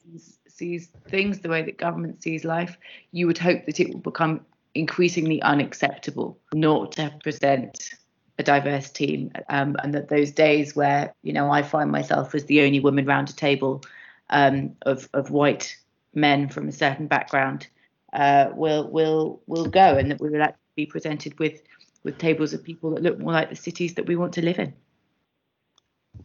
sees, 0.47 0.89
things, 1.09 1.39
the 1.39 1.49
way 1.49 1.61
that 1.61 1.77
government 1.77 2.21
sees 2.23 2.43
life, 2.43 2.77
you 3.11 3.27
would 3.27 3.37
hope 3.37 3.65
that 3.65 3.79
it 3.79 3.93
will 3.93 3.99
become 3.99 4.41
increasingly 4.73 5.41
unacceptable 5.41 6.37
not 6.53 6.93
to 6.93 7.13
present 7.23 7.91
a 8.37 8.43
diverse 8.43 8.89
team 8.89 9.31
um, 9.49 9.77
and 9.81 9.93
that 9.93 10.09
those 10.09 10.31
days 10.31 10.75
where 10.75 11.13
you 11.23 11.31
know 11.31 11.49
I 11.49 11.61
find 11.61 11.89
myself 11.89 12.35
as 12.35 12.43
the 12.45 12.61
only 12.61 12.81
woman 12.81 13.05
round 13.05 13.29
a 13.29 13.33
table 13.33 13.81
um, 14.29 14.75
of 14.83 15.07
of 15.13 15.31
white 15.31 15.77
men 16.13 16.49
from 16.49 16.67
a 16.67 16.71
certain 16.71 17.07
background 17.07 17.67
uh, 18.13 18.49
will 18.53 18.89
will 18.89 19.41
will 19.47 19.65
go 19.65 19.97
and 19.97 20.11
that 20.11 20.21
we 20.21 20.29
will 20.29 20.41
actually 20.41 20.59
be 20.75 20.85
presented 20.85 21.37
with 21.39 21.61
with 22.03 22.17
tables 22.17 22.53
of 22.53 22.63
people 22.63 22.91
that 22.91 23.03
look 23.03 23.19
more 23.19 23.33
like 23.33 23.49
the 23.49 23.55
cities 23.55 23.95
that 23.95 24.05
we 24.05 24.15
want 24.15 24.33
to 24.33 24.41
live 24.41 24.59
in. 24.59 24.73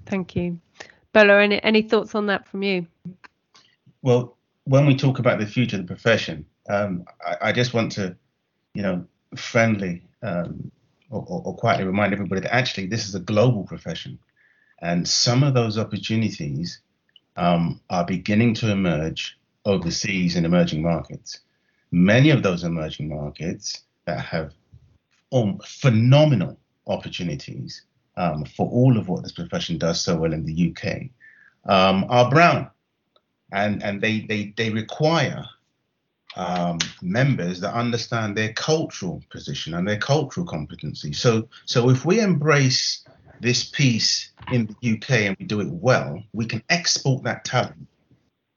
Thank 0.07 0.36
you. 0.36 0.61
Bola, 1.12 1.42
any, 1.42 1.62
any 1.64 1.82
thoughts 1.82 2.14
on 2.14 2.26
that 2.26 2.46
from 2.46 2.62
you? 2.62 2.86
Well, 4.03 4.36
when 4.64 4.86
we 4.86 4.94
talk 4.94 5.18
about 5.18 5.40
the 5.40 5.46
future 5.46 5.76
of 5.76 5.82
the 5.82 5.88
profession, 5.88 6.46
um, 6.68 7.05
I, 7.26 7.48
I, 7.48 7.53
just 7.53 7.74
want 7.74 7.92
to, 7.92 8.14
you 8.74 8.82
know, 8.82 9.05
friendly 9.34 10.03
um, 10.22 10.70
or, 11.11 11.24
or, 11.26 11.42
or, 11.46 11.57
quietly 11.57 11.86
remind 11.86 12.12
everybody 12.12 12.42
that 12.42 12.55
actually 12.55 12.86
this 12.86 13.09
is 13.09 13.14
a 13.14 13.20
global 13.20 13.64
profession. 13.64 14.18
And 14.80 15.09
some 15.09 15.42
of 15.42 15.55
those 15.55 15.78
opportunities 15.78 16.80
um, 17.41 17.80
are 17.88 18.05
beginning 18.05 18.53
to 18.53 18.70
emerge 18.70 19.38
overseas 19.64 20.36
in 20.36 20.45
emerging 20.45 20.82
markets. 20.82 21.41
Many 21.91 22.30
of 22.30 22.43
those 22.43 22.64
emerging 22.64 23.09
markets 23.09 23.82
that 24.05 24.20
have 24.20 24.53
um, 25.32 25.59
phenomenal 25.64 26.59
opportunities 26.86 27.82
um, 28.16 28.45
for 28.45 28.68
all 28.68 28.99
of 28.99 29.09
what 29.09 29.22
this 29.22 29.32
profession 29.32 29.78
does 29.78 30.01
so 30.03 30.16
well 30.18 30.34
in 30.34 30.45
the 30.45 30.70
UK 30.70 31.09
um, 31.64 32.05
are 32.11 32.30
brown, 32.30 32.70
and 33.53 33.82
and 33.82 34.03
they 34.03 34.20
they 34.20 34.53
they 34.57 34.70
require 34.70 35.45
um, 36.36 36.78
members 37.01 37.61
that 37.61 37.72
understand 37.72 38.36
their 38.36 38.53
cultural 38.53 39.22
position 39.30 39.74
and 39.74 39.88
their 39.88 39.99
cultural 39.99 40.47
competency. 40.47 41.14
So 41.14 41.49
so 41.64 41.88
if 41.88 42.05
we 42.05 42.20
embrace 42.20 43.03
this 43.41 43.64
piece 43.64 44.30
in 44.53 44.66
the 44.66 44.93
UK 44.95 45.11
and 45.11 45.36
we 45.38 45.47
do 45.47 45.61
it 45.61 45.68
well, 45.68 46.22
we 46.32 46.47
can 46.47 46.62
export 46.68 47.22
that 47.24 47.45
talent 47.45 47.86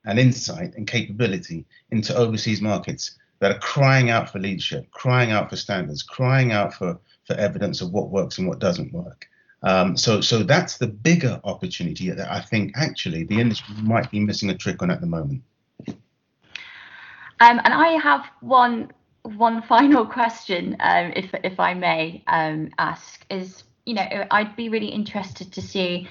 and 0.06 0.20
insight 0.20 0.74
and 0.76 0.88
capability 0.88 1.66
into 1.92 2.16
overseas 2.16 2.62
markets 2.62 3.18
that 3.40 3.52
are 3.52 3.60
crying 3.60 4.10
out 4.10 4.30
for 4.30 4.40
leadership, 4.40 4.90
crying 4.92 5.32
out 5.32 5.50
for 5.50 5.56
standards, 5.56 6.04
crying 6.04 6.52
out 6.52 6.74
for, 6.74 7.00
for 7.26 7.34
evidence 7.36 7.82
of 7.82 7.92
what 7.92 8.10
works 8.10 8.38
and 8.38 8.48
what 8.48 8.60
doesn't 8.60 8.94
work. 8.94 9.28
Um, 9.64 9.96
so, 9.96 10.20
so 10.20 10.44
that's 10.44 10.78
the 10.78 10.88
bigger 10.88 11.40
opportunity 11.46 12.10
that 12.10 12.30
I 12.30 12.42
think 12.42 12.74
actually 12.76 13.24
the 13.24 13.40
industry 13.40 13.76
might 13.82 14.12
be 14.12 14.20
missing 14.20 14.50
a 14.50 14.58
trick 14.58 14.82
on 14.82 14.92
at 14.92 15.00
the 15.00 15.08
moment. 15.08 15.42
Um, 15.88 17.60
and 17.64 17.74
I 17.74 17.90
have 18.02 18.26
one 18.42 18.92
one 19.24 19.62
final 19.62 20.06
question, 20.20 20.76
um, 20.82 21.14
if 21.16 21.30
if 21.44 21.60
I 21.60 21.74
may 21.74 22.24
um, 22.28 22.70
ask, 22.78 23.26
is 23.30 23.64
you 23.86 23.94
know 23.94 24.26
I'd 24.32 24.56
be 24.56 24.70
really 24.70 24.88
interested 24.88 25.52
to 25.54 25.62
see, 25.62 26.08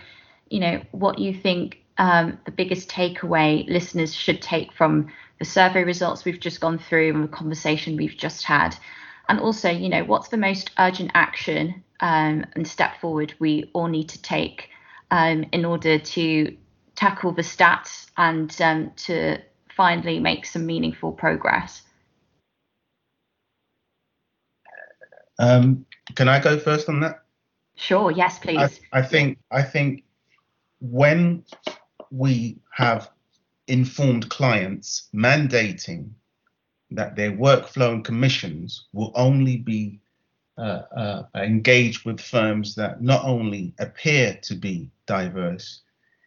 you 0.51 0.61
know, 0.61 0.83
what 0.93 1.19
you 1.19 1.35
think 1.35 1.79
um, 1.99 2.39
the 2.45 2.51
biggest 2.51 2.89
takeaway 2.89 3.69
listeners 3.69 4.15
should 4.15 4.43
take 4.43 4.73
from 4.73 5.09
the 5.39 5.45
survey 5.45 5.85
results 5.85 6.25
we've 6.25 6.41
just 6.41 6.61
gone 6.61 6.79
through 6.79 7.15
and 7.15 7.25
the 7.25 7.29
conversation 7.29 7.97
we've 7.97 8.17
just 8.17 8.45
had, 8.45 8.77
and 9.29 9.41
also 9.41 9.71
you 9.71 9.89
know 9.89 10.05
what's 10.05 10.29
the 10.29 10.37
most 10.37 10.71
urgent 10.79 11.11
action 11.15 11.83
um, 12.01 12.45
and 12.55 12.67
step 12.67 13.01
forward 13.01 13.35
we 13.39 13.71
all 13.73 13.89
need 13.89 14.09
to 14.09 14.21
take 14.23 14.69
um, 15.11 15.45
in 15.53 15.65
order 15.65 15.99
to 15.99 16.57
tackle 16.95 17.33
the 17.33 17.43
stats 17.43 18.07
and 18.17 18.61
um, 18.61 18.93
to 18.97 19.39
finally 19.69 20.21
make 20.21 20.47
some 20.47 20.67
meaningful 20.67 21.13
progress? 21.13 21.83
Um, 25.39 25.87
can 26.15 26.29
I 26.29 26.41
go 26.41 26.59
first 26.59 26.89
on 26.89 27.01
that? 27.01 27.23
Sure. 27.77 28.11
Yes, 28.11 28.39
please. 28.39 28.81
I, 28.93 28.99
I 28.99 29.03
think 29.03 29.39
I 29.51 29.63
think 29.63 30.05
when 30.81 31.45
we 32.11 32.59
have 32.73 33.11
informed 33.67 34.29
clients 34.29 35.09
mandating 35.15 36.11
that 36.91 37.17
their 37.17 37.33
workflow 37.33 37.95
and 37.95 38.05
commissions 38.05 38.87
will 38.93 39.13
only 39.15 39.57
be 39.57 39.99
uh, 40.59 40.83
uh, 40.95 41.23
engage 41.35 42.05
with 42.05 42.21
firms 42.21 42.75
that 42.75 43.03
not 43.03 43.25
only 43.25 43.73
appear 43.79 44.39
to 44.43 44.55
be 44.55 44.91
diverse 45.07 45.81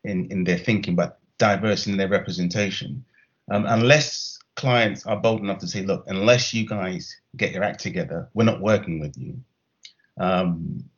in, 0.04 0.26
in 0.32 0.44
their 0.44 0.58
thinking, 0.58 0.96
but 0.96 1.20
diverse 1.38 1.86
in 1.88 1.98
their 1.98 2.08
representation. 2.08 3.06
Um, 3.52 3.66
unless 3.68 4.40
clients 4.56 5.06
are 5.06 5.18
bold 5.18 5.42
enough 5.42 5.60
to 5.60 5.68
say, 5.68 5.84
look, 5.84 6.06
unless 6.08 6.54
you 6.54 6.66
guys 6.66 7.16
get 7.38 7.52
your 7.52 7.64
act 7.64 7.82
together, 7.82 8.30
we're 8.34 8.46
not 8.46 8.62
working 8.62 9.00
with 9.00 9.16
you. 9.18 9.40
Um, 10.18 10.90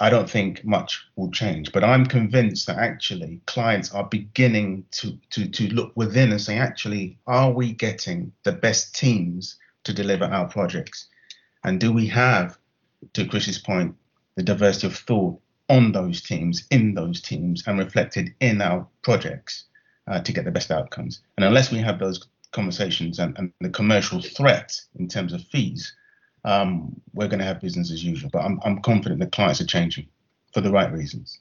I 0.00 0.10
don't 0.10 0.30
think 0.30 0.64
much 0.64 1.04
will 1.16 1.30
change, 1.30 1.72
but 1.72 1.82
I'm 1.82 2.06
convinced 2.06 2.66
that 2.66 2.78
actually 2.78 3.40
clients 3.46 3.92
are 3.92 4.04
beginning 4.04 4.84
to, 4.92 5.18
to, 5.30 5.48
to 5.48 5.68
look 5.68 5.92
within 5.96 6.30
and 6.30 6.40
say, 6.40 6.56
actually, 6.56 7.18
are 7.26 7.50
we 7.50 7.72
getting 7.72 8.32
the 8.44 8.52
best 8.52 8.94
teams 8.94 9.56
to 9.84 9.92
deliver 9.92 10.24
our 10.24 10.48
projects? 10.48 11.08
And 11.64 11.80
do 11.80 11.92
we 11.92 12.06
have, 12.08 12.58
to 13.14 13.26
Chris's 13.26 13.58
point, 13.58 13.96
the 14.36 14.44
diversity 14.44 14.86
of 14.86 14.96
thought 14.96 15.40
on 15.68 15.92
those 15.92 16.22
teams, 16.22 16.66
in 16.70 16.94
those 16.94 17.20
teams, 17.20 17.64
and 17.66 17.78
reflected 17.78 18.34
in 18.40 18.62
our 18.62 18.86
projects 19.02 19.64
uh, 20.06 20.20
to 20.20 20.32
get 20.32 20.44
the 20.44 20.52
best 20.52 20.70
outcomes? 20.70 21.22
And 21.36 21.44
unless 21.44 21.72
we 21.72 21.78
have 21.78 21.98
those 21.98 22.24
conversations 22.52 23.18
and, 23.18 23.36
and 23.36 23.52
the 23.60 23.70
commercial 23.70 24.22
threat 24.22 24.80
in 24.96 25.08
terms 25.08 25.32
of 25.32 25.42
fees, 25.44 25.92
um, 26.48 26.98
we're 27.12 27.28
going 27.28 27.40
to 27.40 27.44
have 27.44 27.60
business 27.60 27.92
as 27.92 28.02
usual. 28.02 28.30
But 28.32 28.40
I'm, 28.40 28.58
I'm 28.64 28.80
confident 28.80 29.20
that 29.20 29.32
clients 29.32 29.60
are 29.60 29.66
changing 29.66 30.08
for 30.52 30.60
the 30.62 30.70
right 30.70 30.90
reasons. 30.90 31.40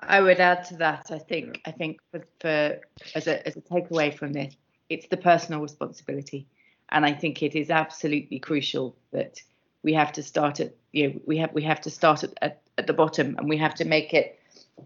I 0.00 0.20
would 0.20 0.38
add 0.38 0.64
to 0.66 0.76
that. 0.76 1.10
I 1.10 1.18
think 1.18 1.62
I 1.66 1.72
think 1.72 1.98
for, 2.10 2.24
for 2.40 2.78
as 3.14 3.26
a 3.26 3.46
as 3.46 3.56
a 3.56 3.60
takeaway 3.60 4.16
from 4.16 4.32
this, 4.32 4.54
it's 4.88 5.08
the 5.08 5.16
personal 5.16 5.60
responsibility. 5.60 6.46
And 6.90 7.04
I 7.04 7.12
think 7.12 7.42
it 7.42 7.56
is 7.56 7.70
absolutely 7.70 8.38
crucial 8.38 8.94
that 9.12 9.40
we 9.82 9.94
have 9.94 10.12
to 10.12 10.22
start 10.22 10.60
at 10.60 10.74
you 10.92 11.08
know 11.08 11.20
we 11.26 11.38
have 11.38 11.52
we 11.52 11.62
have 11.62 11.80
to 11.80 11.90
start 11.90 12.22
at, 12.22 12.34
at, 12.42 12.62
at 12.78 12.86
the 12.86 12.92
bottom 12.92 13.34
and 13.38 13.48
we 13.48 13.56
have 13.56 13.74
to 13.76 13.84
make 13.84 14.14
it 14.14 14.38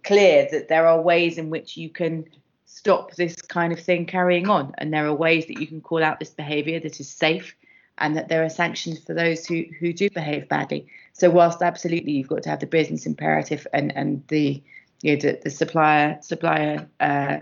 clear 0.04 0.48
that 0.50 0.68
there 0.68 0.86
are 0.86 1.00
ways 1.00 1.36
in 1.36 1.50
which 1.50 1.76
you 1.76 1.90
can 1.90 2.24
stop 2.66 3.14
this 3.14 3.34
kind 3.42 3.72
of 3.72 3.80
thing 3.80 4.06
carrying 4.06 4.48
on 4.48 4.72
and 4.78 4.92
there 4.92 5.06
are 5.06 5.14
ways 5.14 5.46
that 5.46 5.60
you 5.60 5.66
can 5.66 5.80
call 5.80 6.02
out 6.02 6.18
this 6.18 6.30
behavior 6.30 6.78
that 6.78 7.00
is 7.00 7.08
safe 7.08 7.54
and 8.00 8.16
that 8.16 8.28
there 8.28 8.44
are 8.44 8.48
sanctions 8.48 8.98
for 8.98 9.14
those 9.14 9.46
who 9.46 9.64
who 9.78 9.92
do 9.92 10.08
behave 10.10 10.48
badly. 10.48 10.86
So 11.12 11.30
whilst 11.30 11.62
absolutely 11.62 12.12
you've 12.12 12.28
got 12.28 12.42
to 12.44 12.50
have 12.50 12.60
the 12.60 12.66
business 12.66 13.06
imperative 13.06 13.66
and 13.72 13.94
and 13.96 14.26
the 14.28 14.62
you 15.02 15.14
know 15.14 15.20
the, 15.20 15.40
the 15.44 15.50
supplier 15.50 16.18
supplier 16.20 16.88
uh, 17.00 17.38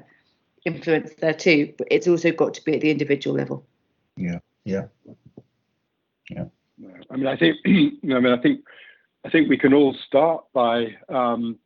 influence 0.65 1.15
there 1.21 1.33
too 1.33 1.73
but 1.79 1.87
it's 1.91 2.09
also 2.09 2.33
got 2.33 2.55
to 2.55 2.65
be 2.65 2.75
at 2.75 2.81
the 2.81 2.91
individual 2.91 3.37
level. 3.37 3.65
Yeah, 4.17 4.39
yeah, 4.65 4.87
yeah. 6.31 6.45
I 7.11 7.17
mean, 7.17 7.27
I 7.27 7.37
think, 7.37 7.57
I 7.67 8.21
mean, 8.21 8.27
I 8.27 8.41
think, 8.41 8.61
I 9.25 9.31
think 9.31 9.49
we 9.49 9.59
can 9.59 9.73
all 9.73 9.95
start 10.07 10.45
by 10.53 10.95
um, 11.09 11.59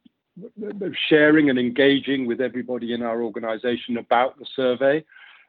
sharing 1.08 1.50
and 1.50 1.58
engaging 1.58 2.26
with 2.26 2.40
everybody 2.40 2.92
in 2.92 3.02
our 3.02 3.22
organisation 3.22 3.96
about 3.96 4.38
the 4.38 4.46
survey, 4.56 5.04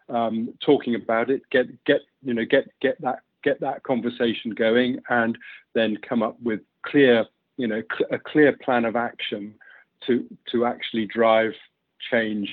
um, 0.10 0.54
talking 0.60 0.96
about 0.96 1.30
it, 1.30 1.42
get 1.52 1.68
get 1.86 2.02
you 2.22 2.34
know 2.34 2.44
get 2.44 2.70
get 2.82 3.00
that 3.02 3.20
get 3.44 3.60
that 3.62 3.84
conversation 3.84 4.52
going, 4.52 5.00
and 5.10 5.38
then 5.74 5.98
come 5.98 6.24
up 6.24 6.38
with 6.42 6.62
clear 6.84 7.26
you 7.58 7.68
know 7.68 7.82
cl- 7.96 8.10
a 8.12 8.20
clear 8.20 8.56
plan 8.64 8.86
of 8.86 8.96
action 8.96 9.54
to 10.08 10.26
to 10.52 10.66
actually 10.66 11.06
drive 11.06 11.54
change 12.10 12.50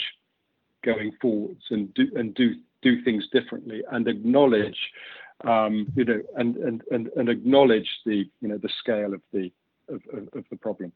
going 0.84 1.12
forwards 1.20 1.64
and 1.70 1.92
do 1.94 2.06
and 2.16 2.34
do 2.34 2.54
do 2.82 3.02
things 3.02 3.26
differently 3.32 3.82
and 3.90 4.06
acknowledge 4.06 4.78
um, 5.44 5.86
you 5.96 6.04
know 6.04 6.20
and, 6.36 6.56
and 6.56 6.82
and 6.90 7.08
and 7.16 7.28
acknowledge 7.28 7.88
the 8.04 8.28
you 8.40 8.48
know 8.48 8.58
the 8.58 8.68
scale 8.78 9.14
of 9.14 9.22
the 9.32 9.50
of, 9.88 10.02
of, 10.12 10.28
of 10.34 10.44
the 10.50 10.56
problem. 10.56 10.92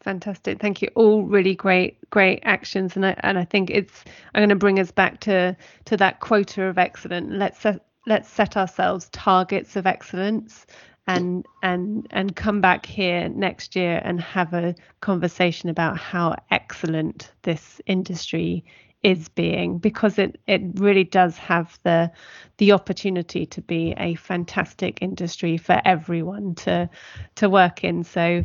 Fantastic. 0.00 0.60
Thank 0.60 0.80
you. 0.80 0.88
All 0.94 1.24
really 1.24 1.54
great 1.54 1.98
great 2.10 2.40
actions. 2.44 2.94
And 2.94 3.04
I, 3.04 3.16
and 3.20 3.38
I 3.38 3.44
think 3.44 3.70
it's 3.70 4.04
i'm 4.34 4.40
going 4.40 4.48
to 4.48 4.56
bring 4.56 4.78
us 4.78 4.90
back 4.90 5.20
to 5.20 5.56
to 5.86 5.96
that 5.96 6.20
quota 6.20 6.64
of 6.64 6.78
excellence 6.78 7.30
let's 7.30 7.60
set 7.60 7.84
let's 8.08 8.28
set 8.28 8.56
ourselves 8.56 9.08
targets 9.10 9.76
of 9.76 9.86
excellence 9.86 10.66
and 11.06 11.46
and 11.62 12.06
and 12.10 12.36
come 12.36 12.60
back 12.60 12.84
here 12.84 13.28
next 13.28 13.76
year 13.76 14.00
and 14.04 14.20
have 14.20 14.52
a 14.52 14.74
conversation 15.00 15.68
about 15.68 15.96
how 15.96 16.34
excellent 16.50 17.32
this 17.42 17.80
industry 17.86 18.64
is 19.02 19.28
being 19.28 19.78
because 19.78 20.18
it 20.18 20.40
it 20.46 20.60
really 20.74 21.04
does 21.04 21.38
have 21.38 21.78
the 21.84 22.10
the 22.56 22.72
opportunity 22.72 23.46
to 23.46 23.60
be 23.62 23.94
a 23.96 24.14
fantastic 24.16 24.98
industry 25.00 25.56
for 25.56 25.80
everyone 25.84 26.54
to 26.54 26.90
to 27.36 27.48
work 27.48 27.84
in 27.84 28.02
so 28.02 28.42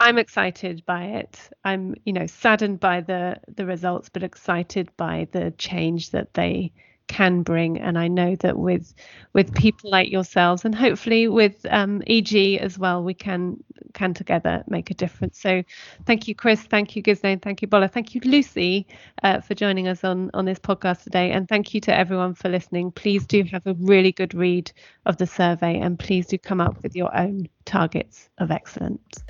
I'm 0.00 0.18
excited 0.18 0.84
by 0.86 1.04
it. 1.04 1.38
I'm, 1.64 1.94
you 2.04 2.12
know, 2.12 2.26
saddened 2.26 2.80
by 2.80 3.00
the 3.00 3.40
the 3.54 3.64
results, 3.64 4.08
but 4.08 4.22
excited 4.22 4.88
by 4.96 5.28
the 5.32 5.52
change 5.52 6.10
that 6.10 6.34
they 6.34 6.72
can 7.08 7.42
bring. 7.42 7.78
And 7.78 7.98
I 7.98 8.08
know 8.08 8.36
that 8.36 8.58
with 8.58 8.94
with 9.32 9.54
people 9.54 9.90
like 9.90 10.10
yourselves, 10.10 10.64
and 10.64 10.74
hopefully 10.74 11.28
with 11.28 11.66
um, 11.70 12.02
EG 12.06 12.58
as 12.60 12.78
well, 12.78 13.02
we 13.02 13.14
can 13.14 13.62
can 13.92 14.14
together 14.14 14.64
make 14.68 14.90
a 14.90 14.94
difference. 14.94 15.40
So, 15.40 15.62
thank 16.06 16.28
you, 16.28 16.34
Chris. 16.34 16.62
Thank 16.62 16.96
you, 16.96 17.02
Ghislaine. 17.02 17.40
Thank 17.40 17.62
you, 17.62 17.68
Bola. 17.68 17.88
Thank 17.88 18.14
you, 18.14 18.20
Lucy, 18.24 18.86
uh, 19.22 19.40
for 19.40 19.54
joining 19.54 19.88
us 19.88 20.04
on 20.04 20.30
on 20.34 20.44
this 20.44 20.58
podcast 20.58 21.04
today. 21.04 21.30
And 21.30 21.48
thank 21.48 21.74
you 21.74 21.80
to 21.82 21.96
everyone 21.96 22.34
for 22.34 22.48
listening. 22.48 22.92
Please 22.92 23.26
do 23.26 23.42
have 23.44 23.66
a 23.66 23.74
really 23.74 24.12
good 24.12 24.34
read 24.34 24.70
of 25.06 25.16
the 25.16 25.26
survey, 25.26 25.78
and 25.78 25.98
please 25.98 26.26
do 26.26 26.38
come 26.38 26.60
up 26.60 26.82
with 26.82 26.96
your 26.96 27.16
own 27.16 27.48
targets 27.64 28.28
of 28.38 28.50
excellence. 28.50 29.24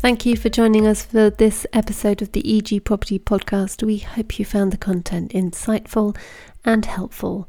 Thank 0.00 0.24
you 0.24 0.34
for 0.34 0.48
joining 0.48 0.86
us 0.86 1.02
for 1.04 1.28
this 1.28 1.66
episode 1.74 2.22
of 2.22 2.32
the 2.32 2.56
EG 2.56 2.82
Property 2.86 3.18
Podcast. 3.18 3.82
We 3.82 3.98
hope 3.98 4.38
you 4.38 4.46
found 4.46 4.72
the 4.72 4.78
content 4.78 5.32
insightful 5.32 6.16
and 6.64 6.86
helpful. 6.86 7.46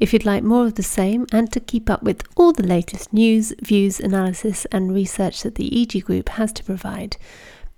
If 0.00 0.12
you'd 0.12 0.26
like 0.26 0.42
more 0.42 0.66
of 0.66 0.74
the 0.74 0.82
same 0.82 1.24
and 1.30 1.52
to 1.52 1.60
keep 1.60 1.88
up 1.88 2.02
with 2.02 2.24
all 2.34 2.52
the 2.52 2.66
latest 2.66 3.12
news, 3.12 3.52
views, 3.62 4.00
analysis, 4.00 4.64
and 4.72 4.92
research 4.92 5.44
that 5.44 5.54
the 5.54 5.70
EG 5.82 6.04
Group 6.04 6.30
has 6.30 6.52
to 6.54 6.64
provide, 6.64 7.16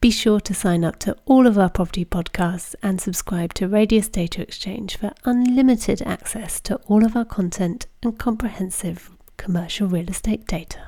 be 0.00 0.10
sure 0.10 0.40
to 0.40 0.54
sign 0.54 0.82
up 0.82 0.98
to 1.00 1.14
all 1.26 1.46
of 1.46 1.58
our 1.58 1.68
property 1.68 2.06
podcasts 2.06 2.74
and 2.82 2.98
subscribe 2.98 3.52
to 3.52 3.68
Radius 3.68 4.08
Data 4.08 4.40
Exchange 4.40 4.96
for 4.96 5.12
unlimited 5.26 6.00
access 6.00 6.58
to 6.62 6.76
all 6.86 7.04
of 7.04 7.16
our 7.16 7.26
content 7.26 7.86
and 8.02 8.18
comprehensive 8.18 9.10
commercial 9.36 9.88
real 9.88 10.08
estate 10.08 10.46
data. 10.46 10.80